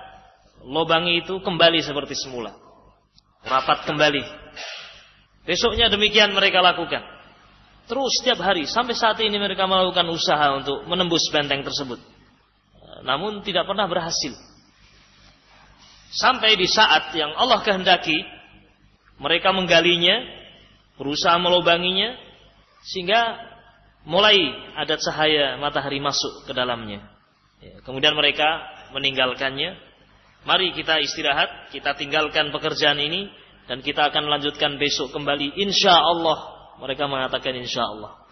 [0.63, 2.55] lobangi itu kembali seperti semula.
[3.43, 4.23] Rapat kembali.
[5.43, 7.03] Besoknya demikian mereka lakukan.
[7.89, 11.99] Terus setiap hari sampai saat ini mereka melakukan usaha untuk menembus benteng tersebut.
[13.03, 14.48] Namun tidak pernah berhasil.
[16.09, 18.25] Sampai di saat yang Allah kehendaki
[19.21, 20.25] mereka menggalinya,
[20.97, 22.17] berusaha melubanginya
[22.81, 23.37] sehingga
[24.07, 24.39] mulai
[24.79, 27.03] ada cahaya matahari masuk ke dalamnya.
[27.59, 28.47] Ya, kemudian mereka
[28.95, 29.75] meninggalkannya.
[30.47, 33.27] Mari kita istirahat, kita tinggalkan pekerjaan ini
[33.67, 35.59] dan kita akan lanjutkan besok kembali.
[35.59, 36.57] Insya Allah.
[36.79, 38.23] Mereka mengatakan insya Allah.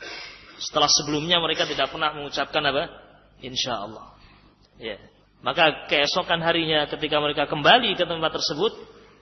[0.56, 2.88] Setelah sebelumnya mereka tidak pernah mengucapkan apa?
[3.44, 4.16] Insya Allah.
[4.80, 4.96] Ya.
[5.48, 8.76] Maka keesokan harinya ketika mereka kembali ke tempat tersebut,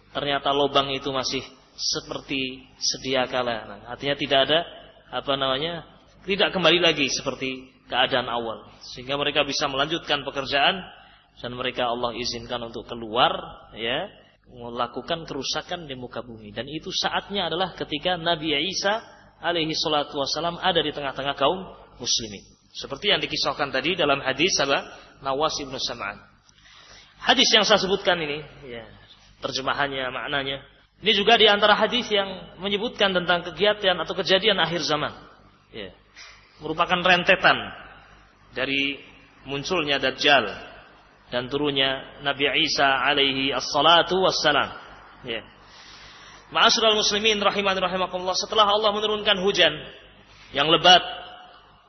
[0.10, 1.46] ternyata lubang itu masih
[1.78, 3.70] seperti sedia kala.
[3.70, 4.60] Nah, artinya tidak ada
[5.14, 5.86] apa namanya?
[6.26, 10.82] Tidak kembali lagi seperti keadaan awal sehingga mereka bisa melanjutkan pekerjaan
[11.38, 13.32] dan mereka Allah izinkan untuk keluar
[13.78, 14.10] ya
[14.50, 19.02] melakukan kerusakan di muka bumi dan itu saatnya adalah ketika Nabi Isa
[19.42, 21.62] alaihi salatu wasalam ada di tengah-tengah kaum
[22.02, 22.42] muslimin
[22.74, 24.80] seperti yang dikisahkan tadi dalam hadis apa
[25.24, 26.20] Nawas ibnu Sam'an
[27.22, 28.84] hadis yang saya sebutkan ini ya
[29.44, 30.64] terjemahannya maknanya
[31.04, 35.12] ini juga di antara hadis yang menyebutkan tentang kegiatan atau kejadian akhir zaman
[35.76, 35.92] ya
[36.64, 37.58] merupakan rentetan
[38.56, 39.00] dari
[39.44, 40.48] munculnya Dajjal
[41.30, 44.72] dan turunnya Nabi Isa alaihi assalatu wassalam.
[45.26, 45.42] Ya.
[46.54, 49.74] Ma'asyiral muslimin rahiman rahimakumullah setelah Allah menurunkan hujan
[50.54, 51.02] yang lebat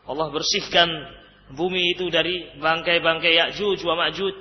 [0.09, 0.89] Allah bersihkan
[1.55, 4.41] bumi itu dari bangkai-bangkai Ya'juj wa Ma'juj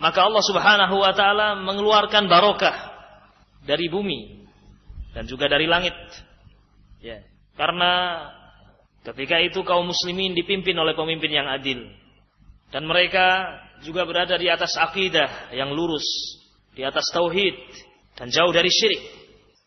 [0.00, 2.76] maka Allah Subhanahu wa taala mengeluarkan barokah
[3.62, 4.48] dari bumi
[5.14, 5.94] dan juga dari langit
[6.98, 7.22] ya
[7.54, 8.18] karena
[9.04, 11.84] Ketika itu kaum muslimin dipimpin oleh pemimpin yang adil.
[12.72, 13.52] Dan mereka
[13.84, 16.04] juga berada di atas akidah yang lurus.
[16.72, 17.52] Di atas tauhid.
[18.16, 19.04] Dan jauh dari syirik.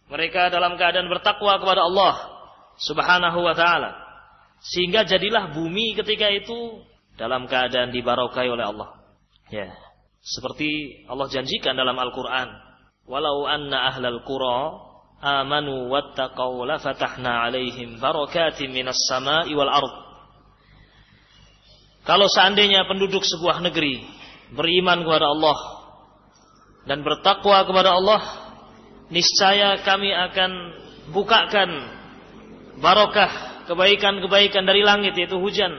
[0.10, 2.16] Mereka dalam keadaan bertakwa kepada Allah
[2.82, 3.92] subhanahu wa ta'ala.
[4.62, 6.82] Sehingga jadilah bumi ketika itu
[7.18, 8.90] dalam keadaan dibarokai oleh Allah.
[9.54, 9.74] Ya.
[10.22, 12.50] Seperti Allah janjikan dalam Al-Quran.
[13.08, 14.88] Walau anna ahlal qura
[15.24, 19.96] amanu wattaqau la fatahna alaihim barakatim minas sama'i wal ard.
[22.04, 24.04] Kalau seandainya penduduk sebuah negeri
[24.56, 25.58] beriman kepada Allah
[26.88, 28.22] dan bertakwa kepada Allah,
[29.12, 30.52] niscaya kami akan
[31.12, 31.70] bukakan
[32.80, 35.76] barokah kebaikan-kebaikan dari langit yaitu hujan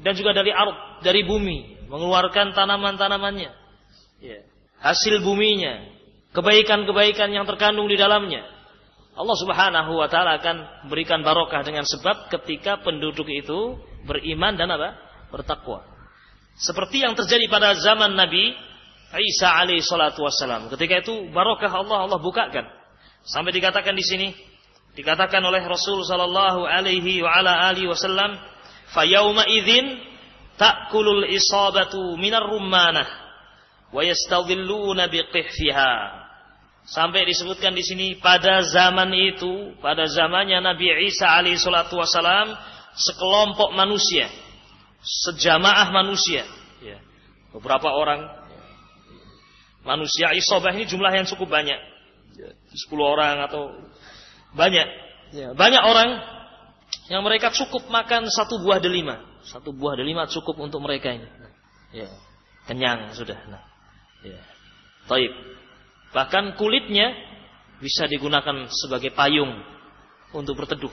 [0.00, 3.52] dan juga dari ard, dari bumi, mengeluarkan tanaman-tanamannya.
[4.24, 4.40] Ya.
[4.80, 5.84] Hasil buminya,
[6.32, 8.48] kebaikan-kebaikan yang terkandung di dalamnya.
[9.12, 13.76] Allah Subhanahu wa taala akan berikan barokah dengan sebab ketika penduduk itu
[14.08, 14.96] beriman dan apa?
[15.28, 15.84] bertakwa.
[16.56, 18.56] Seperti yang terjadi pada zaman Nabi
[19.10, 20.22] Isa alaihi salatu.
[20.74, 22.66] Ketika itu barokah Allah Allah bukakan.
[23.26, 24.28] Sampai dikatakan di sini
[24.94, 28.34] dikatakan oleh Rasul sallallahu alaihi wa ala alihi wasallam,
[28.90, 29.98] "Fa yauma idzin
[30.58, 33.06] ta'kulul isabatu minar rummanah
[33.94, 36.20] wa yastadhilluna biqihfiha."
[36.90, 42.50] Sampai disebutkan di sini pada zaman itu, pada zamannya Nabi Isa alaihissalatu wassalam,
[42.96, 44.26] sekelompok manusia,
[45.04, 46.42] sejamaah manusia,
[46.82, 46.98] ya.
[47.54, 48.26] beberapa orang
[49.86, 51.78] manusia isobah ini jumlah yang cukup banyak,
[52.74, 53.70] sepuluh orang atau
[54.54, 54.86] banyak,
[55.34, 55.48] ya.
[55.54, 56.10] banyak orang
[57.10, 61.28] yang mereka cukup makan satu buah delima, satu buah delima cukup untuk mereka ini,
[61.94, 62.08] ya.
[62.66, 63.38] kenyang sudah.
[63.46, 63.62] Nah,
[64.26, 64.40] ya.
[65.10, 65.32] Taib.
[66.10, 67.14] Bahkan kulitnya
[67.80, 69.62] bisa digunakan sebagai payung
[70.36, 70.92] untuk berteduh.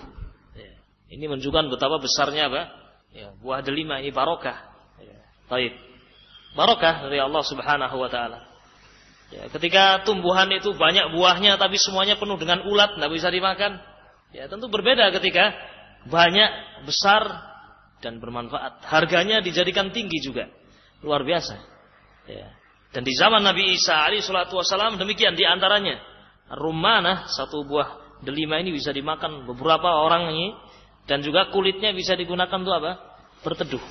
[0.56, 0.72] Ya.
[1.14, 2.62] Ini menunjukkan betapa besarnya apa?
[3.14, 4.58] Ya, buah delima ini barokah.
[5.02, 5.20] Ya.
[5.52, 5.74] Baik.
[6.56, 8.47] Barokah dari Allah Subhanahu wa taala.
[9.28, 13.84] Ya, ketika tumbuhan itu banyak buahnya tapi semuanya penuh dengan ulat, tidak bisa dimakan.
[14.32, 15.52] Ya, tentu berbeda ketika
[16.08, 17.28] banyak, besar
[18.00, 18.88] dan bermanfaat.
[18.88, 20.48] Harganya dijadikan tinggi juga.
[21.04, 21.56] Luar biasa.
[22.28, 22.48] Ya.
[22.96, 26.00] Dan di zaman Nabi Isa alaihi salatu wasalam demikian di antaranya
[26.56, 30.56] rumana satu buah delima ini bisa dimakan beberapa orang ini
[31.04, 33.00] dan juga kulitnya bisa digunakan untuk apa?
[33.44, 33.84] Berteduh.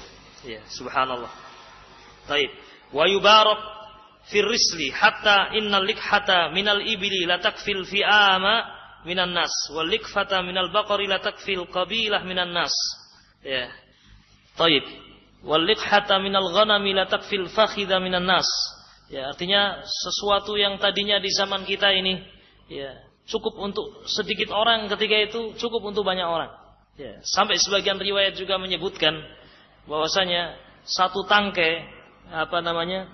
[0.48, 1.30] Ya, subhanallah.
[2.26, 2.50] Baik.
[2.94, 3.60] wa yubarak
[4.30, 8.54] fir risli hatta innal likhata minal ibli la takfil fi'ama
[9.06, 12.74] minan nas wal likfata minal baqari la takfil qabilah minan nas
[13.42, 13.70] ya
[14.56, 14.84] Taib.
[15.44, 18.48] Wal likhata minal ghanami la takfil fakhidha minan nas.
[19.06, 22.18] Ya, artinya sesuatu yang tadinya di zaman kita ini
[22.66, 22.90] ya,
[23.30, 26.50] cukup untuk sedikit orang ketika itu cukup untuk banyak orang.
[26.98, 29.14] Ya, sampai sebagian riwayat juga menyebutkan
[29.86, 31.86] bahwasanya satu tangkai
[32.32, 33.06] apa namanya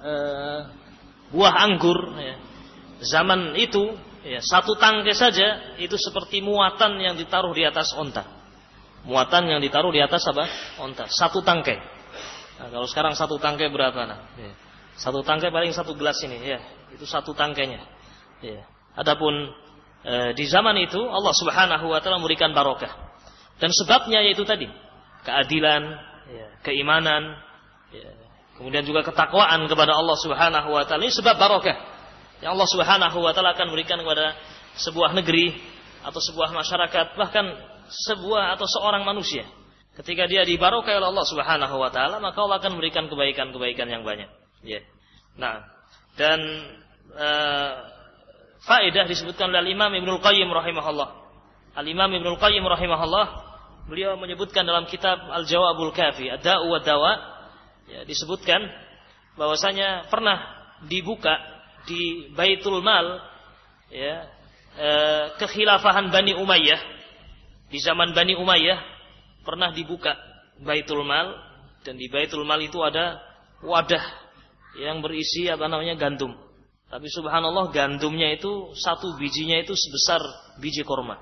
[0.00, 0.60] uh,
[1.30, 2.36] buah anggur ya,
[3.02, 8.36] zaman itu ya, satu tangkai saja itu seperti muatan yang ditaruh di atas onta
[9.06, 10.44] muatan yang ditaruh di atas apa?
[10.82, 11.06] Onta.
[11.08, 11.78] Satu tangkai.
[12.60, 13.96] Nah, kalau sekarang satu tangkai berapa?
[14.04, 14.52] Nah, ya.
[14.98, 16.60] Satu tangkai paling satu gelas ini, ya.
[16.92, 17.80] Itu satu tangkainya.
[18.42, 18.66] Ya.
[18.98, 19.54] Adapun
[20.02, 22.92] e, di zaman itu Allah Subhanahu wa taala memberikan barokah.
[23.56, 24.68] Dan sebabnya yaitu tadi,
[25.24, 25.82] keadilan,
[26.28, 27.40] ya, keimanan.
[28.56, 31.04] Kemudian juga ketakwaan kepada Allah Subhanahu wa taala.
[31.04, 31.76] Ini sebab barokah.
[32.40, 34.36] Yang Allah Subhanahu wa taala akan berikan kepada
[34.76, 35.56] sebuah negeri
[36.04, 37.44] atau sebuah masyarakat bahkan
[37.88, 39.44] sebuah atau seorang manusia.
[39.96, 44.28] Ketika dia dibarokai oleh Allah Subhanahu wa taala maka Allah akan memberikan kebaikan-kebaikan yang banyak.
[44.64, 44.80] Ya.
[45.36, 45.76] Nah.
[46.16, 46.40] Dan
[47.12, 47.72] uh,
[48.64, 51.08] faedah disebutkan oleh Imam Ibnu Qayyim rahimahullah.
[51.76, 53.26] Al Imam Ibnu Qayyim rahimahullah
[53.84, 57.35] beliau menyebutkan dalam kitab Al Jawabul Kafi Ad-Da'u wa Dawa
[57.90, 58.62] ya, disebutkan
[59.36, 60.42] bahwasanya pernah
[60.86, 61.36] dibuka
[61.86, 63.22] di Baitul Mal
[63.92, 64.26] ya
[64.76, 66.80] eh, kekhilafahan Bani Umayyah
[67.70, 68.78] di zaman Bani Umayyah
[69.46, 70.14] pernah dibuka
[70.62, 71.34] Baitul Mal
[71.86, 73.22] dan di Baitul Mal itu ada
[73.62, 74.04] wadah
[74.76, 76.34] yang berisi apa namanya gandum.
[76.86, 80.22] Tapi subhanallah gandumnya itu satu bijinya itu sebesar
[80.62, 81.18] biji korma.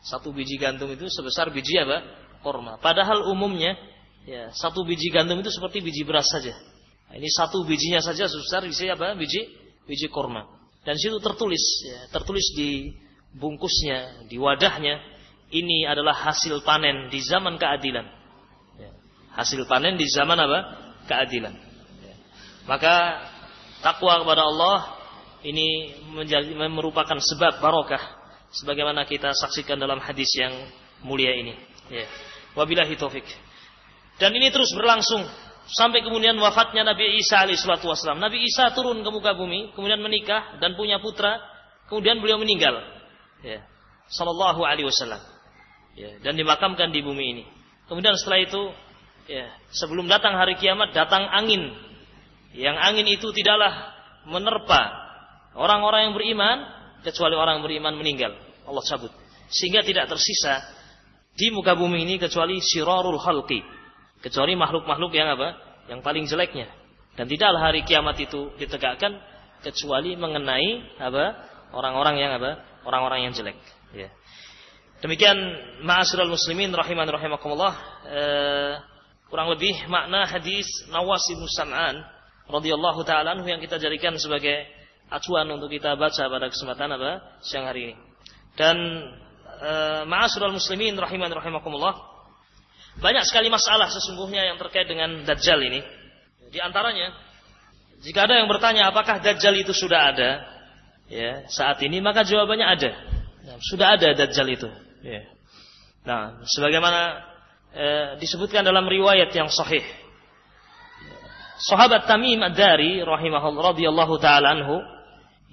[0.00, 2.00] Satu biji gandum itu sebesar biji apa?
[2.40, 2.80] Korma.
[2.80, 3.76] Padahal umumnya
[4.24, 6.56] ya satu biji gandum itu seperti biji beras saja.
[7.08, 9.14] Nah, ini satu bijinya saja sebesar biji apa?
[9.14, 9.46] Biji
[9.84, 10.48] biji korma.
[10.84, 12.92] Dan situ tertulis ya, tertulis di
[13.36, 15.00] bungkusnya, di wadahnya
[15.52, 18.06] ini adalah hasil panen di zaman keadilan.
[18.76, 18.90] Ya.
[19.38, 20.60] Hasil panen di zaman apa?
[21.08, 21.54] Keadilan.
[22.04, 22.14] Ya.
[22.68, 22.94] Maka
[23.80, 24.78] takwa kepada Allah
[25.44, 28.00] ini menjadi, merupakan sebab barokah
[28.54, 30.52] sebagaimana kita saksikan dalam hadis yang
[31.04, 31.54] mulia ini.
[31.92, 32.08] Ya.
[32.56, 33.26] Wabillahi taufik.
[34.18, 35.26] Dan ini terus berlangsung
[35.70, 38.20] sampai kemudian wafatnya Nabi Isa alaihissalatu wassalam.
[38.20, 41.40] Nabi Isa turun ke muka bumi, kemudian menikah dan punya putra,
[41.90, 42.78] kemudian beliau meninggal.
[43.42, 43.64] Ya.
[44.08, 45.20] Sallallahu alaihi wasallam
[45.96, 47.44] ya, dan dimakamkan di bumi ini.
[47.88, 48.62] Kemudian setelah itu,
[49.30, 51.72] ya, sebelum datang hari kiamat datang angin,
[52.54, 53.92] yang angin itu tidaklah
[54.28, 54.82] menerpa
[55.56, 56.56] orang-orang yang beriman
[57.04, 58.32] kecuali orang yang beriman meninggal.
[58.64, 59.12] Allah cabut,
[59.52, 60.64] sehingga tidak tersisa
[61.36, 63.60] di muka bumi ini kecuali sirarul halqi,
[64.24, 65.60] kecuali makhluk-makhluk yang apa?
[65.92, 66.72] Yang paling jeleknya.
[67.14, 69.20] Dan tidaklah hari kiamat itu ditegakkan
[69.60, 71.24] kecuali mengenai apa?
[71.76, 72.64] Orang-orang yang apa?
[72.88, 73.60] Orang-orang yang jelek.
[73.92, 74.08] Ya.
[75.04, 75.36] Demikian
[75.84, 77.72] ma'asyiral muslimin rahiman rahimakumullah
[78.08, 78.72] eh,
[79.28, 82.00] kurang lebih makna hadis Nawas bin Sam'an
[82.48, 84.64] radhiyallahu taala yang kita jadikan sebagai
[85.12, 87.94] acuan untuk kita baca pada kesempatan apa siang hari ini.
[88.56, 88.76] Dan
[89.60, 92.13] eh, ma'asyiral muslimin rahiman rahimakumullah
[92.98, 95.82] banyak sekali masalah sesungguhnya yang terkait dengan dajjal ini.
[96.50, 97.10] Di antaranya
[98.04, 100.30] jika ada yang bertanya apakah dajjal itu sudah ada
[101.10, 102.90] ya saat ini maka jawabannya ada.
[103.44, 104.68] Ya, sudah ada dajjal itu.
[105.04, 105.26] Ya.
[106.04, 107.00] Nah, sebagaimana
[107.74, 109.82] eh, disebutkan dalam riwayat yang sahih.
[111.54, 114.82] Sahabat Tamim Ad-Dari rahimahullah radhiyallahu taala anhu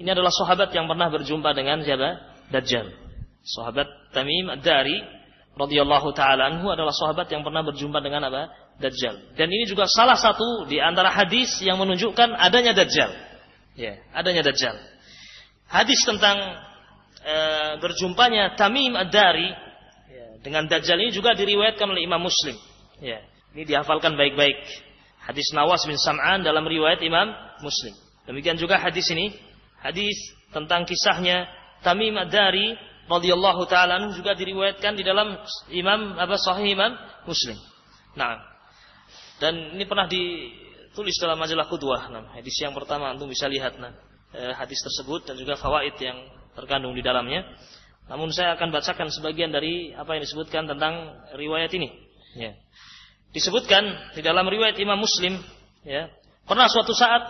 [0.01, 2.17] ini adalah sahabat yang pernah berjumpa dengan siapa?
[2.49, 2.89] Dajjal.
[3.45, 5.20] Sahabat Tamim Ad-Dari
[5.55, 8.51] radhiyallahu taala anhu adalah sahabat yang pernah berjumpa dengan apa?
[8.79, 9.35] Dajjal.
[9.35, 13.11] Dan ini juga salah satu di antara hadis yang menunjukkan adanya Dajjal.
[13.75, 14.75] Ya, adanya Dajjal.
[15.67, 16.35] Hadis tentang
[17.23, 17.35] e,
[17.79, 19.49] berjumpanya Tamim Ad-Dari
[20.11, 22.55] ya, dengan Dajjal ini juga diriwayatkan oleh Imam Muslim.
[22.99, 23.23] Ya,
[23.55, 24.59] ini dihafalkan baik-baik.
[25.21, 27.29] Hadis Nawas bin Sam'an dalam riwayat Imam
[27.61, 27.93] Muslim.
[28.25, 29.37] Demikian juga hadis ini,
[29.79, 30.17] hadis
[30.49, 31.45] tentang kisahnya
[31.85, 35.35] Tamim Ad-Dari radhiyallahu taala juga diriwayatkan di dalam
[35.67, 36.95] Imam apa Sahih Imam
[37.27, 37.59] Muslim.
[38.15, 38.39] Nah,
[39.43, 42.07] dan ini pernah ditulis dalam majalah Qudwah.
[42.07, 43.91] Nah, hadis yang pertama antum bisa lihat nah,
[44.55, 46.17] hadis tersebut dan juga fawaid yang
[46.55, 47.43] terkandung di dalamnya.
[48.11, 51.87] Namun saya akan bacakan sebagian dari apa yang disebutkan tentang riwayat ini.
[52.35, 52.59] Ya.
[53.31, 55.39] Disebutkan di dalam riwayat Imam Muslim,
[55.87, 56.11] ya,
[56.43, 57.23] pernah suatu saat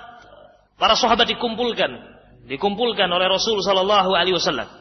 [0.82, 1.94] para sahabat dikumpulkan,
[2.50, 4.81] dikumpulkan oleh Rasul Shallallahu Alaihi Wasallam.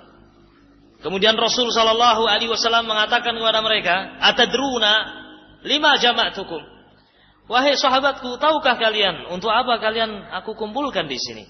[1.01, 4.93] Kemudian Rasul Shallallahu Alaihi Wasallam mengatakan kepada mereka, atadruna
[5.65, 6.61] lima jama'tukum.
[7.49, 11.45] Wahai sahabatku, tahukah kalian untuk apa kalian aku kumpulkan di sini?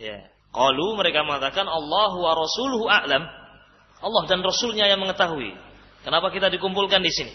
[0.00, 0.32] Ya.
[0.54, 3.22] Qalu mereka mengatakan Allah wa rasuluhu a'lam.
[4.04, 5.54] Allah dan rasulnya yang mengetahui.
[6.04, 7.32] Kenapa kita dikumpulkan di sini?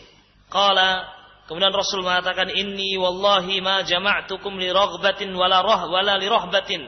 [0.50, 1.06] Qala
[1.50, 6.86] kemudian Rasul mengatakan inni wallahi ma jama'tukum li raghbatin wala rah wala li rahbatin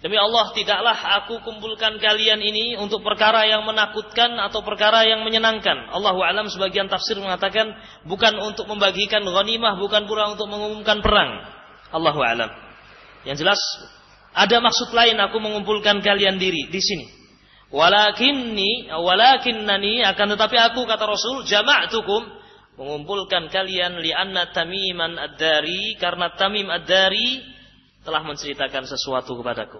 [0.00, 5.92] Demi Allah tidaklah aku kumpulkan kalian ini untuk perkara yang menakutkan atau perkara yang menyenangkan.
[5.92, 7.76] Allah alam sebagian tafsir mengatakan
[8.08, 11.44] bukan untuk membagikan ghanimah, bukan pula untuk mengumumkan perang.
[11.92, 12.50] Allah alam.
[13.28, 13.60] Yang jelas
[14.32, 17.06] ada maksud lain aku mengumpulkan kalian diri di sini.
[17.68, 22.24] Walakinni walakinnani akan tetapi aku kata Rasul jama'tukum
[22.80, 27.59] mengumpulkan kalian li'anna tamiman ad-dari karena Tamim ad-dari
[28.10, 29.78] telah menceritakan sesuatu kepadaku.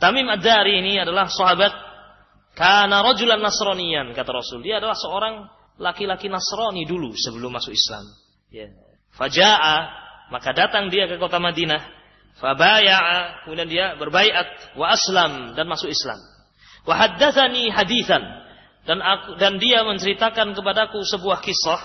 [0.00, 1.70] Tamim Ad-Dari ini adalah sahabat
[2.56, 4.64] karena rajulan Nasraniyan kata Rasul.
[4.64, 5.44] Dia adalah seorang
[5.76, 8.08] laki-laki Nasrani dulu sebelum masuk Islam.
[8.48, 8.72] Ya.
[9.12, 9.76] Faja'a
[10.32, 12.00] maka datang dia ke kota Madinah.
[12.40, 16.16] Fabaya'a kemudian dia berbaiat wa aslam dan masuk Islam.
[16.88, 18.24] Wa haddatsani haditsan
[18.88, 21.78] dan aku dan dia menceritakan kepadaku sebuah kisah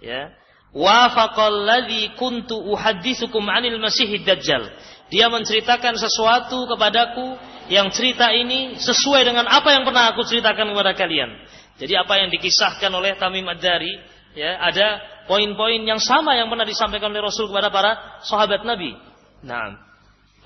[0.00, 0.32] ya
[0.72, 4.70] wafaqal ladzi kuntu uhadditsukum 'anil masihid dajjal
[5.10, 7.34] dia menceritakan sesuatu kepadaku
[7.70, 11.30] yang cerita ini sesuai dengan apa yang pernah aku ceritakan kepada kalian.
[11.78, 13.94] Jadi apa yang dikisahkan oleh Tamim Ad-Dari,
[14.38, 18.94] ya, ada poin-poin yang sama yang pernah disampaikan oleh Rasul kepada para sahabat Nabi.
[19.42, 19.78] Nah,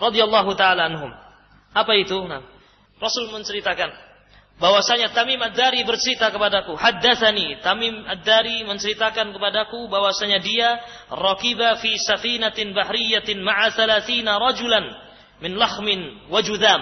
[0.01, 1.11] radhiyallahu taala anhum.
[1.75, 2.23] Apa itu?
[2.25, 2.45] Nah,
[3.03, 3.91] Rasul menceritakan
[4.59, 10.79] bahwasanya Tamim Ad-Dari bercerita kepadaku, haddatsani Tamim Ad-Dari menceritakan kepadaku bahwasanya dia
[11.11, 14.85] raqiba fi safinatin bahriyatin ma'a 30 rajulan
[15.43, 16.81] min lahmin wa judam.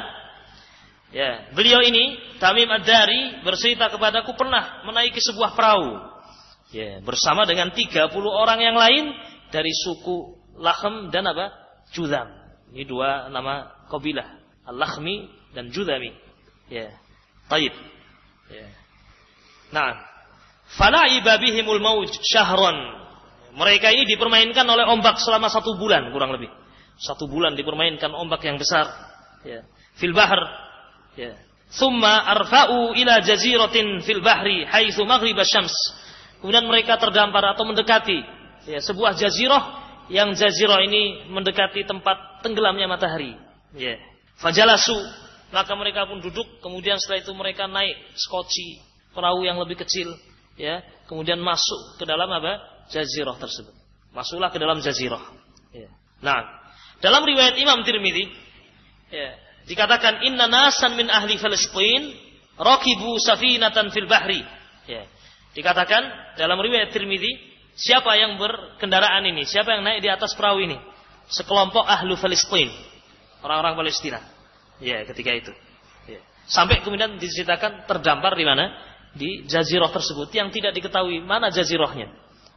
[1.13, 6.13] Ya, beliau ini Tamim Ad-Dari bercerita kepadaku pernah menaiki sebuah perahu.
[6.73, 9.13] Ya, bersama dengan 30 orang yang lain
[9.53, 11.53] dari suku Lahm dan apa?
[11.93, 12.29] Judam.
[12.73, 16.13] Ini dua nama kabilah, Al-Lakhmi dan Judami.
[16.73, 17.02] Ya.
[17.53, 17.75] Taib.
[19.73, 19.97] Nah,
[20.77, 22.77] fala'iba bihimul mauj syahron.
[23.53, 26.49] Mereka ini dipermainkan oleh ombak selama satu bulan kurang lebih.
[26.97, 28.89] Satu bulan dipermainkan ombak yang besar.
[29.45, 29.65] Ya.
[30.01, 30.41] Fil bahr.
[31.17, 31.37] Ya.
[31.73, 35.73] Thumma arfa'u ila jaziratin fil bahri haitsu maghrib syams.
[36.41, 38.19] Kemudian mereka terdampar atau mendekati
[38.69, 39.65] ya, sebuah jazirah
[40.13, 43.37] yang jazirah ini mendekati tempat tenggelamnya matahari.
[43.77, 43.97] Ya.
[44.37, 44.97] Fajalasu
[45.53, 48.81] maka mereka pun duduk, kemudian setelah itu mereka naik skoci
[49.13, 50.17] perahu yang lebih kecil,
[50.57, 52.59] ya, kemudian masuk ke dalam apa?
[52.89, 53.77] Jazirah tersebut.
[54.17, 55.21] Masuklah ke dalam jazirah.
[55.77, 55.93] Ya.
[56.25, 56.41] Nah,
[57.05, 58.33] dalam riwayat Imam Tirmidzi,
[59.13, 59.37] ya,
[59.69, 62.17] dikatakan inna nasan min ahli Palestin
[62.57, 64.41] rakibu safinatan fil bahri.
[64.89, 65.05] Ya.
[65.53, 67.33] Dikatakan dalam riwayat Tirmidzi,
[67.77, 69.45] siapa yang berkendaraan ini?
[69.45, 70.81] Siapa yang naik di atas perahu ini?
[71.29, 72.73] Sekelompok ahlu Palestin,
[73.45, 74.21] orang-orang Palestina.
[74.83, 75.53] Ya, ketika itu.
[76.11, 76.21] Ya.
[76.51, 78.75] Sampai kemudian diceritakan terdampar di mana?
[79.15, 82.11] Di jazirah tersebut yang tidak diketahui mana jazirahnya.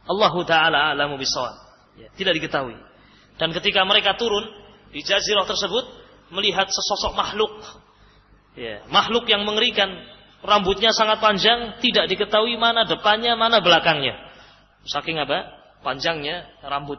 [0.06, 1.54] Allah taala alamu bisawab.
[1.96, 2.74] Ya, tidak diketahui.
[3.38, 4.44] Dan ketika mereka turun
[4.90, 5.84] di jazirah tersebut
[6.34, 7.52] melihat sesosok makhluk.
[8.56, 9.92] Ya, makhluk yang mengerikan,
[10.40, 14.16] rambutnya sangat panjang, tidak diketahui mana depannya, mana belakangnya.
[14.88, 15.52] Saking apa?
[15.84, 16.98] Panjangnya rambut.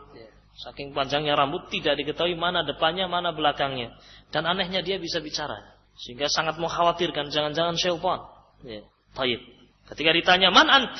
[0.57, 3.93] Saking panjangnya rambut tidak diketahui mana depannya, mana belakangnya.
[4.33, 5.77] Dan anehnya dia bisa bicara.
[6.01, 8.19] Sehingga sangat mengkhawatirkan jangan-jangan syaitan.
[8.65, 8.81] Ya,
[9.13, 9.41] taib.
[9.93, 10.97] Ketika ditanya, "Man ant?"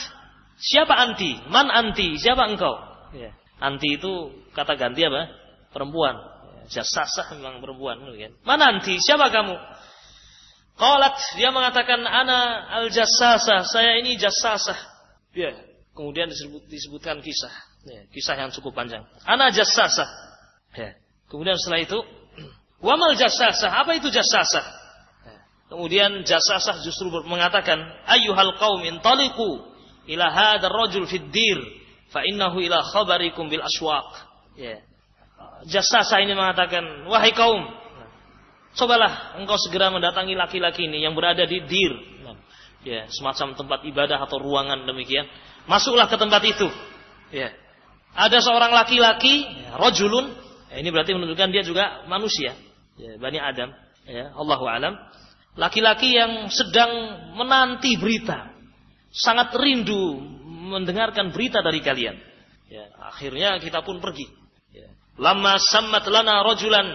[0.58, 1.38] Siapa anti?
[1.54, 2.18] Man anti?
[2.18, 2.74] Siapa engkau?
[3.14, 3.30] Ya.
[3.62, 5.30] Anti itu kata ganti apa?
[5.70, 6.18] Perempuan.
[6.66, 8.02] Ya, jasasah memang perempuan.
[8.02, 8.34] Kan?
[8.42, 8.98] Man anti?
[8.98, 9.54] Siapa kamu?
[10.78, 13.70] Qalat dia mengatakan ana al jasasah.
[13.70, 14.78] Saya ini jasasah.
[15.38, 15.54] Ya.
[15.94, 17.54] Kemudian disebut, disebutkan kisah.
[17.88, 19.08] Ya, kisah yang cukup panjang.
[19.24, 20.10] Ana jasasah.
[20.76, 21.00] Ya.
[21.32, 22.00] Kemudian setelah itu
[22.78, 24.66] Wamal jasasah, apa itu jasasah?
[25.68, 29.66] Kemudian jasasah justru mengatakan, ayyuhal qaum intaliqu
[30.08, 31.10] ila hadzal rajul
[32.08, 34.08] fa innahu ila khabarikum bil aswaq.
[34.56, 34.80] Ya.
[35.68, 37.66] Jasasah ini mengatakan, wahai kaum,
[38.78, 41.94] cobalah engkau segera mendatangi laki-laki ini yang berada di dir.
[42.86, 45.28] Ya, semacam tempat ibadah atau ruangan demikian.
[45.68, 46.70] Masuklah ke tempat itu.
[47.36, 47.52] Ya.
[48.14, 50.32] Ada seorang laki-laki, rojulun,
[50.72, 52.56] ya, ini berarti menunjukkan dia juga manusia
[52.98, 53.70] ya, Bani Adam,
[54.06, 54.98] ya, Allahu alam.
[55.58, 56.92] Laki-laki yang sedang
[57.34, 58.54] menanti berita,
[59.10, 60.22] sangat rindu
[60.70, 62.14] mendengarkan berita dari kalian.
[62.68, 64.28] Ya, akhirnya kita pun pergi.
[64.76, 64.92] Ya.
[65.18, 66.86] Lama sammat lana rojulan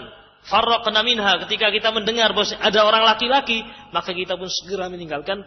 [0.46, 5.42] farraqna minha ketika kita mendengar bahwa ada orang laki-laki, maka kita pun segera meninggalkan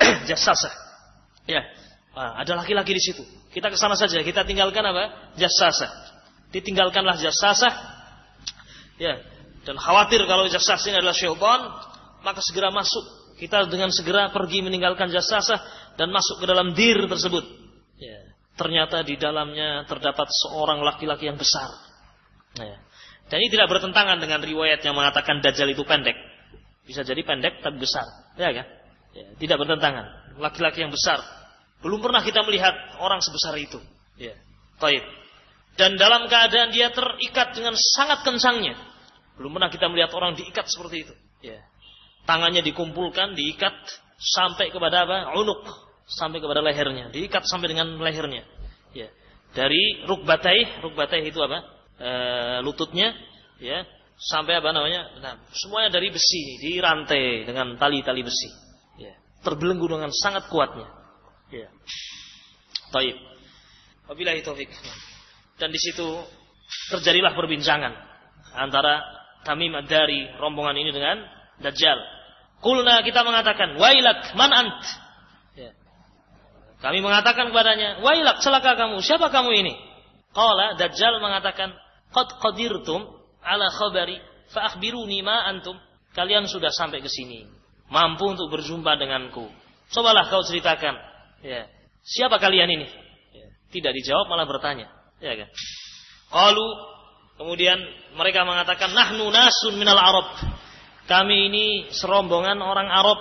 [0.30, 0.72] jasasah.
[1.44, 1.60] Ya,
[2.16, 3.22] ah, ada laki-laki di situ.
[3.52, 5.36] Kita ke sana saja, kita tinggalkan apa?
[5.36, 5.90] Jasasah.
[6.50, 7.74] Ditinggalkanlah jasasah.
[8.96, 9.20] Ya,
[9.68, 11.60] dan khawatir kalau jasasah ini adalah syaitan,
[12.24, 13.36] maka segera masuk.
[13.36, 15.60] Kita dengan segera pergi meninggalkan jasasah
[16.00, 17.44] dan masuk ke dalam dir tersebut.
[18.00, 21.68] Ya, ternyata di dalamnya terdapat seorang laki-laki yang besar.
[22.56, 22.80] Ya.
[23.26, 26.14] Dan ini tidak bertentangan dengan riwayat yang mengatakan Dajjal itu pendek.
[26.86, 28.06] Bisa jadi pendek tapi besar.
[28.38, 28.66] Ya kan?
[29.12, 30.38] Ya, tidak bertentangan.
[30.38, 31.35] Laki-laki yang besar.
[31.84, 32.72] Belum pernah kita melihat
[33.02, 33.80] orang sebesar itu.
[34.16, 34.32] Ya.
[34.80, 35.04] Taib.
[35.76, 38.76] Dan dalam keadaan dia terikat dengan sangat kencangnya.
[39.36, 41.14] Belum pernah kita melihat orang diikat seperti itu.
[41.44, 41.60] Ya.
[42.24, 43.76] Tangannya dikumpulkan, diikat
[44.16, 45.36] sampai kepada apa?
[45.36, 45.68] Unuk.
[46.08, 47.12] Sampai kepada lehernya.
[47.12, 48.48] Diikat sampai dengan lehernya.
[48.96, 49.12] Ya.
[49.52, 51.58] Dari rukbatai, rukbatai itu apa?
[52.00, 52.10] E,
[52.64, 53.12] lututnya.
[53.60, 53.84] Ya.
[54.16, 55.12] Sampai apa namanya?
[55.20, 58.48] Nah, semuanya dari besi, dirantai dengan tali-tali besi.
[58.96, 59.12] Ya.
[59.44, 60.95] Terbelenggu dengan sangat kuatnya.
[61.50, 61.68] Ya.
[62.90, 63.16] Taib.
[64.06, 64.70] Wabillahi taufik.
[65.58, 66.06] Dan di situ
[66.90, 67.92] terjadilah perbincangan
[68.54, 69.02] antara
[69.46, 71.22] Tamim dari rombongan ini dengan
[71.62, 71.98] Dajjal.
[72.58, 74.82] Kulna kita mengatakan, Wailak, man ant?
[75.54, 75.70] Ya.
[76.82, 78.98] Kami mengatakan kepadanya, Wailak, celaka kamu.
[79.06, 79.74] Siapa kamu ini?
[80.34, 81.78] Qala, Dajjal mengatakan,
[82.10, 83.06] Qad qadirtum
[83.38, 84.18] ala khabari,
[84.50, 85.78] fa akhbiruni ma antum.
[86.16, 87.46] Kalian sudah sampai ke sini.
[87.86, 89.46] Mampu untuk berjumpa denganku.
[89.94, 90.96] Cobalah kau ceritakan.
[91.46, 91.70] Ya.
[92.02, 92.86] Siapa kalian ini?
[93.30, 93.46] Ya.
[93.70, 94.90] Tidak dijawab malah bertanya.
[95.22, 95.48] Ya kan?
[97.36, 97.78] Kemudian
[98.16, 100.26] mereka mengatakan nahnu nasun minal Arab.
[101.06, 101.64] Kami ini
[101.94, 103.20] serombongan orang Arab.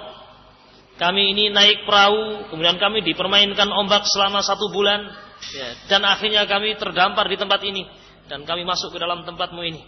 [0.95, 5.03] Kami ini naik perahu, kemudian kami dipermainkan ombak selama satu bulan,
[5.51, 7.83] ya, dan akhirnya kami terdampar di tempat ini,
[8.31, 9.83] dan kami masuk ke dalam tempatmu ini.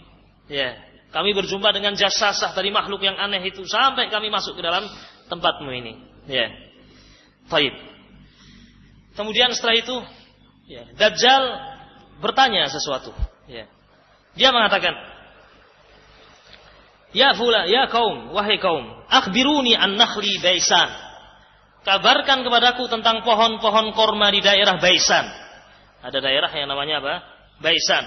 [0.52, 0.76] Ya,
[1.08, 4.84] kami berjumpa dengan jasasah dari makhluk yang aneh itu sampai kami masuk ke dalam
[5.32, 5.96] tempatmu ini.
[6.28, 6.52] Ya,
[7.48, 7.72] Taib.
[9.18, 9.96] Kemudian setelah itu,
[10.70, 11.42] ya, Dajjal
[12.22, 13.10] bertanya sesuatu.
[13.50, 13.66] Ya.
[14.38, 14.94] Dia mengatakan,
[17.10, 21.08] Ya fula, ya kaum, wahai kaum, akhbiruni an nakhli baisan.
[21.82, 25.24] Kabarkan kepadaku tentang pohon-pohon korma di daerah Baisan.
[26.04, 27.14] Ada daerah yang namanya apa?
[27.64, 28.04] Baisan.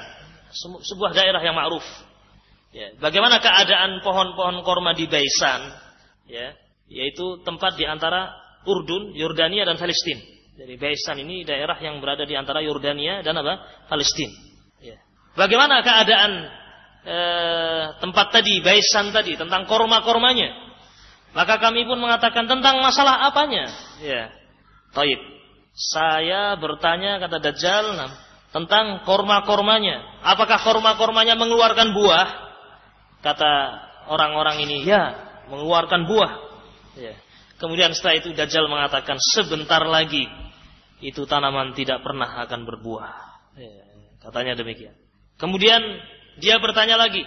[0.86, 1.82] Sebuah daerah yang ma'ruf.
[2.78, 2.94] Ya.
[3.02, 5.74] Bagaimana keadaan pohon-pohon korma di Baisan?
[6.30, 6.54] Ya.
[6.94, 8.30] Yaitu tempat di antara
[8.70, 10.41] Urdun, Yordania dan Palestina.
[10.62, 13.66] Jadi Baisan ini daerah yang berada di antara Yordania dan apa?
[13.90, 14.30] Palestina.
[14.78, 15.02] Ya.
[15.34, 16.32] Bagaimana keadaan
[17.02, 20.54] eh, tempat tadi, Baisan tadi, tentang korma-kormanya?
[21.34, 23.74] Maka kami pun mengatakan tentang masalah apanya?
[24.06, 24.30] Ya.
[24.94, 25.18] Taib.
[25.74, 27.98] Saya bertanya kata Dajjal
[28.54, 30.22] tentang korma-kormanya.
[30.22, 32.28] Apakah korma-kormanya mengeluarkan buah?
[33.26, 33.54] Kata
[34.14, 35.10] orang-orang ini, ya,
[35.50, 36.32] mengeluarkan buah.
[37.02, 37.18] Ya.
[37.58, 40.30] Kemudian setelah itu Dajjal mengatakan sebentar lagi
[41.02, 43.14] itu tanaman tidak pernah akan berbuah.
[43.58, 43.86] Ya,
[44.22, 44.96] katanya demikian.
[45.42, 45.82] Kemudian
[46.38, 47.26] dia bertanya lagi.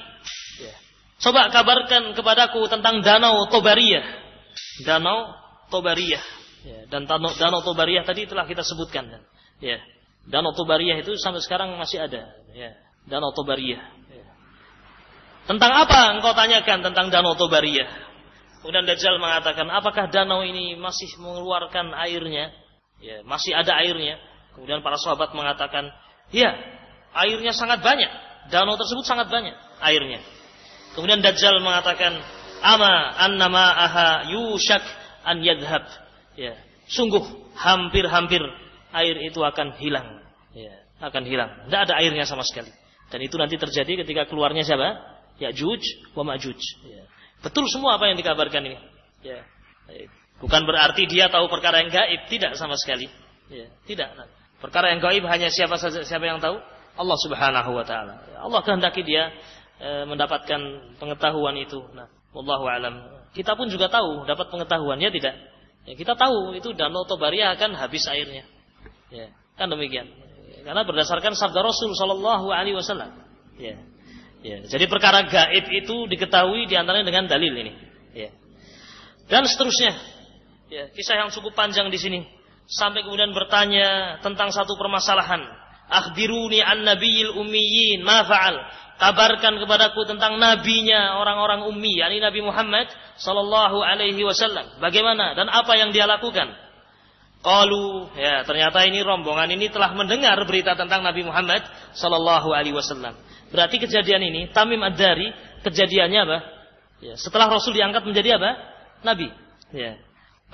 [0.62, 0.74] Ya,
[1.20, 4.06] Coba kabarkan kepadaku tentang Danau Tobariyah.
[4.86, 5.34] Danau
[5.70, 6.24] Tobariyah.
[6.64, 7.60] Ya, dan Danau, Danau
[8.06, 9.10] tadi telah kita sebutkan.
[10.24, 12.30] Danau Tobariyah itu sampai sekarang masih ada.
[13.05, 13.84] Danau Tobariyah.
[14.09, 14.26] Ya.
[15.44, 18.14] Tentang apa engkau tanyakan tentang Danau Tobariyah?
[18.64, 22.48] Kemudian Dajjal mengatakan, apakah danau ini masih mengeluarkan airnya?
[23.05, 24.16] Ya, masih ada airnya.
[24.56, 25.93] Kemudian para sahabat mengatakan,
[26.32, 26.56] ya,
[27.12, 28.09] airnya sangat banyak.
[28.48, 29.52] Danau tersebut sangat banyak
[29.85, 30.24] airnya.
[30.97, 32.16] Kemudian Dajjal mengatakan,
[32.64, 34.85] ama annama aha yushak
[35.26, 35.85] an yadhab.
[36.39, 36.56] Ya,
[36.89, 37.22] sungguh
[37.55, 38.40] hampir-hampir
[38.94, 40.24] air itu akan hilang.
[40.55, 41.51] Ya, akan hilang.
[41.68, 42.70] Tidak ada airnya sama sekali.
[43.10, 44.97] Dan itu nanti terjadi ketika keluarnya siapa?
[45.43, 46.59] Ya'juj wa Ma'juj.
[46.86, 47.02] Ya.
[47.43, 48.78] Betul semua apa yang dikabarkan ini.
[49.26, 49.43] Ya.
[50.44, 53.08] Bukan berarti dia tahu perkara yang gaib, tidak sama sekali.
[53.48, 54.12] Ya, tidak.
[54.60, 56.60] Perkara yang gaib hanya siapa saja siapa yang tahu?
[57.00, 58.20] Allah Subhanahu wa taala.
[58.44, 59.32] Allah kehendaki dia
[59.80, 60.60] e, mendapatkan
[61.00, 61.80] pengetahuan itu.
[61.96, 63.24] Nah, wallahu alam.
[63.32, 65.32] Kita pun juga tahu dapat pengetahuan, ya tidak?
[65.88, 68.44] Ya, kita tahu itu danau Tobaria akan habis airnya.
[69.08, 70.12] Ya, kan demikian.
[70.60, 73.16] Karena berdasarkan sabda Rasul sallallahu alaihi wasallam.
[73.56, 73.80] Ya.
[74.44, 77.72] Ya, jadi perkara gaib itu diketahui di antaranya dengan dalil ini.
[78.12, 78.28] Ya.
[79.24, 80.13] Dan seterusnya.
[80.74, 82.26] Ya, kisah yang cukup panjang di sini.
[82.66, 85.46] Sampai kemudian bertanya tentang satu permasalahan.
[85.86, 88.56] Akhbiruni an nabiyil ummiyin ma fa'al.
[88.98, 92.90] Kabarkan kepadaku tentang nabinya orang-orang ummi, yakni Nabi Muhammad
[93.22, 94.78] sallallahu alaihi wasallam.
[94.82, 96.51] Bagaimana dan apa yang dia lakukan?
[97.44, 101.62] Qalu, ya ternyata ini rombongan ini telah mendengar berita tentang Nabi Muhammad
[101.94, 103.14] sallallahu alaihi wasallam.
[103.52, 106.38] Berarti kejadian ini Tamim Ad-Dari kejadiannya apa?
[107.05, 108.51] Ya, setelah Rasul diangkat menjadi apa?
[109.05, 109.28] Nabi.
[109.74, 110.01] Ya.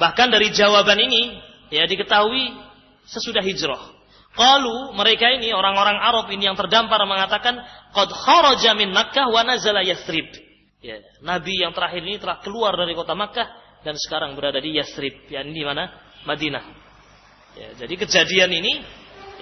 [0.01, 1.37] Bahkan dari jawaban ini
[1.69, 2.57] ya diketahui
[3.05, 4.01] sesudah hijrah.
[4.33, 7.61] Qalu mereka ini orang-orang Arab ini yang terdampar mengatakan
[7.93, 10.33] qad kharaja min Makkah wa nazala Yathrib.
[10.81, 13.45] Ya, nabi yang terakhir ini telah keluar dari kota Makkah
[13.85, 15.93] dan sekarang berada di Yathrib, yakni di mana?
[16.25, 16.65] Madinah.
[17.61, 18.81] Ya, jadi kejadian ini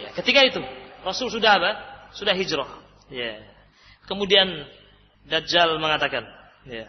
[0.03, 0.59] ya, ketika itu
[1.07, 1.71] Rasul sudah apa?
[2.17, 2.67] Sudah hijrah.
[3.13, 3.39] Ya.
[4.09, 4.67] Kemudian
[5.29, 6.25] Dajjal mengatakan,
[6.65, 6.89] ya.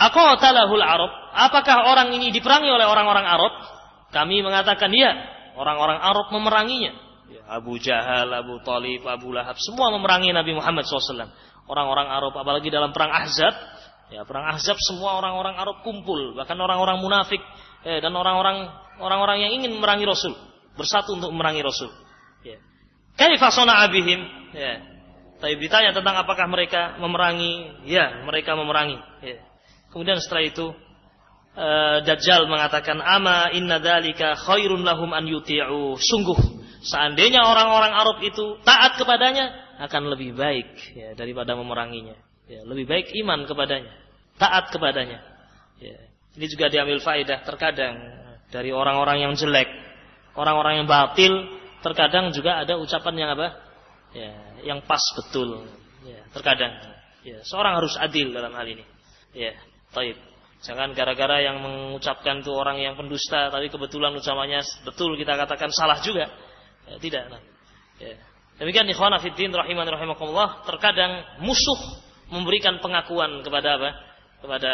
[0.00, 1.12] Aqatalahul Arab?
[1.36, 3.52] Apakah orang ini diperangi oleh orang-orang Arab?
[4.10, 5.12] Kami mengatakan ya,
[5.60, 6.92] orang-orang Arab memeranginya.
[7.30, 11.30] Ya, Abu Jahal, Abu Talib, Abu Lahab, semua memerangi Nabi Muhammad SAW.
[11.68, 13.54] Orang-orang Arab, apalagi dalam perang Ahzab,
[14.10, 17.38] ya perang Ahzab semua orang-orang Arab kumpul, bahkan orang-orang munafik
[17.86, 18.66] eh, dan orang-orang
[18.98, 20.34] orang-orang yang ingin memerangi Rasul
[20.74, 21.92] bersatu untuk memerangi Rasul.
[22.42, 22.58] Ya.
[23.14, 24.20] Kaifa abihim?
[24.56, 24.82] Ya.
[25.38, 27.84] Tapi ditanya tentang apakah mereka memerangi?
[27.86, 28.98] Ya, mereka memerangi.
[29.22, 29.49] Ya.
[29.90, 30.66] Kemudian setelah itu
[31.58, 35.98] uh, Dajjal mengatakan ama inna dalika khairun lahum an yuti'u.
[35.98, 36.38] Sungguh
[36.86, 42.16] seandainya orang-orang Arab itu taat kepadanya akan lebih baik ya, daripada memeranginya.
[42.50, 43.94] Ya, lebih baik iman kepadanya,
[44.34, 45.22] taat kepadanya.
[45.78, 45.98] Ya.
[46.34, 47.94] Ini juga diambil faedah terkadang
[48.50, 49.70] dari orang-orang yang jelek,
[50.34, 51.46] orang-orang yang batil,
[51.82, 53.48] terkadang juga ada ucapan yang apa?
[54.10, 54.32] Ya,
[54.66, 55.70] yang pas betul.
[56.02, 56.74] Ya, terkadang.
[57.22, 58.82] Ya, seorang harus adil dalam hal ini.
[59.30, 59.54] Ya,
[59.94, 60.16] taib.
[60.60, 65.96] Jangan gara-gara yang mengucapkan itu orang yang pendusta, tapi kebetulan ucapannya betul kita katakan salah
[66.04, 66.28] juga.
[66.84, 67.32] Ya, tidak.
[67.32, 67.40] Nah.
[67.96, 68.16] Ya.
[68.60, 71.80] Demikian ikhwan fiddin rahiman rahimakumullah, terkadang musuh
[72.28, 73.90] memberikan pengakuan kepada apa?
[74.44, 74.72] Kepada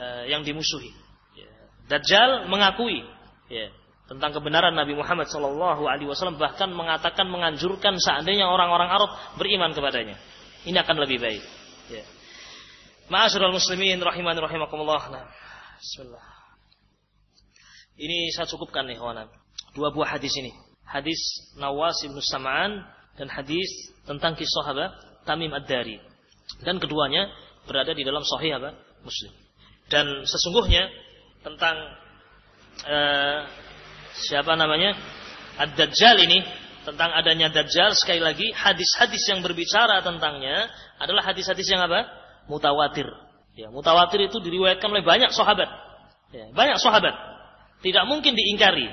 [0.00, 0.88] uh, yang dimusuhi.
[1.36, 1.48] Ya.
[1.92, 3.04] Dajjal mengakui
[3.52, 3.68] ya,
[4.08, 10.16] tentang kebenaran Nabi Muhammad Shallallahu Alaihi Wasallam bahkan mengatakan menganjurkan seandainya orang-orang Arab beriman kepadanya.
[10.64, 11.44] Ini akan lebih baik.
[11.92, 12.04] Ya.
[13.06, 15.02] Ma'asyiral muslimin rahiman rahimakumullah.
[15.14, 15.24] Nah,
[15.78, 16.26] bismillah.
[17.96, 19.30] Ini saya cukupkan nih kawan.
[19.78, 20.50] Dua buah hadis ini.
[20.82, 21.18] Hadis
[21.56, 22.82] Nawas bin Sam'an
[23.14, 23.70] dan hadis
[24.04, 24.86] tentang kisah apa?
[25.22, 26.02] Tamim Ad-Dari.
[26.62, 27.30] Dan keduanya
[27.66, 28.74] berada di dalam sahih apa?
[29.02, 29.32] Muslim.
[29.86, 30.90] Dan sesungguhnya
[31.46, 31.76] tentang
[32.90, 33.40] uh,
[34.18, 34.98] siapa namanya?
[35.56, 36.42] Ad-Dajjal ini
[36.86, 40.70] tentang adanya Dajjal sekali lagi hadis-hadis yang berbicara tentangnya
[41.02, 42.25] adalah hadis-hadis yang apa?
[42.46, 43.06] Mutawatir.
[43.56, 45.68] Ya, mutawatir itu diriwayatkan oleh banyak sahabat.
[46.34, 47.14] Ya, banyak sahabat.
[47.80, 48.88] Tidak mungkin diingkari.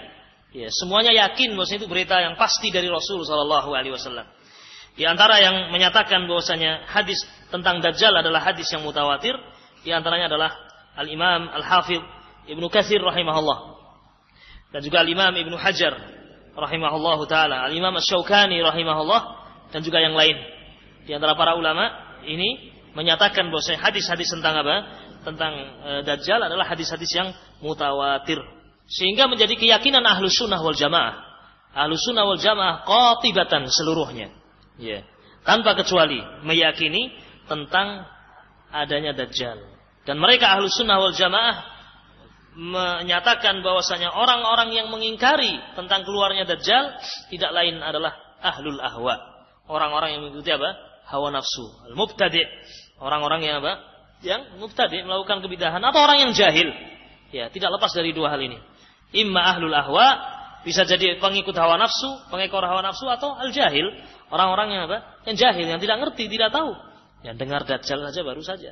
[0.54, 4.30] Ya, semuanya yakin bahwa itu berita yang pasti dari Rasul Shallallahu Alaihi Wasallam.
[4.94, 7.18] Di antara yang menyatakan bahwasanya hadis
[7.50, 9.34] tentang Dajjal adalah hadis yang mutawatir,
[9.82, 10.54] di antaranya adalah
[10.94, 12.02] Al Imam Al Hafidh
[12.46, 13.74] Ibnu Katsir rahimahullah
[14.70, 15.98] dan juga Al Imam Ibnu Hajar
[16.54, 19.22] rahimahullah taala, Al Imam Asy-Syaukani rahimahullah
[19.74, 20.38] dan juga yang lain.
[21.10, 21.90] Di antara para ulama
[22.30, 24.76] ini menyatakan bahwa hadis-hadis tentang apa?
[25.24, 28.40] Tentang e, Dajjal adalah hadis-hadis yang mutawatir.
[28.86, 31.16] Sehingga menjadi keyakinan ahlu sunnah wal jamaah.
[31.74, 34.30] Ahlu sunnah wal jamaah qatibatan seluruhnya.
[34.78, 35.06] Ya.
[35.44, 37.12] Tanpa kecuali meyakini
[37.50, 38.08] tentang
[38.70, 39.60] adanya Dajjal.
[40.04, 41.74] Dan mereka ahlu sunnah wal jamaah
[42.54, 46.94] menyatakan bahwasanya orang-orang yang mengingkari tentang keluarnya Dajjal
[47.34, 48.14] tidak lain adalah
[48.44, 49.16] ahlul ahwa.
[49.66, 50.76] Orang-orang yang mengikuti apa?
[51.08, 51.66] Hawa nafsu.
[51.90, 52.46] Al-mubtadi'
[53.04, 53.84] Orang-orang yang apa?
[54.24, 56.72] Yang mubtadi melakukan kebidahan atau orang yang jahil.
[57.36, 58.56] Ya, tidak lepas dari dua hal ini.
[59.12, 60.16] Imma ahlul ahwa
[60.64, 63.92] bisa jadi pengikut hawa nafsu, pengekor hawa nafsu atau al jahil,
[64.32, 65.20] orang-orang yang apa?
[65.28, 66.72] Yang jahil, yang tidak ngerti, tidak tahu.
[67.28, 68.72] Yang dengar dajjal saja baru saja.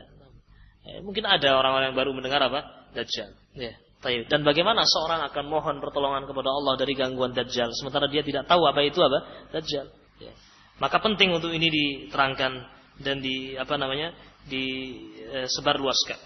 [0.82, 2.90] Ya, mungkin ada orang-orang yang baru mendengar apa?
[2.96, 3.36] Dajjal.
[3.60, 3.76] Ya.
[4.02, 8.66] Dan bagaimana seorang akan mohon pertolongan kepada Allah dari gangguan Dajjal sementara dia tidak tahu
[8.66, 9.94] apa itu apa Dajjal.
[10.18, 10.34] Ya.
[10.82, 14.14] Maka penting untuk ini diterangkan dan di apa namanya
[14.48, 16.20] disebarluaskan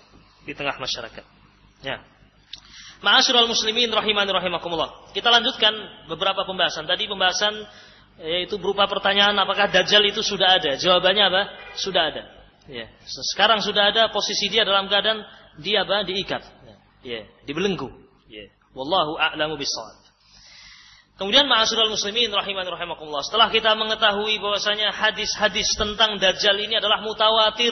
[0.46, 1.26] di tengah masyarakat.
[1.84, 2.00] Ya.
[3.04, 5.12] Ma'asyiral muslimin rahimani rahimakumullah.
[5.12, 5.74] Kita lanjutkan
[6.08, 6.88] beberapa pembahasan.
[6.88, 7.54] Tadi pembahasan
[8.24, 10.80] yaitu berupa pertanyaan apakah dajjal itu sudah ada?
[10.80, 11.42] Jawabannya apa?
[11.76, 12.24] Sudah ada.
[12.72, 12.88] Ya.
[13.36, 15.22] Sekarang sudah ada posisi dia dalam keadaan
[15.60, 16.08] dia apa?
[16.08, 16.42] diikat.
[17.06, 17.92] Ya, dibelenggu.
[18.26, 18.50] Ya.
[18.74, 20.05] Wallahu a'lamu bissawab.
[21.16, 23.24] Kemudian ma'asyiral muslimin rahiman rahimakumullah.
[23.24, 27.72] Setelah kita mengetahui bahwasanya hadis-hadis tentang dajjal ini adalah mutawatir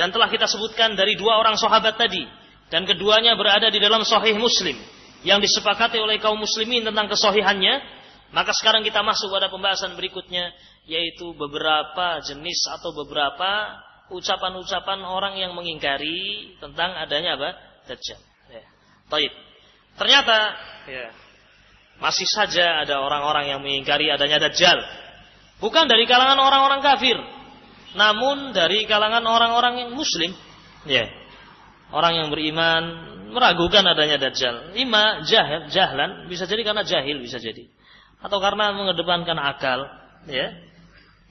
[0.00, 2.24] dan telah kita sebutkan dari dua orang sahabat tadi
[2.72, 4.76] dan keduanya berada di dalam sahih Muslim
[5.20, 7.74] yang disepakati oleh kaum muslimin tentang kesohihannya,
[8.32, 10.54] maka sekarang kita masuk pada pembahasan berikutnya
[10.86, 13.74] yaitu beberapa jenis atau beberapa
[14.08, 17.50] ucapan-ucapan orang yang mengingkari tentang adanya apa?
[17.90, 18.20] Dajjal.
[18.54, 18.64] Ya.
[19.98, 20.38] Ternyata
[20.86, 21.06] ya,
[22.02, 24.78] masih saja ada orang-orang yang mengingkari adanya Dajjal.
[25.56, 27.16] Bukan dari kalangan orang-orang kafir.
[27.96, 30.36] Namun dari kalangan orang-orang yang muslim.
[30.84, 31.08] Ya.
[31.88, 32.82] Orang yang beriman
[33.32, 34.76] meragukan adanya Dajjal.
[34.76, 36.28] Ima jahil, jahlan.
[36.28, 37.72] Bisa jadi karena jahil bisa jadi.
[38.16, 39.86] atau karena mengedepankan akal,
[40.26, 40.56] ya.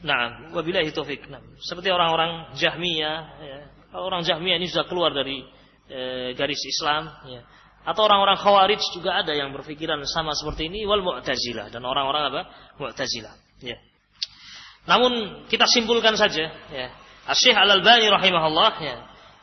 [0.06, 1.26] Nah, wabillahi taufik.
[1.28, 3.60] Nah, seperti orang-orang Jahmiyah, ya.
[3.98, 5.42] orang Jahmiyah ini sudah keluar dari
[5.90, 7.42] e, garis Islam, ya.
[7.86, 12.42] Atau orang-orang Khawarij juga ada yang berpikiran sama seperti ini wal Mu'tazilah dan orang-orang apa?
[12.82, 13.78] Mu'tazilah, ya.
[14.90, 16.88] Namun kita simpulkan saja, ya.
[17.34, 18.96] Syekh Al-Albani rahimahullah, ya.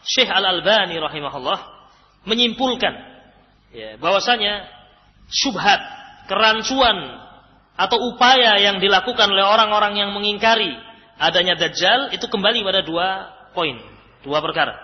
[0.02, 1.58] Syekh Al-Albani rahimahullah
[2.26, 2.94] menyimpulkan
[3.74, 4.66] ya, bahwasanya
[5.30, 5.80] syubhat,
[6.26, 7.22] kerancuan
[7.74, 10.70] atau upaya yang dilakukan oleh orang-orang yang mengingkari
[11.18, 13.80] adanya dajjal itu kembali pada dua poin,
[14.22, 14.76] dua perkara.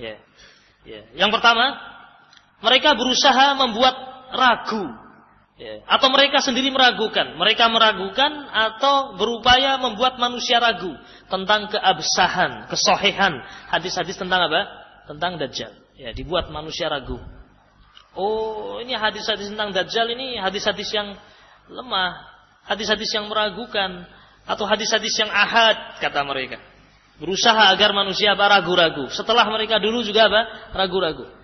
[0.00, 0.18] Ya.
[0.82, 1.06] Ya.
[1.14, 1.78] Yang pertama,
[2.62, 3.94] mereka berusaha membuat
[4.32, 4.86] ragu
[5.58, 5.82] ya.
[5.90, 10.94] atau mereka sendiri meragukan, mereka meragukan atau berupaya membuat manusia ragu
[11.26, 14.62] tentang keabsahan, kesohihan hadis-hadis tentang apa?
[15.10, 15.74] Tentang dajjal.
[15.98, 17.20] Ya, dibuat manusia ragu.
[18.12, 21.18] Oh, ini hadis-hadis tentang dajjal ini hadis-hadis yang
[21.68, 22.22] lemah,
[22.68, 24.06] hadis-hadis yang meragukan
[24.46, 26.58] atau hadis-hadis yang ahad kata mereka.
[27.20, 29.06] Berusaha agar manusia apa ragu-ragu.
[29.14, 30.40] Setelah mereka dulu juga apa?
[30.74, 31.41] Ragu-ragu.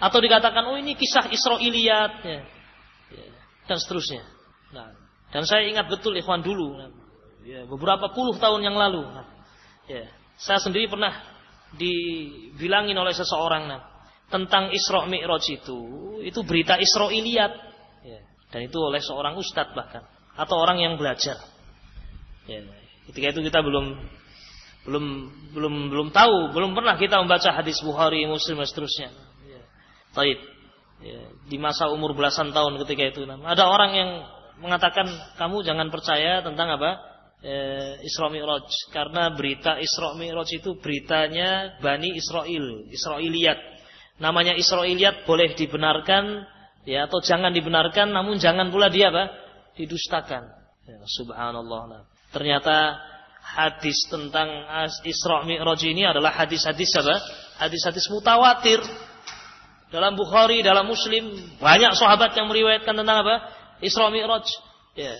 [0.00, 0.08] Ya.
[0.08, 2.40] Atau dikatakan oh ini kisah Israiliyat ya.
[3.12, 3.28] ya.
[3.68, 4.24] dan seterusnya.
[4.72, 4.96] Nah,
[5.28, 6.80] dan saya ingat betul ikhwan dulu
[7.44, 9.04] ya, beberapa puluh tahun yang lalu.
[9.04, 9.26] Nah,
[9.84, 10.08] ya,
[10.40, 11.12] saya sendiri pernah
[11.76, 13.80] dibilangin oleh seseorang nah,
[14.32, 15.78] tentang Isra Mi'raj itu,
[16.24, 17.70] itu berita Israiliyat
[18.50, 20.02] dan itu oleh seorang ustadz bahkan
[20.34, 21.38] atau orang yang belajar.
[22.50, 22.66] Ya,
[23.10, 23.94] ketika itu kita belum
[24.90, 25.04] belum
[25.54, 29.08] belum belum tahu, belum pernah kita membaca hadis Bukhari, Muslim dan seterusnya.
[30.14, 30.38] Taib.
[31.00, 33.24] Ya, di masa umur belasan tahun ketika itu.
[33.24, 34.10] Ada orang yang
[34.60, 35.08] mengatakan
[35.40, 36.90] kamu jangan percaya tentang apa?
[37.40, 37.54] E,
[38.04, 38.68] Isra Mi'raj.
[38.92, 43.58] Karena berita Isra Mi'raj itu beritanya Bani Israel, Israiliyat.
[44.20, 46.44] Namanya Israiliyat boleh dibenarkan
[46.84, 49.32] ya atau jangan dibenarkan namun jangan pula dia apa?
[49.80, 50.44] Didustakan.
[50.84, 51.80] Ya, subhanallah.
[51.88, 52.02] Nah.
[52.34, 53.00] ternyata
[53.40, 54.68] hadis tentang
[55.08, 57.16] Isra Mi'raj ini adalah hadis-hadis apa?
[57.56, 58.84] Hadis-hadis mutawatir
[59.90, 63.34] dalam Bukhari dalam Muslim banyak sahabat yang meriwayatkan tentang apa?
[63.82, 64.46] Isra Mi'raj.
[64.94, 65.14] Ya.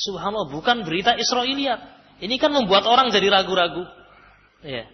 [0.00, 3.88] Subhanallah bukan berita Israiliyat ini kan membuat orang jadi ragu-ragu.
[4.60, 4.84] Ya.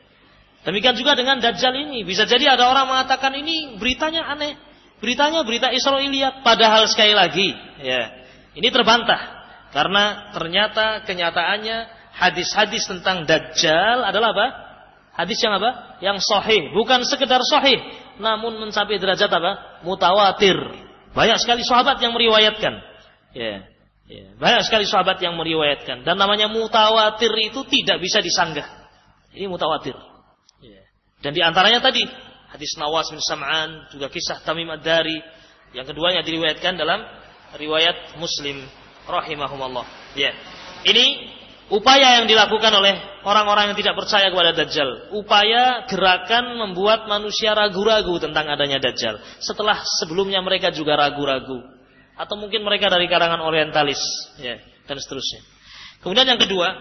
[0.63, 2.07] Demikian juga dengan Dajjal ini.
[2.07, 4.59] Bisa jadi ada orang mengatakan ini beritanya aneh.
[4.97, 7.53] Beritanya berita Israiliyat, padahal sekali lagi,
[7.85, 8.09] ya,
[8.57, 9.45] ini terbantah.
[9.69, 11.77] Karena ternyata kenyataannya
[12.17, 14.47] hadis-hadis tentang Dajjal adalah apa?
[15.21, 16.01] Hadis yang apa?
[16.01, 17.77] Yang sahih, bukan sekedar sahih,
[18.17, 19.83] namun mencapai derajat apa?
[19.85, 20.57] Mutawatir.
[21.13, 22.75] Banyak sekali sahabat yang meriwayatkan.
[23.33, 23.65] Ya,
[24.09, 24.27] ya.
[24.37, 26.05] Banyak sekali sahabat yang meriwayatkan.
[26.05, 28.65] Dan namanya mutawatir itu tidak bisa disanggah.
[29.33, 29.97] Ini mutawatir.
[30.61, 30.83] Ya.
[31.21, 32.05] Dan di antaranya tadi
[32.53, 35.21] hadis Nawas bin Sam'an, juga kisah Tamim Ad-Dari.
[35.77, 37.05] Yang keduanya diriwayatkan dalam
[37.57, 38.65] riwayat Muslim
[39.05, 39.85] rahimahumallah.
[40.17, 40.33] Ya.
[40.85, 41.36] Ini
[41.73, 42.95] upaya yang dilakukan oleh
[43.27, 45.15] orang-orang yang tidak percaya kepada Dajjal.
[45.17, 49.19] Upaya gerakan membuat manusia ragu-ragu tentang adanya Dajjal.
[49.43, 51.63] Setelah sebelumnya mereka juga ragu-ragu.
[52.17, 54.01] Atau mungkin mereka dari karangan orientalis.
[54.41, 54.57] Ya,
[54.89, 55.45] dan seterusnya.
[56.01, 56.73] Kemudian yang kedua,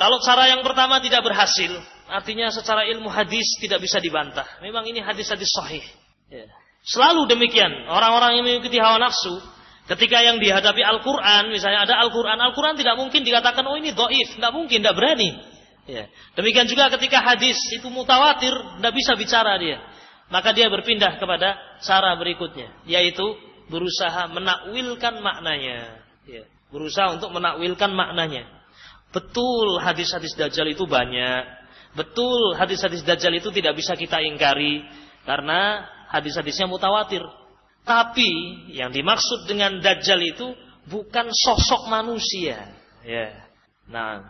[0.00, 1.76] kalau cara yang pertama tidak berhasil,
[2.06, 4.46] Artinya secara ilmu hadis tidak bisa dibantah.
[4.62, 5.82] Memang ini hadis-hadis sahih.
[6.30, 6.46] Ya.
[6.86, 7.90] Selalu demikian.
[7.90, 9.42] Orang-orang yang mengikuti hawa nafsu,
[9.86, 14.36] ketika yang dihadapi Al-Quran, misalnya ada Al-Quran, Al-Quran tidak mungkin dikatakan, oh ini doif.
[14.36, 15.30] Tidak mungkin, tidak berani.
[15.86, 16.10] Ya.
[16.34, 19.78] Demikian juga ketika hadis itu mutawatir, tidak bisa bicara dia.
[20.26, 22.74] Maka dia berpindah kepada cara berikutnya.
[22.82, 23.22] Yaitu
[23.70, 26.02] berusaha menakwilkan maknanya.
[26.26, 26.42] Ya.
[26.74, 28.50] Berusaha untuk menakwilkan maknanya.
[29.14, 31.46] Betul hadis-hadis Dajjal itu banyak.
[31.94, 34.82] Betul hadis-hadis Dajjal itu tidak bisa kita ingkari
[35.22, 37.22] karena hadis-hadisnya mutawatir.
[37.86, 38.30] Tapi
[38.74, 40.52] yang dimaksud dengan Dajjal itu
[40.90, 42.74] bukan sosok manusia.
[43.06, 43.46] Ya.
[43.86, 44.26] Nah,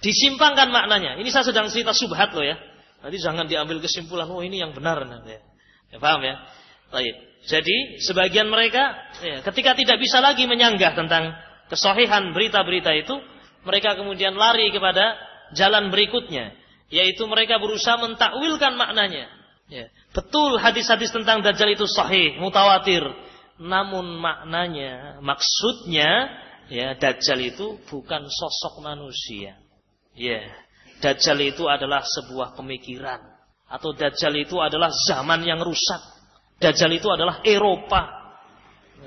[0.00, 1.20] disimpangkan maknanya.
[1.20, 2.56] Ini saya sedang cerita subhat loh ya.
[3.04, 5.04] Nanti jangan diambil kesimpulan, oh ini yang benar.
[5.28, 5.44] Ya,
[5.92, 6.40] ya paham ya?
[6.88, 7.12] Baik.
[7.44, 11.36] Jadi sebagian mereka ya, ketika tidak bisa lagi menyanggah tentang
[11.68, 13.20] kesohihan berita-berita itu,
[13.68, 15.20] mereka kemudian lari kepada
[15.52, 16.56] jalan berikutnya
[16.92, 19.28] yaitu mereka berusaha mentakwilkan maknanya.
[19.68, 19.88] Ya.
[20.12, 23.00] Betul hadis-hadis tentang Dajjal itu sahih, mutawatir.
[23.56, 26.28] Namun maknanya, maksudnya,
[26.68, 29.56] ya Dajjal itu bukan sosok manusia.
[30.14, 30.42] Ya,
[31.00, 33.20] Dajjal itu adalah sebuah pemikiran.
[33.64, 36.02] Atau Dajjal itu adalah zaman yang rusak.
[36.60, 38.02] Dajjal itu adalah Eropa.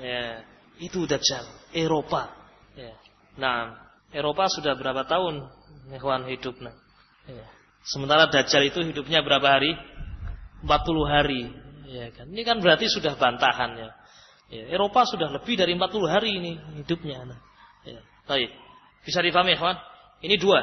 [0.02, 0.42] Ya,
[0.82, 2.34] itu Dajjal, Eropa.
[2.74, 2.94] Ya.
[3.38, 3.78] Nah,
[4.10, 5.46] Eropa sudah berapa tahun
[5.94, 6.74] ikhwan hidup nah.
[7.28, 7.46] Ya.
[7.84, 9.72] Sementara Dajjal itu hidupnya berapa hari?
[10.64, 11.42] 40 hari.
[11.88, 12.28] Ya kan?
[12.28, 13.90] Ini kan berarti sudah bantahan ya.
[14.48, 17.20] Ya, Eropa sudah lebih dari 40 hari ini hidupnya.
[17.28, 17.38] Nah,
[17.84, 18.48] ya, baik.
[19.04, 19.76] Bisa dipahami, kawan?
[20.24, 20.60] Ini dua.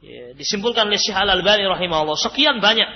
[0.00, 2.16] Ya, disimpulkan oleh Syekh Al-Albani rahimahullah.
[2.16, 2.88] Sekian banyak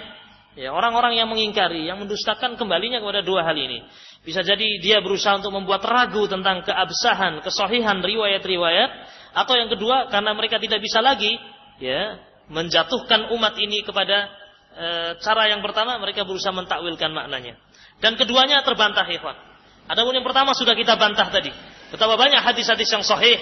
[0.54, 3.82] ya orang-orang yang mengingkari, yang mendustakan kembalinya kepada dua hal ini.
[4.22, 8.90] Bisa jadi dia berusaha untuk membuat ragu tentang keabsahan, kesohihan riwayat-riwayat,
[9.34, 11.36] atau yang kedua karena mereka tidak bisa lagi
[11.82, 14.30] ya menjatuhkan umat ini kepada
[14.74, 14.88] e,
[15.22, 17.56] cara yang pertama mereka berusaha mentakwilkan maknanya.
[18.02, 19.38] Dan keduanya terbantah, ikhwan.
[19.86, 21.52] Adapun yang pertama sudah kita bantah tadi.
[21.92, 23.38] Betapa banyak hadis-hadis yang sahih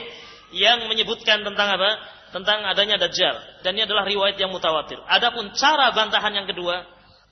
[0.52, 1.90] yang menyebutkan tentang apa?
[2.32, 3.64] Tentang adanya dajjal.
[3.64, 5.00] Dan ini adalah riwayat yang mutawatir.
[5.08, 6.84] Adapun cara bantahan yang kedua,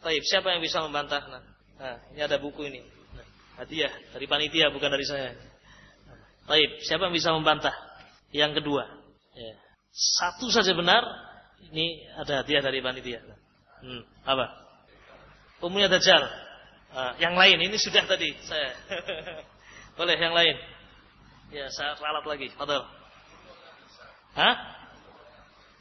[0.05, 1.25] baik, siapa yang bisa membantah?
[1.29, 1.43] Nah,
[1.81, 2.81] nah ini ada buku ini.
[3.17, 3.27] Nah,
[3.65, 5.37] hadiah dari panitia bukan dari saya.
[6.49, 7.73] Baik, siapa yang bisa membantah?
[8.31, 8.87] Yang kedua,
[9.35, 9.55] ya.
[9.91, 11.03] satu saja benar.
[11.71, 13.21] Ini ada hadiah dari panitia.
[13.81, 14.47] Hmm, apa?
[15.65, 16.25] Umumnya dajjal.
[16.91, 18.75] Uh, yang lain ini sudah tadi saya.
[19.99, 20.57] Boleh yang lain.
[21.51, 22.49] Ya, saya ralat lagi.
[22.55, 22.83] Fadal.
[24.35, 24.55] Hah?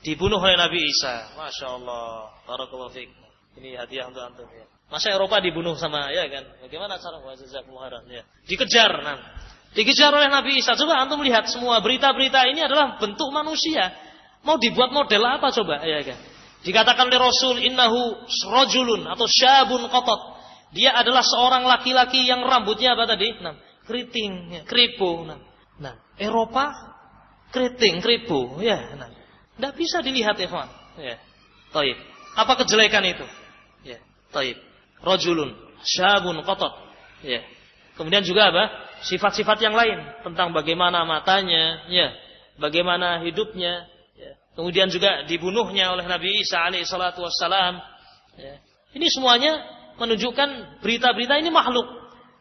[0.01, 1.33] Dibunuh oleh Nabi Isa.
[1.35, 2.33] Masya Allah.
[2.47, 3.11] Barakallahu fiik.
[3.59, 4.63] Ini hadiah untuk antum ya.
[4.89, 6.49] Masa Eropa dibunuh sama ya kan?
[6.65, 8.25] Bagaimana cara jazakumullah ya.
[8.49, 9.17] Dikejar nah.
[9.77, 10.73] Dikejar oleh Nabi Isa.
[10.73, 13.93] Coba antum lihat semua berita-berita ini adalah bentuk manusia.
[14.41, 16.17] Mau dibuat model apa coba ya kan?
[16.59, 18.19] Dikatakan oleh Rasul innahu
[18.51, 23.33] rajulun atau syabun qatat dia adalah seorang laki-laki yang rambutnya apa tadi?
[23.41, 23.57] Nah,
[23.89, 25.25] keriting, ya, keripu.
[25.25, 25.41] Nah,
[25.81, 26.69] nah, Eropa
[27.49, 28.93] keriting, keripu, ya.
[28.93, 29.09] Nah,
[29.57, 30.69] tidak bisa dilihat kawan.
[31.01, 31.17] Ya,
[31.73, 31.97] taib.
[32.37, 33.25] Apa kejelekan itu?
[33.81, 33.97] Ya,
[34.29, 34.61] taib.
[35.01, 36.75] Rojulun, syabun, kotot.
[37.25, 37.41] Ya.
[37.97, 38.63] Kemudian juga apa?
[39.09, 42.13] Sifat-sifat yang lain tentang bagaimana matanya, ya,
[42.61, 43.89] bagaimana hidupnya.
[44.57, 47.79] Kemudian juga dibunuhnya oleh Nabi Isa alaihissalatu wassalam.
[48.35, 48.59] Ya.
[48.95, 49.61] Ini semuanya
[49.99, 51.85] menunjukkan berita-berita ini makhluk.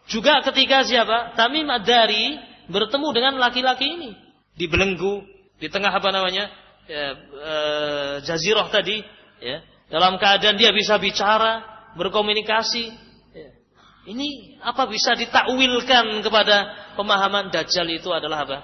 [0.08, 1.36] Juga ketika siapa?
[1.36, 2.40] Tamim Ad-Dari
[2.72, 4.10] bertemu dengan laki-laki ini
[4.56, 5.22] di belenggu
[5.60, 6.48] di tengah apa namanya?
[6.88, 7.54] Ya, e,
[8.24, 9.04] jazirah tadi,
[9.44, 9.60] ya.
[9.92, 11.60] Dalam keadaan dia bisa bicara,
[12.00, 12.88] berkomunikasi.
[13.36, 13.50] Ya.
[14.08, 16.56] Ini apa bisa ditakwilkan kepada
[16.96, 18.58] pemahaman Dajjal itu adalah apa?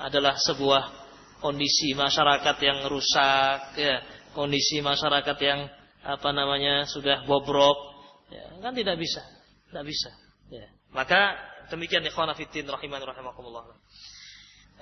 [0.00, 1.01] Adalah sebuah
[1.42, 3.98] kondisi masyarakat yang rusak, ya.
[4.32, 5.66] kondisi masyarakat yang
[6.02, 7.92] apa namanya sudah bobrok,
[8.32, 9.20] Ya, kan tidak bisa.
[9.68, 10.10] Tidak bisa.
[10.48, 10.66] Ya.
[10.92, 11.36] Maka
[11.68, 13.76] demikian ikhwan fillah rahiman rahimakumullah.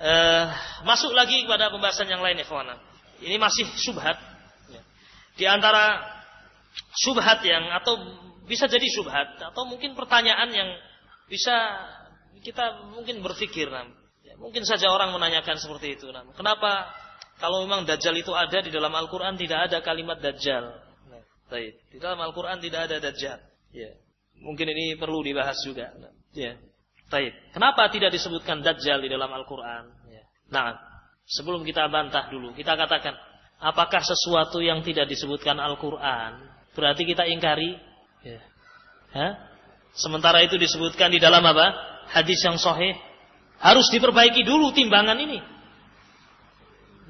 [0.01, 0.47] Uh,
[0.87, 2.71] masuk lagi kepada pembahasan yang lain ikhwan.
[3.19, 4.17] Ini masih subhat.
[4.71, 4.81] Ya.
[5.35, 5.99] Di antara
[6.95, 7.99] subhat yang atau
[8.47, 10.69] bisa jadi subhat atau mungkin pertanyaan yang
[11.27, 11.53] bisa
[12.41, 13.83] kita mungkin berpikir ya,
[14.41, 16.89] mungkin saja orang menanyakan seperti itu nah, kenapa
[17.37, 20.91] kalau memang dajjal itu ada di dalam Al-Qur'an tidak ada kalimat dajjal
[21.51, 21.75] Baik.
[21.91, 23.35] Di dalam Al-Quran tidak ada dajjal.
[23.75, 23.91] Ya.
[24.39, 25.91] Mungkin ini perlu dibahas juga.
[26.31, 26.55] Ya.
[27.11, 27.35] Baik.
[27.51, 29.91] Kenapa tidak disebutkan dajjal di dalam Al-Quran?
[30.07, 30.23] Ya.
[30.47, 30.79] Nah,
[31.27, 33.19] sebelum kita bantah dulu, kita katakan,
[33.59, 36.39] apakah sesuatu yang tidak disebutkan Al-Quran
[36.71, 37.75] berarti kita ingkari?
[38.23, 38.39] Ya.
[39.91, 41.75] Sementara itu disebutkan di dalam apa?
[42.15, 42.95] Hadis yang sahih.
[43.61, 45.37] Harus diperbaiki dulu timbangan ini.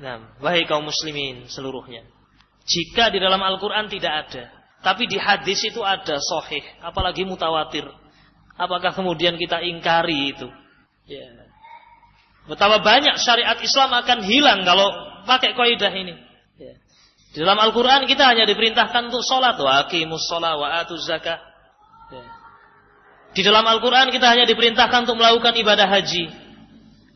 [0.04, 2.04] Nah, baik kaum muslimin seluruhnya.
[2.68, 4.44] Jika di dalam Al-Quran tidak ada.
[4.82, 6.66] Tapi di hadis itu ada sohih.
[6.82, 7.86] Apalagi mutawatir.
[8.58, 10.50] Apakah kemudian kita ingkari itu?
[11.06, 11.26] Ya.
[12.50, 14.90] Betapa banyak syariat Islam akan hilang kalau
[15.30, 16.18] pakai kaidah ini.
[16.58, 16.74] Ya.
[17.32, 19.56] Di dalam Al-Quran kita hanya diperintahkan untuk sholat.
[19.56, 21.38] Wa aqimus sholat wa atuz zakah.
[22.10, 22.26] Ya.
[23.38, 26.41] Di dalam Al-Quran kita hanya diperintahkan untuk melakukan ibadah haji.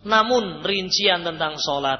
[0.06, 1.98] Namun rincian tentang sholat,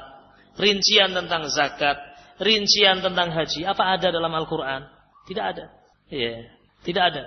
[0.54, 1.98] rincian tentang zakat,
[2.38, 4.86] rincian tentang haji apa ada dalam Al-Quran?
[5.26, 5.74] Tidak ada.
[6.06, 6.46] Ya,
[6.86, 7.22] tidak ada.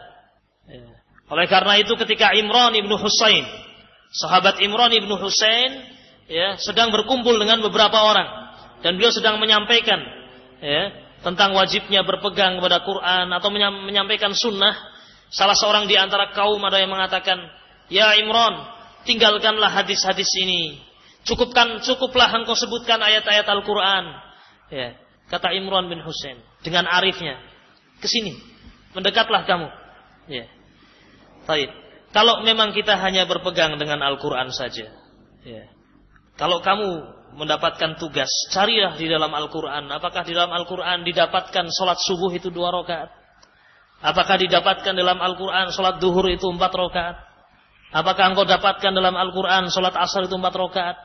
[0.72, 0.88] Ya.
[1.30, 3.44] Oleh karena itu ketika Imran ibnu Husain,
[4.16, 5.84] sahabat Imran ibnu Husain,
[6.32, 10.00] ya sedang berkumpul dengan beberapa orang dan beliau sedang menyampaikan,
[10.64, 13.50] ya tentang wajibnya berpegang kepada Quran atau
[13.84, 14.96] menyampaikan sunnah.
[15.30, 17.38] Salah seorang di antara kaum ada yang mengatakan,
[17.92, 18.79] Ya Imran,
[19.10, 20.78] tinggalkanlah hadis-hadis ini.
[21.26, 24.06] Cukupkan, cukuplah engkau sebutkan ayat-ayat Al-Quran.
[24.70, 25.02] Ya,
[25.34, 27.42] kata Imran bin Husain dengan arifnya,
[27.98, 28.38] ke sini,
[28.94, 29.68] mendekatlah kamu.
[30.30, 30.46] Ya.
[31.50, 31.74] Baik.
[32.14, 34.94] Kalau memang kita hanya berpegang dengan Al-Qur'an saja,
[35.42, 35.64] ya.
[36.38, 36.90] Kalau kamu
[37.38, 42.74] mendapatkan tugas, carilah di dalam Al-Qur'an, apakah di dalam Al-Qur'an didapatkan salat subuh itu dua
[42.74, 43.10] rakaat?
[44.00, 47.29] Apakah didapatkan dalam Al-Qur'an salat duhur itu empat rakaat?
[47.90, 50.98] Apakah engkau dapatkan dalam Al-Quran salat asar itu empat rakaat?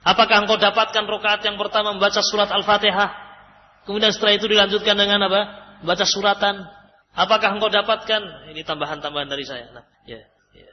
[0.00, 3.10] Apakah engkau dapatkan rakaat yang pertama membaca surat Al-Fatihah?
[3.84, 5.40] Kemudian setelah itu dilanjutkan dengan apa?
[5.84, 6.64] Baca suratan.
[7.12, 8.52] Apakah engkau dapatkan?
[8.52, 9.68] Ini tambahan-tambahan dari saya.
[9.72, 10.24] Nah, ya.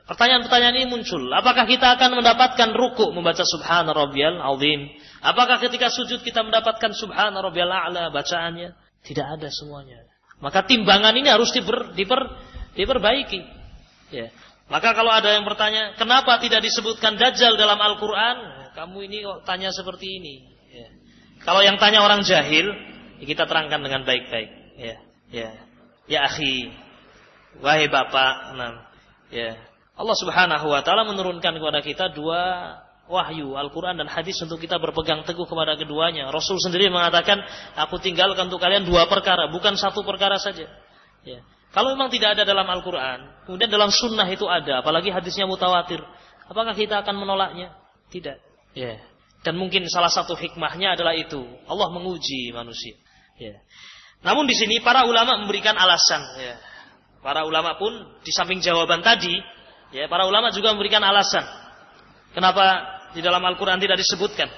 [0.07, 1.19] Pertanyaan-pertanyaan ini muncul.
[1.35, 4.87] Apakah kita akan mendapatkan ruku membaca subhana rabbiyal azim?
[5.19, 8.71] Apakah ketika sujud kita mendapatkan subhana rabbiyal a'la bacaannya?
[9.03, 10.07] Tidak ada semuanya.
[10.39, 12.23] Maka timbangan ini harus diper, diper,
[12.79, 13.41] diperbaiki.
[14.15, 14.31] Ya.
[14.67, 18.35] Maka kalau ada yang bertanya, kenapa tidak disebutkan dajjal dalam Al-Quran?
[18.75, 20.35] Kamu ini kok tanya seperti ini.
[20.69, 20.87] Ya.
[21.47, 22.75] Kalau yang tanya orang jahil,
[23.17, 24.49] ya kita terangkan dengan baik-baik.
[24.77, 24.95] Ya,
[25.31, 25.49] ya,
[26.05, 26.69] ya akhi,
[27.63, 28.91] wahai bapak, nah,
[29.31, 29.55] ya,
[29.97, 32.75] Allah Subhanahu wa taala menurunkan kepada kita dua
[33.09, 36.29] wahyu, Al-Qur'an dan hadis untuk kita berpegang teguh kepada keduanya.
[36.29, 37.39] Rasul sendiri mengatakan,
[37.87, 40.67] "Aku tinggalkan untuk kalian dua perkara, bukan satu perkara saja."
[41.23, 41.41] Ya.
[41.77, 46.01] Kalau memang tidak ada dalam Al-Qur'an, kemudian dalam sunnah itu ada, apalagi hadisnya mutawatir,
[46.49, 47.69] apakah kita akan menolaknya?
[48.09, 48.37] Tidak.
[48.73, 48.97] Ya.
[49.45, 52.97] Dan mungkin salah satu hikmahnya adalah itu, Allah menguji manusia.
[53.37, 53.61] Ya.
[54.25, 56.57] Namun di sini para ulama memberikan alasan, ya.
[57.21, 57.93] Para ulama pun
[58.25, 59.37] di samping jawaban tadi,
[59.95, 61.47] Ya, para ulama juga memberikan alasan.
[62.35, 64.51] Kenapa di dalam Al-Quran tidak disebutkan?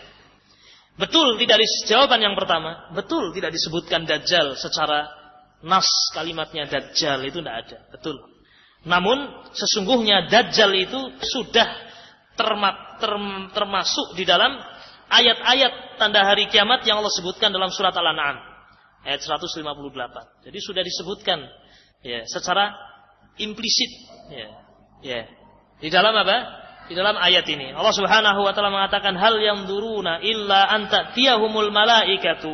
[0.98, 2.90] Betul tidak di jawaban yang pertama.
[2.92, 5.19] Betul tidak disebutkan Dajjal secara
[5.66, 7.78] nas kalimatnya Dajjal itu tidak ada.
[7.92, 8.16] Betul.
[8.88, 11.68] Namun sesungguhnya Dajjal itu sudah
[12.40, 14.56] terma, term, termasuk di dalam
[15.12, 18.40] ayat-ayat tanda hari kiamat yang Allah sebutkan dalam surat Al-An'am
[19.04, 19.64] ayat 158.
[20.48, 21.44] Jadi sudah disebutkan
[22.00, 22.72] ya secara
[23.36, 23.92] implisit
[24.32, 24.70] ya
[25.00, 25.28] Ya.
[25.80, 26.38] Di dalam apa?
[26.92, 27.72] Di dalam ayat ini.
[27.72, 32.52] Allah Subhanahu wa taala mengatakan hal yang duruna illa anta tiyahumul malaikatu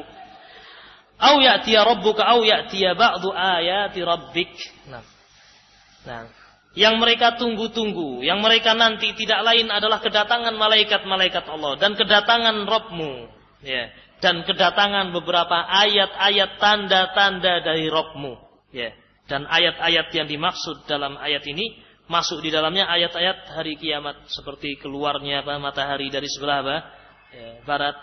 [1.20, 4.52] au ya'tiya rabbuka au ya'tiya ba'du ayati rabbik.
[4.92, 5.04] Nah.
[6.06, 6.30] Nah,
[6.76, 13.14] yang mereka tunggu-tunggu, yang mereka nanti tidak lain adalah kedatangan malaikat-malaikat Allah dan kedatangan Rabbmu,
[13.64, 13.90] ya,
[14.20, 18.34] dan kedatangan beberapa ayat-ayat tanda-tanda dari Rabbmu,
[18.76, 18.92] ya.
[19.26, 25.42] Dan ayat-ayat yang dimaksud dalam ayat ini masuk di dalamnya ayat-ayat hari kiamat seperti keluarnya
[25.42, 26.78] apa matahari dari sebelah apa
[27.34, 27.98] ya, barat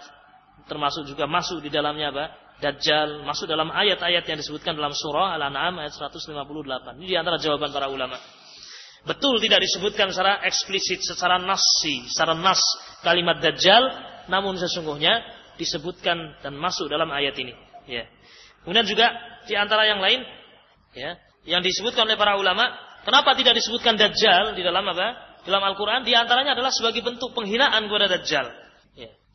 [0.67, 2.25] termasuk juga masuk di dalamnya apa
[2.63, 7.75] dajjal masuk dalam ayat-ayat yang disebutkan dalam surah Al-An'am ayat 158 ini di antara jawaban
[7.75, 8.17] para ulama.
[9.03, 12.63] Betul tidak disebutkan secara eksplisit secara nasi secara nas
[13.03, 13.83] kalimat dajjal
[14.31, 15.27] namun sesungguhnya
[15.59, 17.53] disebutkan dan masuk dalam ayat ini.
[17.91, 18.07] Ya.
[18.63, 19.11] Kemudian juga
[19.51, 20.23] di antara yang lain
[20.95, 22.71] ya yang disebutkan oleh para ulama
[23.03, 25.35] Kenapa tidak disebutkan Dajjal di dalam apa?
[25.43, 28.47] Dalam Al-Quran, di antaranya adalah sebagai bentuk penghinaan kepada Dajjal.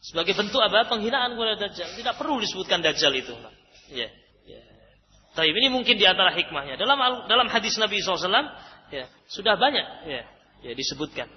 [0.07, 0.88] Sebagai bentuk apa?
[0.88, 1.99] Penghinaan kepada Dajjal.
[1.99, 3.35] Tidak perlu disebutkan Dajjal itu.
[3.91, 4.07] Ya.
[4.47, 4.59] ya.
[5.35, 6.79] Tapi ini mungkin di antara hikmahnya.
[6.79, 8.31] Dalam dalam hadis Nabi SAW,
[8.88, 10.23] ya, sudah banyak ya,
[10.63, 11.27] ya disebutkan.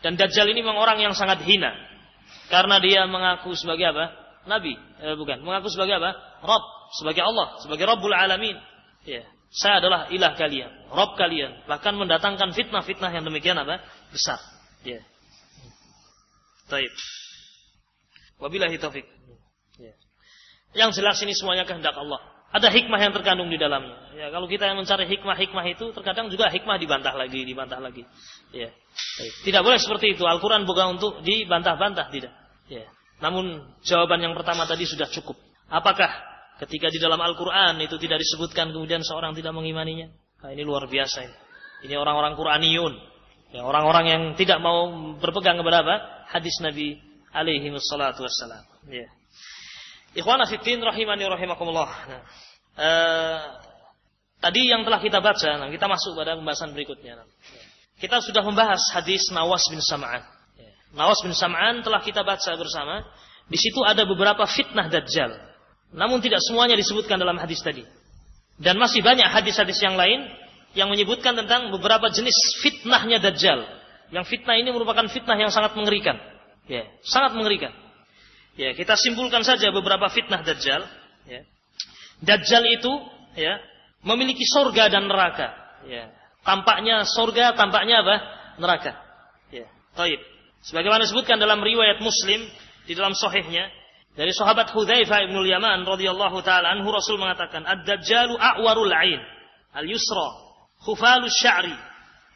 [0.00, 1.76] Dan Dajjal ini memang orang yang sangat hina.
[2.48, 4.04] Karena dia mengaku sebagai apa?
[4.48, 4.72] Nabi.
[5.04, 5.44] Eh, bukan.
[5.44, 6.16] Mengaku sebagai apa?
[6.40, 6.64] Rabb.
[6.96, 7.60] Sebagai Allah.
[7.60, 8.56] Sebagai Rabbul Alamin.
[9.04, 9.28] Ya.
[9.48, 11.64] Saya adalah ilah kalian, Rob kalian.
[11.64, 13.80] Bahkan mendatangkan fitnah-fitnah yang demikian apa?
[14.12, 14.36] Besar.
[14.84, 15.00] Ya.
[16.68, 16.92] Taib.
[18.38, 19.06] Wabillahi taufik.
[19.78, 19.94] Ya.
[20.74, 22.22] Yang jelas ini semuanya kehendak Allah.
[22.48, 24.16] Ada hikmah yang terkandung di dalamnya.
[24.16, 28.08] Ya, kalau kita yang mencari hikmah-hikmah itu, terkadang juga hikmah dibantah lagi, dibantah lagi.
[28.56, 28.72] Ya.
[29.44, 30.24] Tidak boleh seperti itu.
[30.24, 32.32] Al-Quran bukan untuk dibantah-bantah, tidak.
[32.72, 32.88] Ya.
[33.20, 35.36] Namun jawaban yang pertama tadi sudah cukup.
[35.68, 36.08] Apakah
[36.58, 40.10] Ketika di dalam Al-Quran itu tidak disebutkan kemudian seorang tidak mengimaninya.
[40.42, 41.36] Nah, ini luar biasa ini.
[41.86, 42.94] Ini orang-orang Quraniyun.
[43.54, 44.90] Ya, orang-orang yang tidak mau
[45.22, 45.96] berpegang kepada apa?
[46.34, 46.98] Hadis Nabi
[47.34, 48.64] alaihi wassalatu wassalam.
[48.88, 49.08] Ya.
[50.16, 51.90] Ikhwan fiddin rahimani rahimakumullah.
[52.08, 52.22] Nah,
[52.78, 53.40] eh,
[54.40, 57.22] tadi yang telah kita baca, nah, kita masuk pada pembahasan berikutnya.
[57.22, 57.26] Nah,
[57.98, 60.22] kita sudah membahas hadis Nawas bin Sam'an.
[60.56, 60.70] Ya.
[60.96, 63.04] Nawas bin Sam'an telah kita baca bersama.
[63.48, 65.32] Di situ ada beberapa fitnah dajjal.
[65.96, 67.80] Namun tidak semuanya disebutkan dalam hadis tadi.
[68.58, 70.26] Dan masih banyak hadis-hadis yang lain
[70.76, 73.64] yang menyebutkan tentang beberapa jenis fitnahnya Dajjal.
[74.10, 76.18] Yang fitnah ini merupakan fitnah yang sangat mengerikan.
[76.68, 77.72] Ya, sangat mengerikan.
[78.60, 80.84] Ya, kita simpulkan saja beberapa fitnah Dajjal.
[81.24, 81.40] Ya.
[82.20, 82.92] Dajjal itu
[83.38, 83.56] ya,
[84.04, 85.54] memiliki sorga dan neraka.
[85.88, 86.12] Ya.
[86.44, 88.16] Tampaknya sorga, tampaknya apa?
[88.60, 88.92] Neraka.
[89.48, 89.66] Ya.
[89.96, 90.20] Taib.
[90.66, 92.44] Sebagaimana disebutkan dalam riwayat Muslim
[92.84, 93.70] di dalam sohihnya,
[94.18, 99.22] dari sahabat Hudzaifah bin Yaman radhiyallahu taala anhu Rasul mengatakan, "Ad-dajjalu a'warul 'ain,
[99.78, 100.28] al-yusra,
[100.82, 101.70] khufalus sya'ri,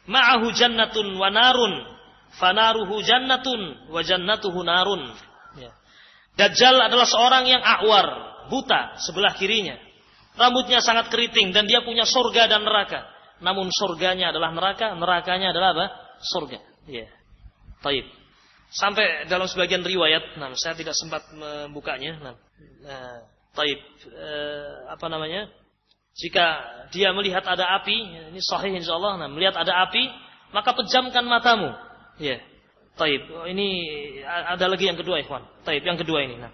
[0.07, 1.92] ma'ahu jannatun wa narun,
[2.39, 5.13] fanaruhu jannatun wa jannatuhu narun."
[5.59, 5.71] Ya.
[6.33, 8.07] Dajjal adalah seorang yang a'war,
[8.49, 9.77] buta sebelah kirinya.
[10.33, 13.05] Rambutnya sangat keriting dan dia punya surga dan neraka.
[13.43, 15.85] Namun surganya adalah neraka, nerakanya adalah apa?
[16.25, 16.57] Surga.
[16.89, 17.05] Ya.
[17.85, 18.07] Taib.
[18.73, 22.17] Sampai dalam sebagian riwayat, nah saya tidak sempat membukanya.
[22.17, 22.33] Nah,
[22.81, 23.21] nah
[23.53, 23.77] taib,
[24.09, 25.45] eh, apa namanya?
[26.17, 26.45] Jika
[26.89, 27.97] dia melihat ada api,
[28.33, 30.09] ini sahih insyaallah, nah melihat ada api,
[30.49, 31.69] maka pejamkan matamu.
[32.21, 32.37] Ya.
[32.93, 33.25] Taib.
[33.33, 33.81] Oh, ini
[34.25, 35.41] ada lagi yang kedua, ikhwan.
[35.65, 36.37] Taib yang kedua ini.
[36.37, 36.53] Nah.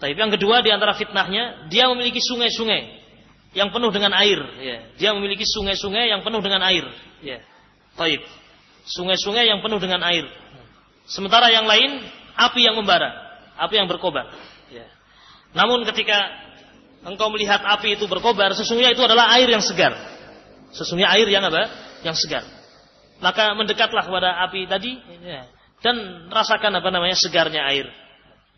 [0.00, 3.00] Taib yang kedua di antara fitnahnya, dia memiliki sungai-sungai
[3.52, 4.40] yang penuh dengan air.
[4.62, 4.78] Ya.
[4.96, 6.88] Dia memiliki sungai-sungai yang penuh dengan air.
[7.20, 7.44] Ya.
[8.00, 8.24] Taib.
[8.88, 10.24] Sungai-sungai yang penuh dengan air.
[11.04, 12.00] Sementara yang lain,
[12.38, 13.12] api yang membara.
[13.60, 14.32] Api yang berkobar.
[14.72, 14.88] Ya.
[15.52, 16.16] Namun ketika
[17.04, 19.92] engkau melihat api itu berkobar, sesungguhnya itu adalah air yang segar.
[20.72, 21.68] Sesungguhnya air yang apa?
[22.06, 22.44] Yang segar.
[23.20, 25.44] Maka mendekatlah kepada api tadi ya,
[25.84, 27.88] dan rasakan apa namanya segarnya air.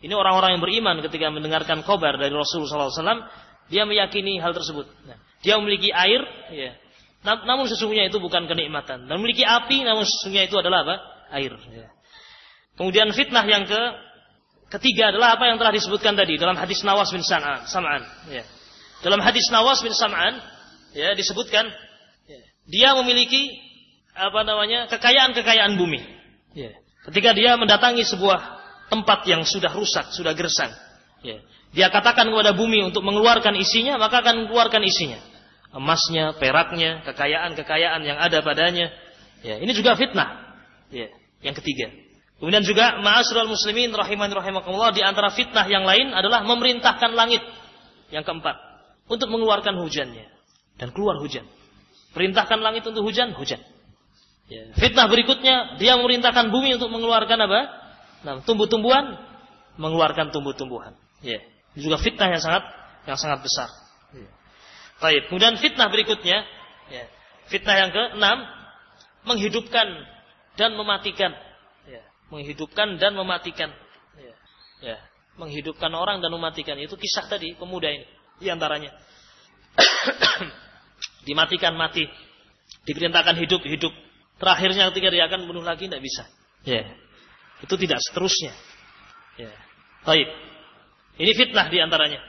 [0.03, 3.23] Ini orang-orang yang beriman ketika mendengarkan khobar dari Rasulullah SAW,
[3.71, 4.83] dia meyakini hal tersebut.
[5.07, 6.19] Nah, dia memiliki air,
[6.51, 6.75] ya.
[7.23, 9.07] namun sesungguhnya itu bukan kenikmatan.
[9.07, 10.95] Dan memiliki api, namun sesungguhnya itu adalah apa?
[11.39, 11.55] Air.
[11.71, 11.87] Ya.
[12.75, 13.81] Kemudian fitnah yang ke
[14.75, 18.03] ketiga adalah apa yang telah disebutkan tadi dalam hadis Nawas bin Sam'an.
[18.27, 18.43] Ya.
[18.99, 20.35] Dalam hadis Nawas bin Sam'an,
[20.91, 21.69] ya disebutkan
[22.27, 23.55] ya, dia memiliki
[24.13, 26.01] apa namanya kekayaan-kekayaan bumi.
[26.53, 26.73] Ya.
[27.09, 28.39] Ketika dia mendatangi sebuah
[28.87, 30.71] tempat yang sudah rusak, sudah gersang,
[31.25, 31.41] ya.
[31.73, 35.19] dia katakan kepada bumi untuk mengeluarkan isinya, maka akan mengeluarkan isinya,
[35.73, 38.93] emasnya, peraknya, kekayaan-kekayaan yang ada padanya.
[39.43, 39.59] Ya.
[39.59, 40.55] Ini juga fitnah.
[40.93, 41.11] Ya.
[41.43, 41.91] Yang ketiga.
[42.39, 47.43] Kemudian juga ma'asyiral muslimin rahiman rahimakumullah di antara fitnah yang lain adalah memerintahkan langit.
[48.13, 48.55] Yang keempat,
[49.09, 50.27] untuk mengeluarkan hujannya
[50.77, 51.47] dan keluar hujan.
[52.13, 53.59] Perintahkan langit untuk hujan, hujan.
[54.51, 54.75] Ya.
[54.75, 57.61] Fitnah berikutnya dia memerintahkan bumi untuk mengeluarkan apa?
[58.23, 59.19] Nah, tumbuh-tumbuhan,
[59.79, 60.95] mengeluarkan tumbuh-tumbuhan.
[61.23, 61.39] Ya.
[61.73, 62.63] Juga fitnah yang sangat
[63.07, 63.71] yang sangat besar.
[64.11, 64.29] Ya.
[64.99, 65.31] Baik.
[65.31, 66.43] Kemudian fitnah berikutnya,
[66.91, 67.03] ya.
[67.47, 68.37] fitnah yang keenam,
[69.23, 69.87] menghidupkan
[70.59, 71.31] dan mematikan.
[71.87, 72.03] Ya.
[72.27, 73.71] Menghidupkan dan mematikan.
[74.19, 74.35] Ya.
[74.83, 74.97] ya.
[75.39, 76.77] Menghidupkan orang dan mematikan.
[76.77, 78.05] Itu kisah tadi pemuda ini
[78.37, 78.91] di antaranya.
[81.27, 82.05] Dimatikan mati.
[82.83, 83.93] Diperintahkan hidup hidup
[84.43, 86.27] Terakhirnya ketika dia akan bunuh lagi tidak bisa.
[86.67, 86.83] Ya.
[87.63, 88.51] Itu tidak seterusnya.
[89.39, 89.55] Ya.
[90.03, 90.27] Baik.
[91.15, 92.19] Ini fitnah di antaranya.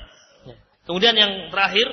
[0.47, 0.57] Ya.
[0.87, 1.91] Kemudian yang terakhir,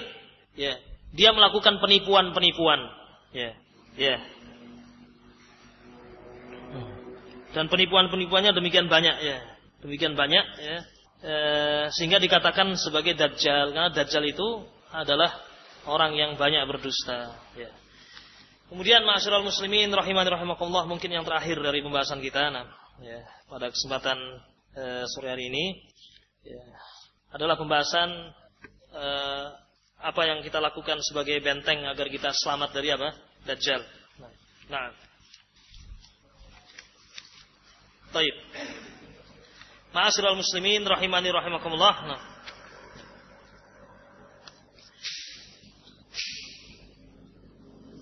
[0.53, 0.77] ya,
[1.09, 2.85] dia melakukan penipuan-penipuan.
[3.33, 3.57] Ya.
[3.97, 4.21] Ya.
[7.57, 9.41] Dan penipuan-penipuannya demikian banyak ya.
[9.81, 10.77] Demikian banyak ya.
[11.21, 11.33] E,
[11.97, 15.33] sehingga dikatakan sebagai dajjal karena dajjal itu adalah
[15.89, 17.80] orang yang banyak berdusta ya.
[18.71, 22.71] Kemudian ma'asyiral muslimin rahiman rahimakumullah mungkin yang terakhir dari pembahasan kita nah,
[23.03, 23.19] ya,
[23.51, 24.15] pada kesempatan
[24.71, 25.91] e, sore hari ini
[26.47, 26.63] ya,
[27.35, 28.31] adalah pembahasan
[28.95, 29.05] e,
[29.99, 33.11] apa yang kita lakukan sebagai benteng agar kita selamat dari apa?
[33.43, 33.83] Dajjal.
[34.23, 34.31] Nah,
[34.71, 34.95] nah.
[38.15, 38.35] Baik.
[39.91, 41.95] Ma'asyiral muslimin rahimani rahimakumullah.
[42.07, 42.30] Nah.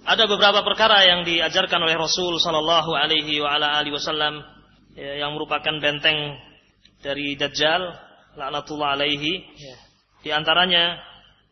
[0.09, 3.37] Ada beberapa perkara yang diajarkan oleh Rasul sallallahu alaihi
[3.93, 4.41] wasallam
[4.97, 6.33] ya, yang merupakan benteng
[7.05, 7.93] dari Dajjal
[8.33, 9.75] laknatullah alaihi ya.
[10.25, 10.97] di antaranya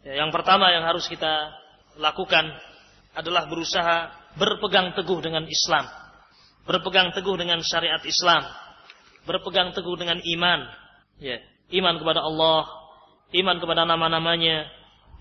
[0.02, 1.54] ya, yang pertama yang harus kita
[2.02, 2.50] lakukan
[3.14, 4.10] adalah berusaha
[4.42, 5.86] berpegang teguh dengan Islam
[6.66, 8.42] berpegang teguh dengan syariat Islam
[9.30, 10.60] berpegang teguh dengan iman
[11.78, 12.66] iman kepada Allah
[13.38, 14.66] iman kepada nama-namanya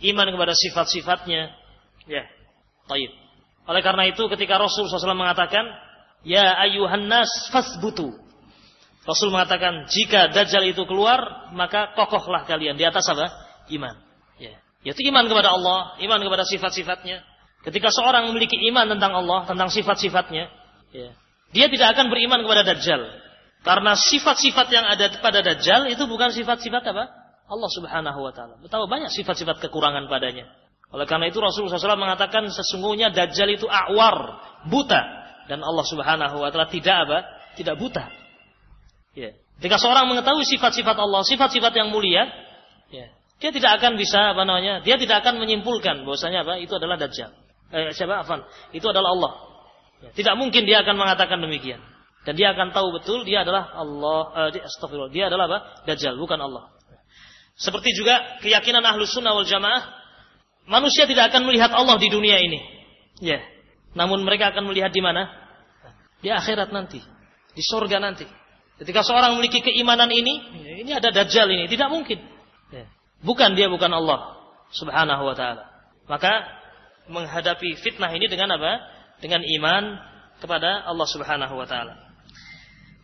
[0.08, 1.52] iman kepada sifat-sifatnya
[2.08, 2.24] ya
[2.86, 3.25] Taib.
[3.66, 5.66] Oleh karena itu ketika Rasul SAW mengatakan,
[6.26, 8.14] Ya ayuhan nas fasbutu.
[9.06, 13.30] Rasul mengatakan, jika Dajjal itu keluar, maka kokohlah kalian di atas apa?
[13.70, 13.94] Iman.
[14.34, 14.58] Ya.
[14.82, 17.22] Yaitu iman kepada Allah, iman kepada sifat-sifatnya.
[17.62, 20.50] Ketika seorang memiliki iman tentang Allah, tentang sifat-sifatnya,
[20.90, 21.14] ya,
[21.54, 23.02] dia tidak akan beriman kepada Dajjal.
[23.62, 27.06] Karena sifat-sifat yang ada pada Dajjal itu bukan sifat-sifat apa?
[27.46, 28.58] Allah subhanahu wa ta'ala.
[28.58, 30.50] Betapa banyak sifat-sifat kekurangan padanya.
[30.94, 34.38] Oleh karena itu Rasulullah SAW mengatakan sesungguhnya Dajjal itu awar,
[34.70, 35.02] buta.
[35.50, 37.18] Dan Allah Subhanahu Wa Taala tidak apa?
[37.58, 38.06] Tidak buta.
[39.14, 39.34] Ya.
[39.58, 42.28] Jika seorang mengetahui sifat-sifat Allah, sifat-sifat yang mulia,
[42.92, 43.08] ya,
[43.40, 44.84] dia tidak akan bisa apa namanya?
[44.84, 46.60] Dia tidak akan menyimpulkan bahwasanya apa?
[46.62, 47.34] Itu adalah Dajjal.
[47.72, 48.22] Eh, siapa?
[48.22, 48.46] Afan.
[48.70, 49.32] Itu adalah Allah.
[50.06, 50.10] Ya.
[50.14, 51.82] Tidak mungkin dia akan mengatakan demikian.
[52.26, 54.50] Dan dia akan tahu betul dia adalah Allah.
[54.54, 55.10] Eh, astagfirullah.
[55.10, 55.58] Dia adalah apa?
[55.88, 56.70] Dajjal, bukan Allah.
[57.56, 60.05] Seperti juga keyakinan ahlus sunnah wal jamaah
[60.66, 62.58] Manusia tidak akan melihat Allah di dunia ini.
[63.22, 63.42] Ya.
[63.94, 65.30] Namun mereka akan melihat di mana?
[66.20, 67.00] Di akhirat nanti.
[67.54, 68.26] Di sorga nanti.
[68.76, 70.34] Ketika seorang memiliki keimanan ini,
[70.84, 71.64] ini ada dajjal ini.
[71.70, 72.18] Tidak mungkin.
[72.74, 72.84] Ya.
[73.24, 74.36] Bukan dia, bukan Allah.
[74.74, 75.62] Subhanahu wa ta'ala.
[76.10, 76.32] Maka
[77.06, 78.82] menghadapi fitnah ini dengan apa?
[79.22, 79.96] Dengan iman
[80.42, 82.06] kepada Allah subhanahu wa ta'ala.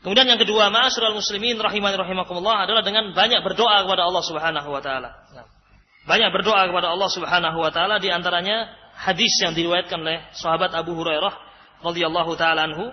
[0.02, 4.82] Kemudian yang kedua, ma'asyiral muslimin rahiman rahimakumullah adalah dengan banyak berdoa kepada Allah Subhanahu wa
[4.82, 5.10] taala.
[5.30, 5.46] Nah,
[6.02, 10.98] banyak berdoa kepada Allah Subhanahu wa taala di antaranya hadis yang diriwayatkan oleh sahabat Abu
[10.98, 11.34] Hurairah
[11.82, 12.90] radhiyallahu taala anhu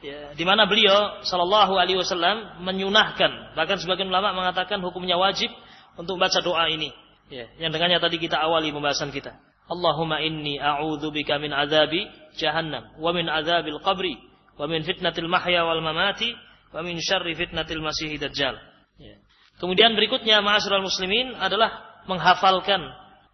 [0.00, 5.52] ya, di mana beliau sallallahu alaihi wasallam menyunahkan bahkan sebagian ulama mengatakan hukumnya wajib
[5.96, 6.92] untuk baca doa ini.
[7.26, 9.34] Ya, yang dengannya tadi kita awali pembahasan kita.
[9.66, 12.06] Allahumma inni a'udzubika min azabi
[12.38, 14.14] jahannam wa min azabil qabri
[14.54, 16.30] wa min fitnatil mahya wal mamati
[16.70, 18.54] wa min syarri fitnatil masih dajjal.
[18.96, 19.20] Ya.
[19.60, 22.80] kemudian berikutnya ma'asyiral muslimin adalah menghafalkan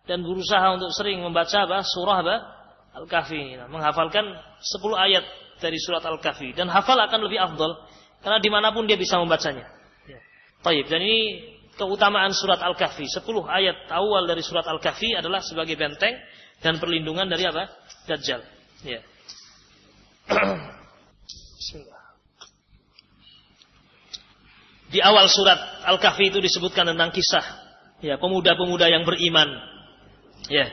[0.08, 2.36] dan berusaha untuk sering membaca apa surah apa
[2.92, 5.24] Al-Kahfi nah, menghafalkan 10 ayat
[5.62, 7.72] dari surat Al-Kahfi dan hafal akan lebih afdol
[8.20, 9.66] karena di mana pun dia bisa membacanya.
[10.06, 10.18] Ya.
[10.62, 16.18] Taib dan ini keutamaan surat Al-Kahfi 10 ayat awal dari surat Al-Kahfi adalah sebagai benteng
[16.60, 17.70] dan perlindungan dari apa?
[18.10, 18.42] Dajjal.
[18.82, 19.00] Ya.
[24.92, 25.56] Di awal surat
[25.88, 27.61] Al-Kahfi itu disebutkan tentang kisah
[28.02, 29.48] ya pemuda-pemuda yang beriman.
[30.50, 30.68] Ya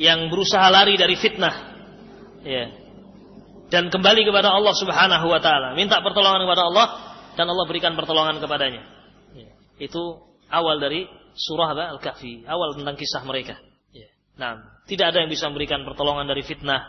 [0.00, 1.54] yang berusaha lari dari fitnah.
[2.40, 2.72] Ya.
[3.68, 6.86] Dan kembali kepada Allah Subhanahu wa taala minta pertolongan kepada Allah
[7.36, 8.82] dan Allah berikan pertolongan kepadanya.
[9.36, 9.52] Ya.
[9.78, 10.02] itu
[10.50, 11.06] awal dari
[11.36, 12.48] surah Al-Kahfi.
[12.48, 13.60] Awal tentang kisah mereka.
[13.92, 14.08] Ya.
[14.40, 16.82] nah tidak ada yang bisa memberikan pertolongan dari fitnah.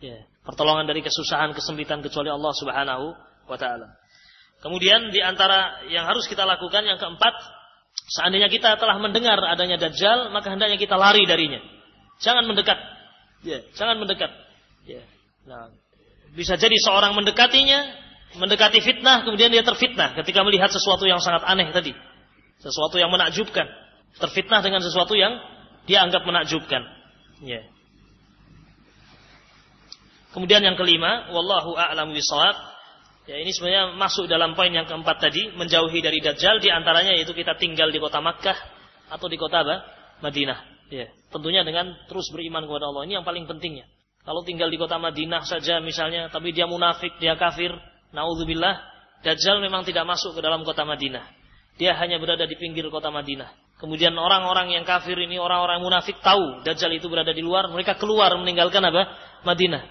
[0.00, 0.24] Ya.
[0.42, 3.06] pertolongan dari kesusahan kesempitan kecuali Allah Subhanahu
[3.46, 4.00] wa taala.
[4.64, 7.36] Kemudian di antara yang harus kita lakukan yang keempat
[8.06, 11.58] seandainya kita telah mendengar adanya dajjal maka hendaknya kita lari darinya
[12.20, 12.78] Jangan mendekat.
[13.44, 14.32] Ya, jangan mendekat.
[14.88, 15.04] Ya.
[15.44, 15.70] Nah,
[16.32, 17.92] bisa jadi seorang mendekatinya,
[18.40, 21.92] mendekati fitnah, kemudian dia terfitnah ketika melihat sesuatu yang sangat aneh tadi.
[22.60, 23.68] Sesuatu yang menakjubkan.
[24.16, 25.36] Terfitnah dengan sesuatu yang
[25.84, 26.82] dia anggap menakjubkan.
[27.44, 27.68] Ya.
[30.32, 32.56] Kemudian yang kelima, wallahu a'lam bishawab.
[33.26, 37.34] Ya, ini sebenarnya masuk dalam poin yang keempat tadi, menjauhi dari dajjal di antaranya yaitu
[37.34, 38.54] kita tinggal di kota Makkah
[39.10, 39.82] atau di kota apa?
[40.22, 40.86] Madinah.
[40.86, 43.02] Ya, tentunya dengan terus beriman kepada Allah.
[43.10, 43.90] Ini yang paling pentingnya.
[44.22, 47.74] Kalau tinggal di kota Madinah saja misalnya, tapi dia munafik, dia kafir,
[48.14, 48.94] naudzubillah,
[49.26, 51.26] Dajjal memang tidak masuk ke dalam kota Madinah.
[51.82, 53.50] Dia hanya berada di pinggir kota Madinah.
[53.82, 58.30] Kemudian orang-orang yang kafir ini, orang-orang munafik tahu Dajjal itu berada di luar, mereka keluar
[58.38, 59.02] meninggalkan apa?
[59.42, 59.82] Madinah.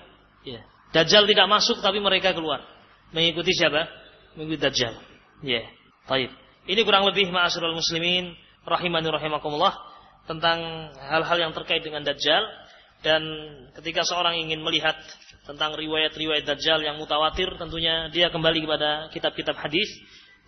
[0.47, 0.63] Ya.
[0.95, 2.74] Dajjal tidak masuk tapi mereka keluar.
[3.13, 3.85] Mengikuti siapa?
[4.39, 4.93] Mengikuti Dajjal.
[5.45, 5.61] Ya.
[6.09, 6.31] Baik.
[6.65, 8.33] Ini kurang lebih ma'asyiral muslimin
[8.65, 9.73] rahimani rahimakumullah
[10.25, 12.41] tentang hal-hal yang terkait dengan Dajjal
[13.05, 13.21] dan
[13.77, 14.97] ketika seorang ingin melihat
[15.45, 19.85] tentang riwayat-riwayat Dajjal yang mutawatir tentunya dia kembali kepada kitab-kitab hadis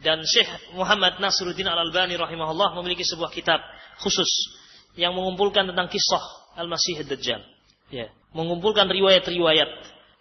[0.01, 3.61] dan Syekh Muhammad Nasruddin Al-Albani rahimahullah memiliki sebuah kitab
[4.01, 4.29] khusus
[4.97, 7.41] yang mengumpulkan tentang kisah Al-Masih Ad-Dajjal
[7.93, 9.69] ya mengumpulkan riwayat-riwayat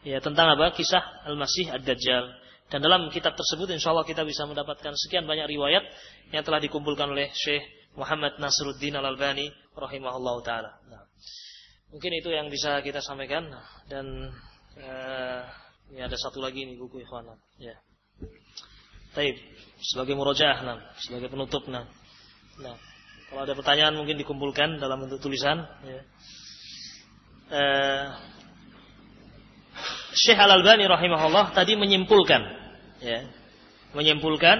[0.07, 2.25] ya tentang apa kisah Al-Masih Ad-Dajjal
[2.71, 5.83] dan dalam kitab tersebut insya Allah kita bisa mendapatkan sekian banyak riwayat
[6.31, 7.67] yang telah dikumpulkan oleh Syekh
[7.99, 10.71] Muhammad Nasruddin Al-Albani rahimahullah taala.
[10.87, 11.03] Nah,
[11.91, 13.51] mungkin itu yang bisa kita sampaikan
[13.91, 14.31] dan
[14.79, 15.43] uh,
[15.91, 17.27] ini ada satu lagi nih buku ikhwan.
[17.59, 17.75] Ya.
[19.15, 19.39] Taib
[19.79, 21.87] sebagai murojaah nah, sebagai penutup nah.
[22.63, 22.77] Nah,
[23.31, 26.03] kalau ada pertanyaan mungkin dikumpulkan dalam bentuk tulisan ya.
[27.47, 28.36] Uh,
[30.15, 32.43] Syekh Al-Albani rahimahullah tadi menyimpulkan
[33.03, 33.27] ya,
[33.97, 34.59] menyimpulkan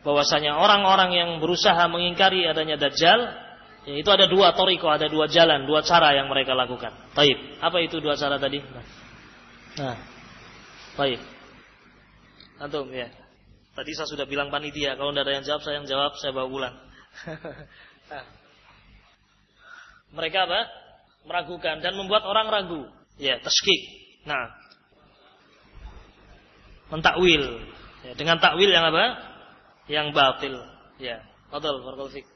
[0.00, 3.20] bahwasanya orang-orang yang berusaha mengingkari adanya dajjal
[3.84, 6.92] ya itu ada dua toriko, ada dua jalan, dua cara yang mereka lakukan.
[7.16, 7.36] Taib.
[7.60, 8.60] Apa itu dua cara tadi?
[8.60, 8.84] Nah.
[9.80, 9.98] nah.
[10.96, 11.20] Taib.
[12.60, 13.08] Antum ya.
[13.72, 16.48] Tadi saya sudah bilang panitia, kalau tidak ada yang jawab, saya yang jawab, saya bawa
[16.48, 16.74] pulang.
[18.12, 18.24] nah.
[20.10, 20.60] Mereka apa?
[21.24, 22.82] Meragukan dan membuat orang ragu.
[23.16, 23.80] Ya, teskik.
[24.28, 24.59] Nah.
[26.90, 27.42] Mentakwil.
[28.02, 29.30] Ya, dengan takwil yang apa?
[29.90, 30.54] yang batil.
[31.02, 32.26] Ya, fadal barakallahu fik.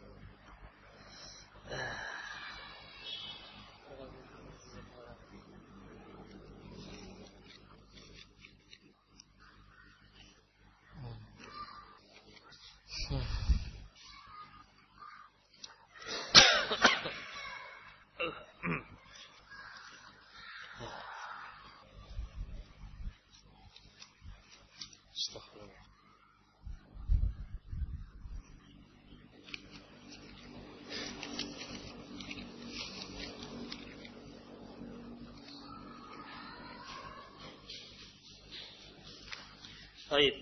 [40.15, 40.35] Baik.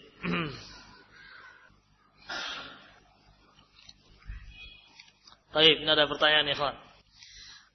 [5.62, 6.74] Baik, ini ada pertanyaan ya, kawan.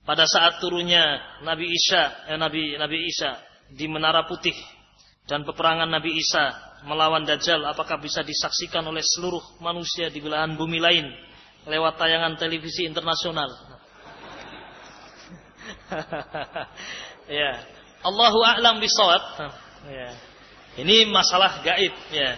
[0.03, 3.39] Pada saat turunnya Nabi Isa, eh, Nabi Nabi Isa
[3.71, 4.51] di Menara Putih
[5.23, 6.51] dan peperangan Nabi Isa
[6.83, 11.07] melawan Dajjal, apakah bisa disaksikan oleh seluruh manusia di belahan bumi lain
[11.63, 13.55] lewat tayangan televisi internasional?
[17.39, 17.51] ya,
[18.03, 19.47] Allahu a'lam bisawab.
[19.87, 20.11] Ya.
[20.75, 22.35] Ini masalah gaib ya.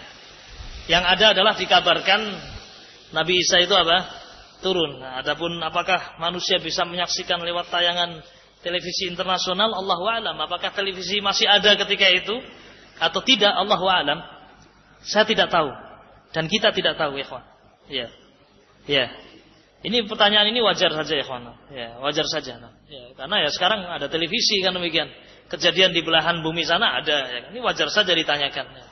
[0.86, 2.38] Yang ada adalah dikabarkan
[3.10, 4.19] Nabi Isa itu apa?
[4.60, 5.00] Turun.
[5.00, 8.20] Nah, adapun apakah manusia bisa menyaksikan lewat tayangan
[8.60, 10.36] televisi internasional Allahu a'lam.
[10.36, 12.36] Apakah televisi masih ada ketika itu
[13.00, 14.20] atau tidak Allahu a'lam?
[15.00, 15.72] Saya tidak tahu
[16.36, 17.26] dan kita tidak tahu ya,
[17.90, 18.06] Ya.
[18.86, 19.06] Ya.
[19.80, 21.56] Ini pertanyaan ini wajar saja ya kawan.
[21.72, 22.60] Ya, wajar saja.
[22.60, 25.08] Nah, ya, karena ya sekarang ada televisi kan demikian.
[25.48, 27.16] Kejadian di belahan bumi sana ada.
[27.32, 27.40] Ya.
[27.48, 28.66] Ini wajar saja ditanyakan.
[28.76, 28.86] Ya.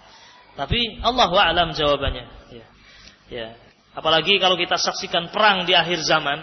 [0.56, 2.24] Tapi Allah alam jawabannya.
[2.56, 2.66] Ya.
[3.28, 3.48] ya.
[3.98, 6.38] Apalagi kalau kita saksikan perang di akhir zaman.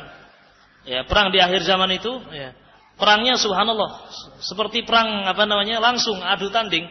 [0.83, 2.11] Ya, perang di akhir zaman itu.
[2.35, 2.51] Ya.
[2.99, 4.11] Perangnya subhanallah.
[4.43, 6.83] Seperti perang apa namanya langsung adu tanding.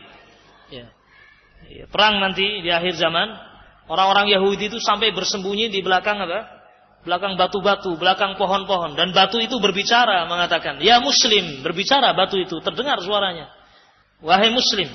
[0.72, 0.88] Ya.
[1.68, 1.84] ya.
[1.92, 3.28] Perang nanti di akhir zaman.
[3.84, 6.64] Orang-orang Yahudi itu sampai bersembunyi di belakang apa?
[7.04, 12.96] belakang batu-batu, belakang pohon-pohon dan batu itu berbicara mengatakan, "Ya muslim," berbicara batu itu, terdengar
[13.04, 13.52] suaranya.
[14.24, 14.88] "Wahai muslim,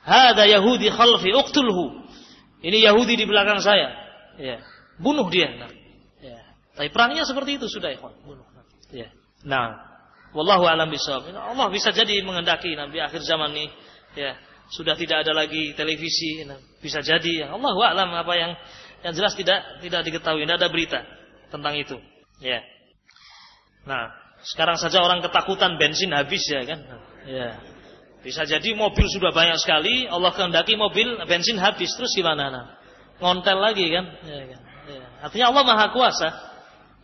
[0.00, 2.08] hada Yahudi khalfi uqtulhu."
[2.64, 3.92] Ini Yahudi di belakang saya.
[4.40, 4.64] Ya,
[5.02, 5.50] bunuh dia.
[5.58, 5.70] Nah,
[6.22, 6.38] ya.
[6.78, 8.46] Tapi perangnya seperti itu sudah, ikhwan, bunuh.
[8.94, 9.10] Ya.
[9.42, 9.82] Nah,
[10.32, 11.26] wallahu alam bisawab.
[11.34, 13.66] Allah bisa jadi mengendaki nabi akhir zaman ini
[14.14, 14.38] ya,
[14.70, 17.46] sudah tidak ada lagi televisi, nah, bisa jadi ya.
[17.50, 18.52] Allah alam apa yang
[19.02, 21.00] yang jelas tidak tidak diketahui, tidak ada berita
[21.50, 21.98] tentang itu.
[22.38, 22.62] Ya.
[23.82, 24.14] Nah,
[24.46, 26.78] sekarang saja orang ketakutan bensin habis ya kan.
[27.26, 27.48] Ya.
[28.22, 32.66] Bisa jadi mobil sudah banyak sekali, Allah kehendaki mobil bensin habis terus gimana nah?
[33.18, 34.06] Ngontel lagi kan?
[34.22, 34.61] Ya, kan?
[35.22, 35.30] Ya.
[35.30, 36.28] Artinya Allah Maha Kuasa.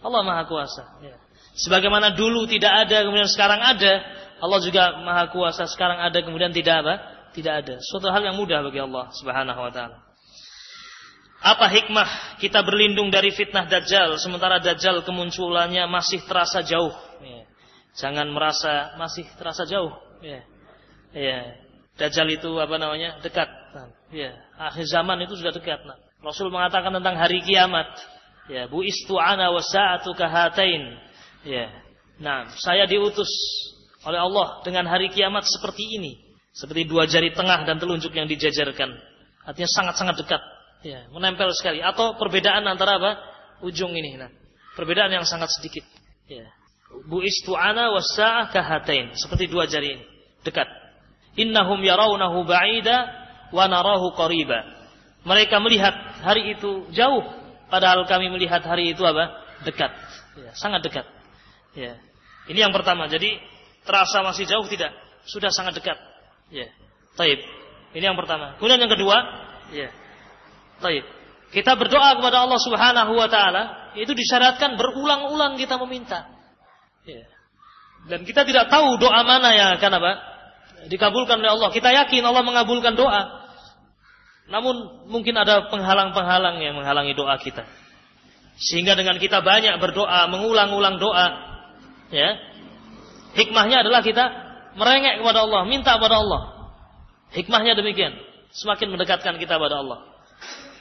[0.03, 0.83] Allah Maha Kuasa.
[1.07, 1.15] Ya.
[1.55, 4.03] Sebagaimana dulu tidak ada kemudian sekarang ada,
[4.43, 6.95] Allah juga Maha Kuasa sekarang ada kemudian tidak apa?
[7.31, 7.75] Tidak ada.
[7.79, 10.03] Suatu hal yang mudah bagi Allah Subhanahu wa taala.
[11.39, 16.91] Apa hikmah kita berlindung dari fitnah Dajjal sementara Dajjal kemunculannya masih terasa jauh?
[17.23, 17.47] Ya.
[17.95, 19.95] Jangan merasa masih terasa jauh.
[20.19, 20.43] Ya.
[21.15, 21.55] Ya.
[21.95, 23.23] Dajjal itu apa namanya?
[23.23, 23.47] Dekat.
[24.11, 24.35] Ya.
[24.59, 25.87] Akhir zaman itu sudah dekat.
[25.87, 26.08] Nah.
[26.23, 27.87] Rasul mengatakan tentang hari kiamat.
[28.49, 30.97] Ya, bu istu'ana wa sa'atu kahatain.
[31.45, 31.69] Ya.
[32.19, 33.29] Nah, saya diutus
[34.03, 36.19] oleh Allah dengan hari kiamat seperti ini.
[36.51, 38.91] Seperti dua jari tengah dan telunjuk yang dijajarkan.
[39.47, 40.43] Artinya sangat-sangat dekat
[40.87, 41.83] Ya, menempel sekali.
[41.83, 43.19] Atau perbedaan antara apa?
[43.67, 44.15] Ujung ini.
[44.15, 44.31] Nah,
[44.79, 45.83] perbedaan yang sangat sedikit.
[46.31, 46.47] Ya.
[47.11, 49.11] Bu istu'ana wasa'ah kahatain.
[49.19, 50.05] Seperti dua jari ini.
[50.47, 50.71] Dekat.
[51.35, 52.97] Innahum yarawnahu ba'ida
[53.51, 54.78] wa narahu qariba.
[55.27, 57.25] Mereka melihat hari itu jauh.
[57.69, 59.45] Padahal kami melihat hari itu apa?
[59.67, 59.93] Dekat.
[60.39, 61.07] Ya, sangat dekat.
[61.75, 61.99] Ya.
[62.49, 63.11] Ini yang pertama.
[63.11, 63.37] Jadi
[63.85, 64.95] terasa masih jauh tidak?
[65.29, 65.99] Sudah sangat dekat.
[66.49, 66.71] Ya.
[67.19, 67.43] Taib.
[67.93, 68.57] Ini yang pertama.
[68.57, 69.17] Kemudian yang kedua,
[69.75, 69.89] ya.
[70.81, 71.05] Baik.
[71.49, 76.29] Kita berdoa kepada Allah Subhanahu wa taala, itu disyaratkan berulang-ulang kita meminta.
[77.09, 77.25] Ya.
[78.09, 80.13] Dan kita tidak tahu doa mana yang akan apa?
[80.93, 81.71] Dikabulkan oleh Allah.
[81.73, 83.38] Kita yakin Allah mengabulkan doa.
[84.49, 87.69] Namun mungkin ada penghalang-penghalang yang menghalangi doa kita.
[88.59, 91.27] Sehingga dengan kita banyak berdoa, mengulang-ulang doa,
[92.11, 92.35] ya.
[93.39, 94.25] Hikmahnya adalah kita
[94.75, 96.43] merengek kepada Allah, minta kepada Allah.
[97.37, 98.19] Hikmahnya demikian,
[98.51, 100.01] semakin mendekatkan kita kepada Allah.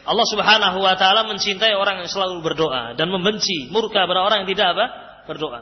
[0.07, 4.49] Allah Subhanahu wa taala mencintai orang yang selalu berdoa dan membenci murka pada orang yang
[4.55, 4.85] tidak apa?
[5.27, 5.59] berdoa.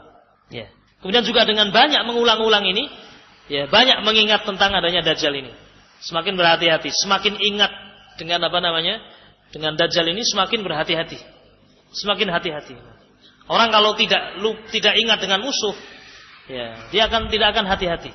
[0.48, 0.70] Ya.
[1.02, 2.86] Kemudian juga dengan banyak mengulang-ulang ini,
[3.50, 5.50] ya, banyak mengingat tentang adanya dajjal ini.
[6.06, 7.85] Semakin berhati-hati, semakin ingat
[8.20, 9.00] dengan apa namanya?
[9.54, 11.16] Dengan dajjal ini semakin berhati-hati.
[11.94, 12.76] Semakin hati-hati.
[13.46, 15.76] Orang kalau tidak lu tidak ingat dengan musuh,
[16.50, 18.10] ya, dia akan tidak akan hati-hati.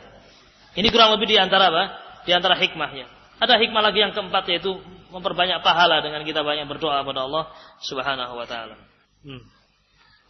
[0.75, 1.83] Ini kurang lebih di antara apa?
[2.27, 3.07] Di antara hikmahnya.
[3.41, 4.77] Ada hikmah lagi yang keempat yaitu
[5.09, 7.43] memperbanyak pahala dengan kita banyak berdoa kepada Allah
[7.83, 8.77] Subhanahu wa taala.
[9.25, 9.43] Hmm.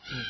[0.02, 0.28] Hmm.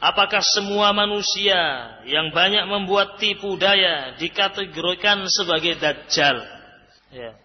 [0.00, 1.60] Apakah semua manusia
[2.08, 6.40] yang banyak membuat tipu daya dikategorikan sebagai dajjal?
[7.12, 7.36] Ya.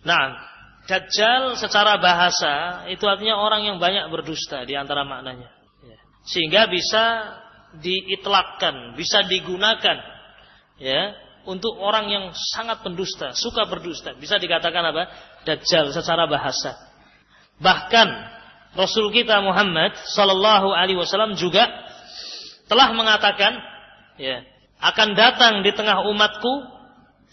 [0.00, 0.40] Nah,
[0.88, 5.52] dajjal secara bahasa itu artinya orang yang banyak berdusta di antara maknanya.
[5.84, 5.98] Ya.
[6.24, 7.36] Sehingga bisa
[7.78, 10.02] diitlakkan, bisa digunakan
[10.80, 11.14] ya
[11.46, 14.16] untuk orang yang sangat pendusta, suka berdusta.
[14.16, 15.02] Bisa dikatakan apa?
[15.46, 16.76] Dajjal secara bahasa.
[17.60, 18.08] Bahkan
[18.76, 21.66] Rasul kita Muhammad sallallahu alaihi wasallam juga
[22.70, 23.58] telah mengatakan
[24.16, 24.46] ya,
[24.78, 26.70] akan datang di tengah umatku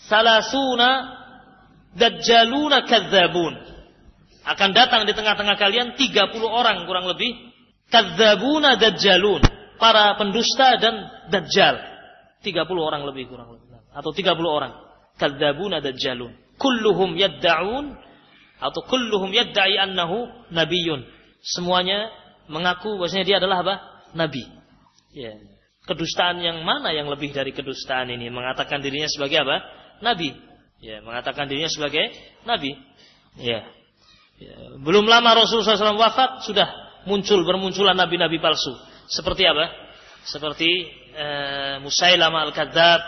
[0.10, 1.17] salasuna
[1.98, 3.54] dajjaluna kadzabun.
[4.48, 7.36] Akan datang di tengah-tengah kalian 30 orang kurang lebih
[7.92, 9.44] kadzabuna dajjalun,
[9.76, 10.96] para pendusta dan
[11.34, 11.76] dajjal.
[12.46, 13.68] 30 orang lebih kurang lebih
[13.98, 14.74] atau 30 orang.
[15.18, 16.38] Kadzabuna dajjalun.
[16.62, 17.98] Kulluhum yadda'un
[18.62, 21.06] atau kulluhum yadda'i annahu nabiyyun.
[21.42, 22.10] Semuanya
[22.50, 23.76] mengaku bahwasanya dia adalah apa?
[24.14, 24.46] Nabi.
[25.14, 25.34] Ya.
[25.88, 28.30] kedustaan yang mana yang lebih dari kedustaan ini?
[28.30, 29.58] Mengatakan dirinya sebagai apa?
[30.06, 30.36] Nabi.
[30.78, 32.14] Ya, mengatakan dirinya sebagai
[32.46, 32.78] nabi.
[33.38, 33.66] Ya.
[34.38, 34.56] ya.
[34.78, 36.68] Belum lama Rasulullah SAW wafat sudah
[37.10, 38.74] muncul bermunculan nabi-nabi palsu.
[39.10, 39.74] Seperti apa?
[40.28, 40.70] Seperti
[41.16, 43.02] eh, Musailamah al-Kadzab,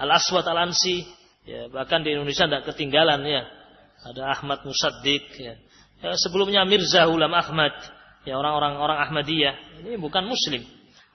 [0.00, 1.04] Al-Aswad al-Ansi.
[1.46, 3.44] Ya, bahkan di Indonesia tidak ketinggalan ya.
[4.06, 5.54] Ada Ahmad Musaddiq ya.
[6.02, 7.74] ya sebelumnya Mirza Hulam Ahmad.
[8.26, 9.86] Ya orang-orang orang Ahmadiyah.
[9.86, 10.66] Ini bukan muslim,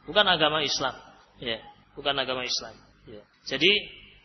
[0.07, 0.95] bukan agama Islam.
[1.43, 1.59] Ya,
[1.91, 2.71] bukan agama Islam.
[3.03, 3.19] Ya.
[3.43, 3.67] Jadi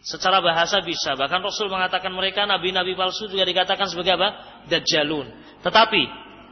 [0.06, 1.18] secara bahasa bisa.
[1.18, 4.62] Bahkan Rasul mengatakan mereka nabi-nabi palsu juga dikatakan sebagai apa?
[4.70, 5.26] Dajjalun.
[5.66, 6.02] Tetapi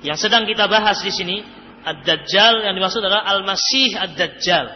[0.02, 1.36] yang sedang kita bahas di sini
[1.84, 4.66] Ad-Dajjal yang dimaksud adalah Al-Masih Ad-Dajjal.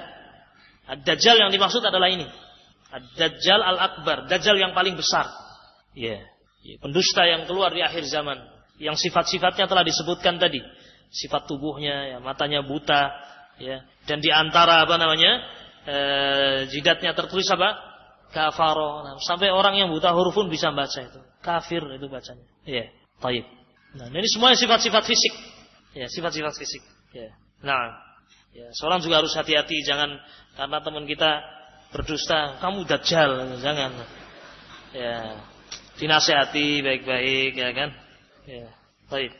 [0.86, 2.28] Ad-Dajjal yang dimaksud adalah ini.
[2.88, 5.26] Ad-Dajjal Al-Akbar, Dajjal yang paling besar.
[5.96, 6.22] Ya,
[6.62, 6.78] yeah.
[6.78, 8.38] pendusta yang keluar di akhir zaman.
[8.78, 10.62] Yang sifat-sifatnya telah disebutkan tadi.
[11.08, 13.10] Sifat tubuhnya, ya, matanya buta,
[13.58, 13.82] ya.
[14.04, 15.32] Dan di antara apa namanya?
[15.88, 15.96] E,
[16.70, 17.87] jidatnya tertulis apa?
[18.32, 19.04] Kafaro.
[19.04, 21.20] Nah, sampai orang yang buta huruf pun bisa baca itu.
[21.40, 22.46] Kafir itu bacanya.
[22.66, 22.92] Iya,
[23.22, 23.44] taib.
[23.96, 25.34] Nah, ini semuanya sifat-sifat fisik.
[25.96, 26.82] Ya, sifat-sifat fisik.
[27.16, 27.32] Ya.
[27.64, 27.96] Nah,
[28.52, 30.20] ya, seorang juga harus hati-hati jangan
[30.58, 31.40] karena teman kita
[31.94, 33.92] berdusta, kamu dajjal, jangan.
[34.92, 35.40] Ya.
[35.98, 37.90] Dinasehati baik-baik ya kan?
[38.46, 38.70] Ya,
[39.10, 39.34] baik.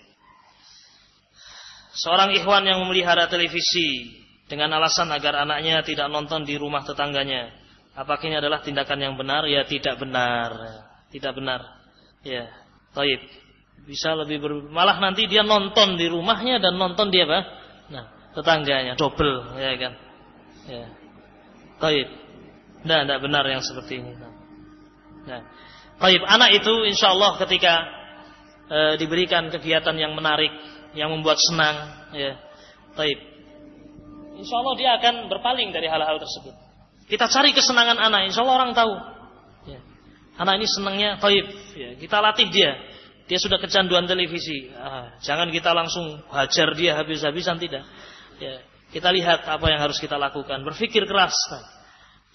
[1.95, 4.19] Seorang ikhwan yang memelihara televisi
[4.51, 7.55] dengan alasan agar anaknya tidak nonton di rumah tetangganya.
[7.99, 9.43] Apakah ini adalah tindakan yang benar?
[9.51, 10.55] Ya tidak benar.
[11.11, 11.83] Tidak benar.
[12.23, 12.47] Ya,
[12.95, 13.19] taib.
[13.91, 14.53] Bisa lebih ber...
[14.71, 17.41] malah nanti dia nonton di rumahnya dan nonton dia apa?
[17.91, 18.05] Nah,
[18.39, 19.93] tetangganya double, ya kan?
[20.71, 20.87] Ya.
[21.83, 22.09] Taib.
[22.87, 24.15] Nah, tidak benar yang seperti ini.
[25.27, 25.43] Nah,
[25.99, 26.23] taib.
[26.23, 27.75] Anak itu insya Allah ketika
[28.71, 30.55] e, diberikan kegiatan yang menarik,
[30.95, 32.39] yang membuat senang, ya,
[32.95, 33.19] taib.
[34.39, 36.68] Insya Allah dia akan berpaling dari hal-hal tersebut.
[37.09, 38.93] Kita cari kesenangan anak, insya Allah orang tahu.
[39.65, 39.81] Ya.
[40.37, 41.47] Anak ini senangnya taib.
[41.73, 41.97] Ya.
[41.97, 42.77] Kita latih dia.
[43.29, 44.69] Dia sudah kecanduan televisi.
[44.77, 47.85] Ah, jangan kita langsung hajar dia habis-habisan tidak.
[48.37, 48.61] Ya.
[48.93, 50.65] Kita lihat apa yang harus kita lakukan.
[50.65, 51.37] Berpikir keras.
[51.49, 51.65] Nah.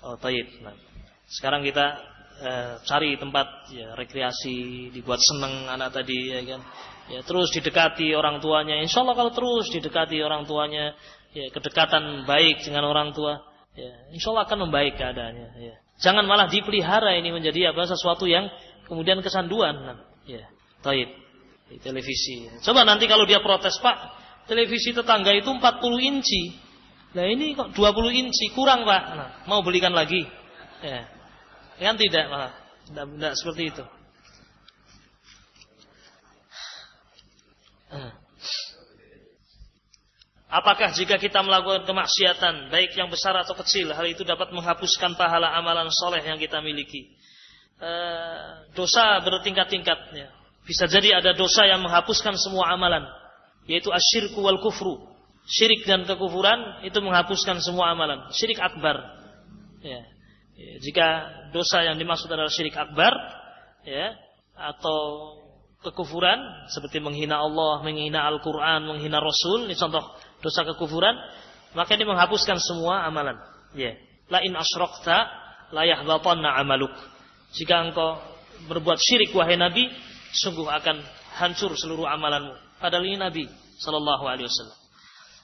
[0.03, 0.45] Oh taib.
[0.65, 0.73] Nah.
[1.29, 1.85] Sekarang kita
[2.41, 6.61] eh, cari tempat ya, rekreasi, dibuat senang anak tadi, ya kan.
[7.13, 8.79] Ya, terus didekati orang tuanya.
[8.79, 10.95] Insya Allah kalau terus didekati orang tuanya,
[11.35, 13.43] ya kedekatan baik dengan orang tua,
[13.73, 15.49] Ya, insya Allah akan membaik keadaannya.
[15.57, 15.75] Ya.
[15.97, 18.49] Jangan malah dipelihara ini menjadi apa sesuatu yang
[18.85, 19.97] kemudian kesanduan.
[20.29, 20.45] Ya,
[20.85, 21.09] taib
[21.73, 22.49] di televisi.
[22.61, 23.97] Coba nanti kalau dia protes Pak,
[24.45, 25.61] televisi tetangga itu 40
[26.05, 26.43] inci.
[27.13, 29.03] Nah ini kok 20 inci kurang Pak.
[29.17, 30.21] Nah, mau belikan lagi.
[30.85, 31.09] Ya.
[31.81, 32.53] Kan tidak malah.
[32.89, 33.83] Tidak, tidak seperti itu.
[37.93, 38.22] Uh.
[40.53, 45.49] Apakah jika kita melakukan kemaksiatan, baik yang besar atau kecil, hal itu dapat menghapuskan pahala
[45.57, 47.09] amalan soleh yang kita miliki?
[47.81, 47.91] E,
[48.77, 50.13] dosa bertingkat-tingkat.
[50.13, 50.29] Ya.
[50.61, 53.01] Bisa jadi ada dosa yang menghapuskan semua amalan,
[53.65, 55.09] yaitu asyirku wal kufru.
[55.49, 58.29] Syirik dan kekufuran itu menghapuskan semua amalan.
[58.29, 59.25] Syirik akbar.
[59.81, 60.05] Ya.
[60.53, 60.73] ya.
[60.85, 61.07] Jika
[61.49, 63.09] dosa yang dimaksud adalah syirik akbar,
[63.89, 64.13] ya,
[64.53, 65.33] atau
[65.83, 70.13] kekufuran seperti menghina Allah, menghina Al-Quran, menghina Rasul, ini contoh
[70.43, 71.15] dosa kekufuran,
[71.73, 73.39] maka ini menghapuskan semua amalan.
[73.73, 73.95] Ya.
[74.27, 75.17] La in asyraqta
[75.71, 76.91] la yahbatanna amaluk.
[77.55, 78.19] Jika engkau
[78.67, 79.87] berbuat syirik wahai Nabi,
[80.35, 81.01] sungguh akan
[81.39, 82.53] hancur seluruh amalanmu.
[82.77, 83.45] Padahal ini Nabi
[83.79, 84.77] sallallahu alaihi wasallam.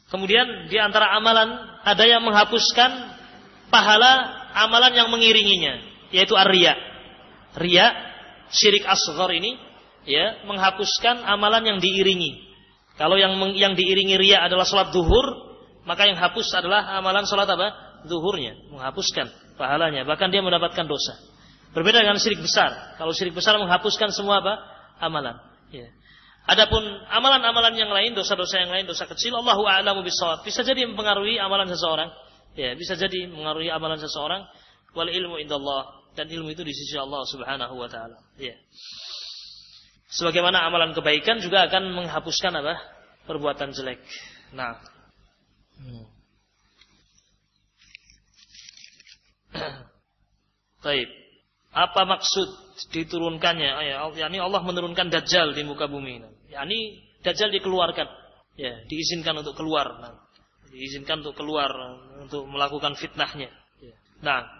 [0.09, 1.53] Kemudian di antara amalan
[1.85, 2.91] ada yang menghapuskan
[3.69, 6.73] pahala amalan yang mengiringinya, yaitu ar-riya.
[7.53, 7.93] Riya,
[8.49, 9.57] syirik asghar ini
[10.09, 12.48] ya, menghapuskan amalan yang diiringi.
[12.99, 15.55] Kalau yang yang diiringi ria adalah sholat duhur,
[15.87, 18.03] maka yang hapus adalah amalan sholat apa?
[18.03, 20.03] Duhurnya, menghapuskan pahalanya.
[20.03, 21.15] Bahkan dia mendapatkan dosa.
[21.71, 22.99] Berbeda dengan syirik besar.
[22.99, 24.53] Kalau syirik besar menghapuskan semua apa?
[24.99, 25.39] Amalan.
[25.71, 25.87] Ya.
[26.49, 26.81] Adapun
[27.13, 30.41] amalan-amalan yang lain, dosa-dosa yang lain, dosa kecil, Allahu a'lamu bisawab.
[30.43, 32.09] Bisa jadi mempengaruhi amalan seseorang.
[32.57, 34.43] Ya, bisa jadi mempengaruhi amalan seseorang.
[34.97, 38.17] Wal ilmu indallah dan ilmu itu di sisi Allah Subhanahu wa taala.
[38.41, 38.57] Ya.
[40.09, 42.75] Sebagaimana amalan kebaikan juga akan menghapuskan apa?
[43.29, 44.01] Perbuatan jelek.
[44.57, 44.81] Nah.
[45.77, 46.05] Hmm.
[50.81, 51.09] Taib.
[51.69, 52.47] Apa maksud
[52.89, 53.69] diturunkannya?
[53.77, 56.25] Oh ya, yakni Allah menurunkan dajjal di muka bumi.
[56.49, 58.09] Yani dajjal dikeluarkan.
[58.57, 59.87] Ya, diizinkan untuk keluar.
[60.01, 60.25] Nah,
[60.73, 61.69] diizinkan untuk keluar
[62.17, 63.53] untuk melakukan fitnahnya.
[63.77, 63.95] Ya.
[64.25, 64.58] Nah,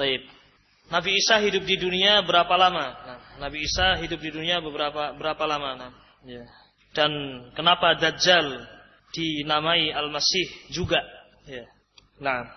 [0.00, 0.24] Taib.
[0.88, 2.86] Nabi Isa hidup di dunia berapa lama?
[3.04, 5.76] Nah, Nabi Isa hidup di dunia beberapa berapa lama?
[5.76, 5.92] Nah,
[6.24, 6.42] ya.
[6.96, 7.12] Dan
[7.52, 8.64] kenapa Dajjal
[9.12, 11.04] dinamai Al-Masih juga?
[11.44, 11.68] Ya.
[12.18, 12.48] Nah,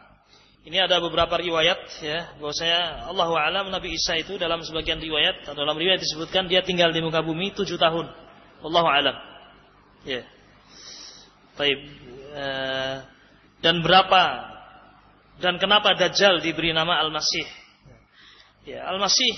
[0.64, 5.60] ini ada beberapa riwayat ya, bahwasanya Allah alam Nabi Isa itu dalam sebagian riwayat atau
[5.60, 8.08] dalam riwayat disebutkan dia tinggal di muka bumi tujuh tahun.
[8.64, 9.18] Allah alam.
[10.08, 10.24] Ya.
[11.60, 11.80] Taib.
[12.34, 12.98] Uh,
[13.62, 14.53] dan berapa
[15.44, 17.44] dan kenapa Dajjal diberi nama Al-Masih?
[18.64, 19.36] Ya, Al-Masih.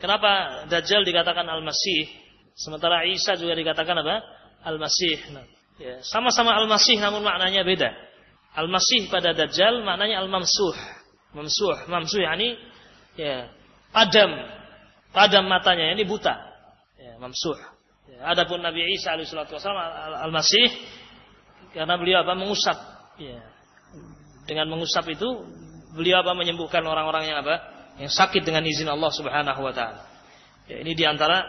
[0.00, 2.08] Kenapa Dajjal dikatakan Al-Masih?
[2.56, 4.24] Sementara Isa juga dikatakan apa?
[4.64, 5.20] Al-Masih.
[5.36, 5.44] Nah,
[5.76, 7.92] ya, sama-sama Al-Masih namun maknanya beda.
[8.56, 11.04] Al-Masih pada Dajjal maknanya Al-Mamsuh.
[11.36, 12.56] Mamsuh, mamsuh yakni
[13.20, 13.52] ya,
[13.92, 14.32] padam.
[15.12, 16.40] Padam matanya, ini buta.
[16.96, 17.58] Ya, mamsuh.
[18.08, 19.60] Ya, adapun Nabi Isa alaihissalatu
[20.24, 20.72] Al-Masih
[21.76, 22.32] karena beliau apa?
[22.32, 22.78] mengusap.
[23.20, 23.53] Ya.
[24.44, 25.28] Dengan mengusap itu
[25.94, 26.36] beliau apa?
[26.36, 27.74] menyembuhkan orang-orang yang apa?
[27.98, 30.02] yang sakit dengan izin Allah Subhanahu wa taala.
[30.66, 31.46] Ya, ini di antara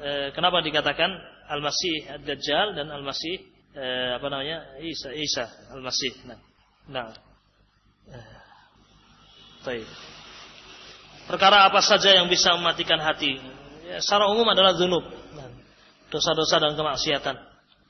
[0.00, 1.10] eh, kenapa dikatakan
[1.52, 3.34] Al-Masih Ad-Dajjal dan Al-Masih
[3.76, 4.80] eh, apa namanya?
[4.80, 5.44] Isa Isa
[5.74, 6.12] Al-Masih.
[6.24, 6.38] Nah.
[6.88, 7.12] Nah.
[9.68, 9.86] Eh.
[11.28, 13.38] Perkara apa saja yang bisa mematikan hati?
[13.86, 15.06] Ya, secara umum adalah zunub.
[15.38, 15.48] Nah,
[16.10, 17.36] dosa-dosa dan kemaksiatan.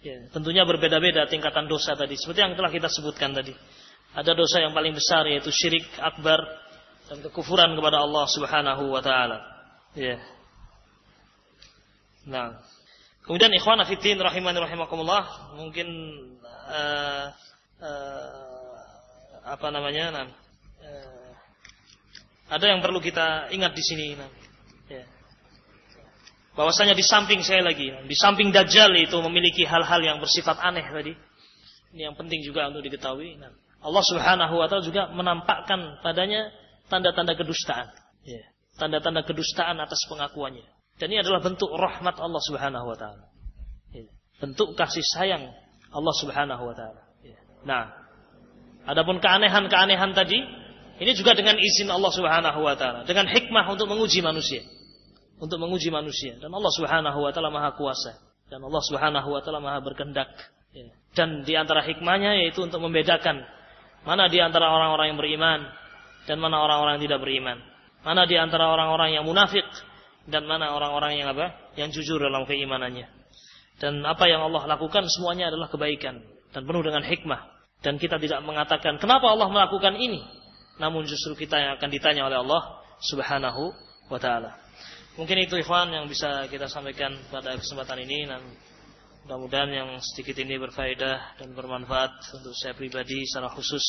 [0.03, 2.19] Ya, tentunya berbeda-beda tingkatan dosa tadi.
[2.19, 3.55] Seperti yang telah kita sebutkan tadi.
[4.13, 6.37] Ada dosa yang paling besar yaitu syirik akbar
[7.09, 9.39] dan kekufuran kepada Allah Subhanahu wa taala.
[9.97, 10.21] Ya.
[12.29, 12.61] Nah.
[13.23, 15.87] Kemudian ikhwan fillah rahimani rahimakumullah, mungkin
[16.67, 17.31] uh,
[17.79, 18.75] uh,
[19.47, 20.11] apa namanya?
[20.11, 20.27] Nah,
[20.83, 21.31] uh,
[22.51, 24.19] ada yang perlu kita ingat di sini.
[24.19, 24.31] Nah.
[24.91, 25.07] Ya.
[26.59, 31.15] Bahwasanya di samping saya lagi, di samping Dajjal itu memiliki hal-hal yang bersifat aneh tadi.
[31.95, 33.39] Ini yang penting juga untuk diketahui.
[33.39, 36.55] Nah, Allah Subhanahu wa taala juga menampakkan padanya
[36.87, 37.91] tanda-tanda kedustaan.
[38.23, 38.43] Ya.
[38.79, 40.65] Tanda-tanda kedustaan atas pengakuannya.
[40.97, 43.27] Dan ini adalah bentuk rahmat Allah Subhanahu wa taala.
[43.91, 44.07] Ya.
[44.39, 45.51] Bentuk kasih sayang
[45.91, 47.03] Allah Subhanahu wa taala.
[47.27, 47.39] Ya.
[47.67, 47.91] Nah,
[48.87, 50.39] adapun keanehan-keanehan tadi
[51.03, 54.63] ini juga dengan izin Allah Subhanahu wa taala, dengan hikmah untuk menguji manusia.
[55.43, 58.15] Untuk menguji manusia dan Allah Subhanahu wa taala Maha kuasa
[58.47, 60.31] dan Allah Subhanahu wa taala Maha berkehendak.
[61.13, 63.45] Dan di antara hikmahnya yaitu untuk membedakan
[64.03, 65.61] mana di antara orang-orang yang beriman
[66.27, 67.59] dan mana orang-orang yang tidak beriman.
[68.03, 69.67] Mana di antara orang-orang yang munafik
[70.27, 71.55] dan mana orang-orang yang apa?
[71.79, 73.07] Yang jujur dalam keimanannya.
[73.79, 76.23] Dan apa yang Allah lakukan semuanya adalah kebaikan
[76.55, 77.51] dan penuh dengan hikmah.
[77.83, 80.23] Dan kita tidak mengatakan kenapa Allah melakukan ini.
[80.79, 82.63] Namun justru kita yang akan ditanya oleh Allah
[83.03, 83.75] Subhanahu
[84.07, 84.55] wa taala.
[85.19, 88.25] Mungkin itu ikhwan yang bisa kita sampaikan pada kesempatan ini
[89.23, 92.11] mudah-mudahan yang sedikit ini berfaedah dan bermanfaat
[92.43, 93.83] untuk saya pribadi secara khusus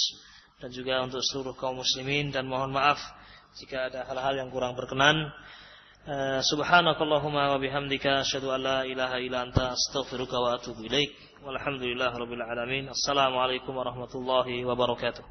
[0.62, 3.02] dan juga untuk seluruh kaum muslimin dan mohon maaf
[3.58, 5.34] jika ada hal-hal yang kurang berkenan.
[6.04, 11.16] Uh, Subhanakallahumma wa bihamdika asyhadu an la ilaha illa anta astaghfiruka wa atubu ilaik.
[11.42, 12.92] Walhamdulillahirabbil alamin.
[12.92, 15.24] Assalamualaikum warahmatullahi wabarakatuh.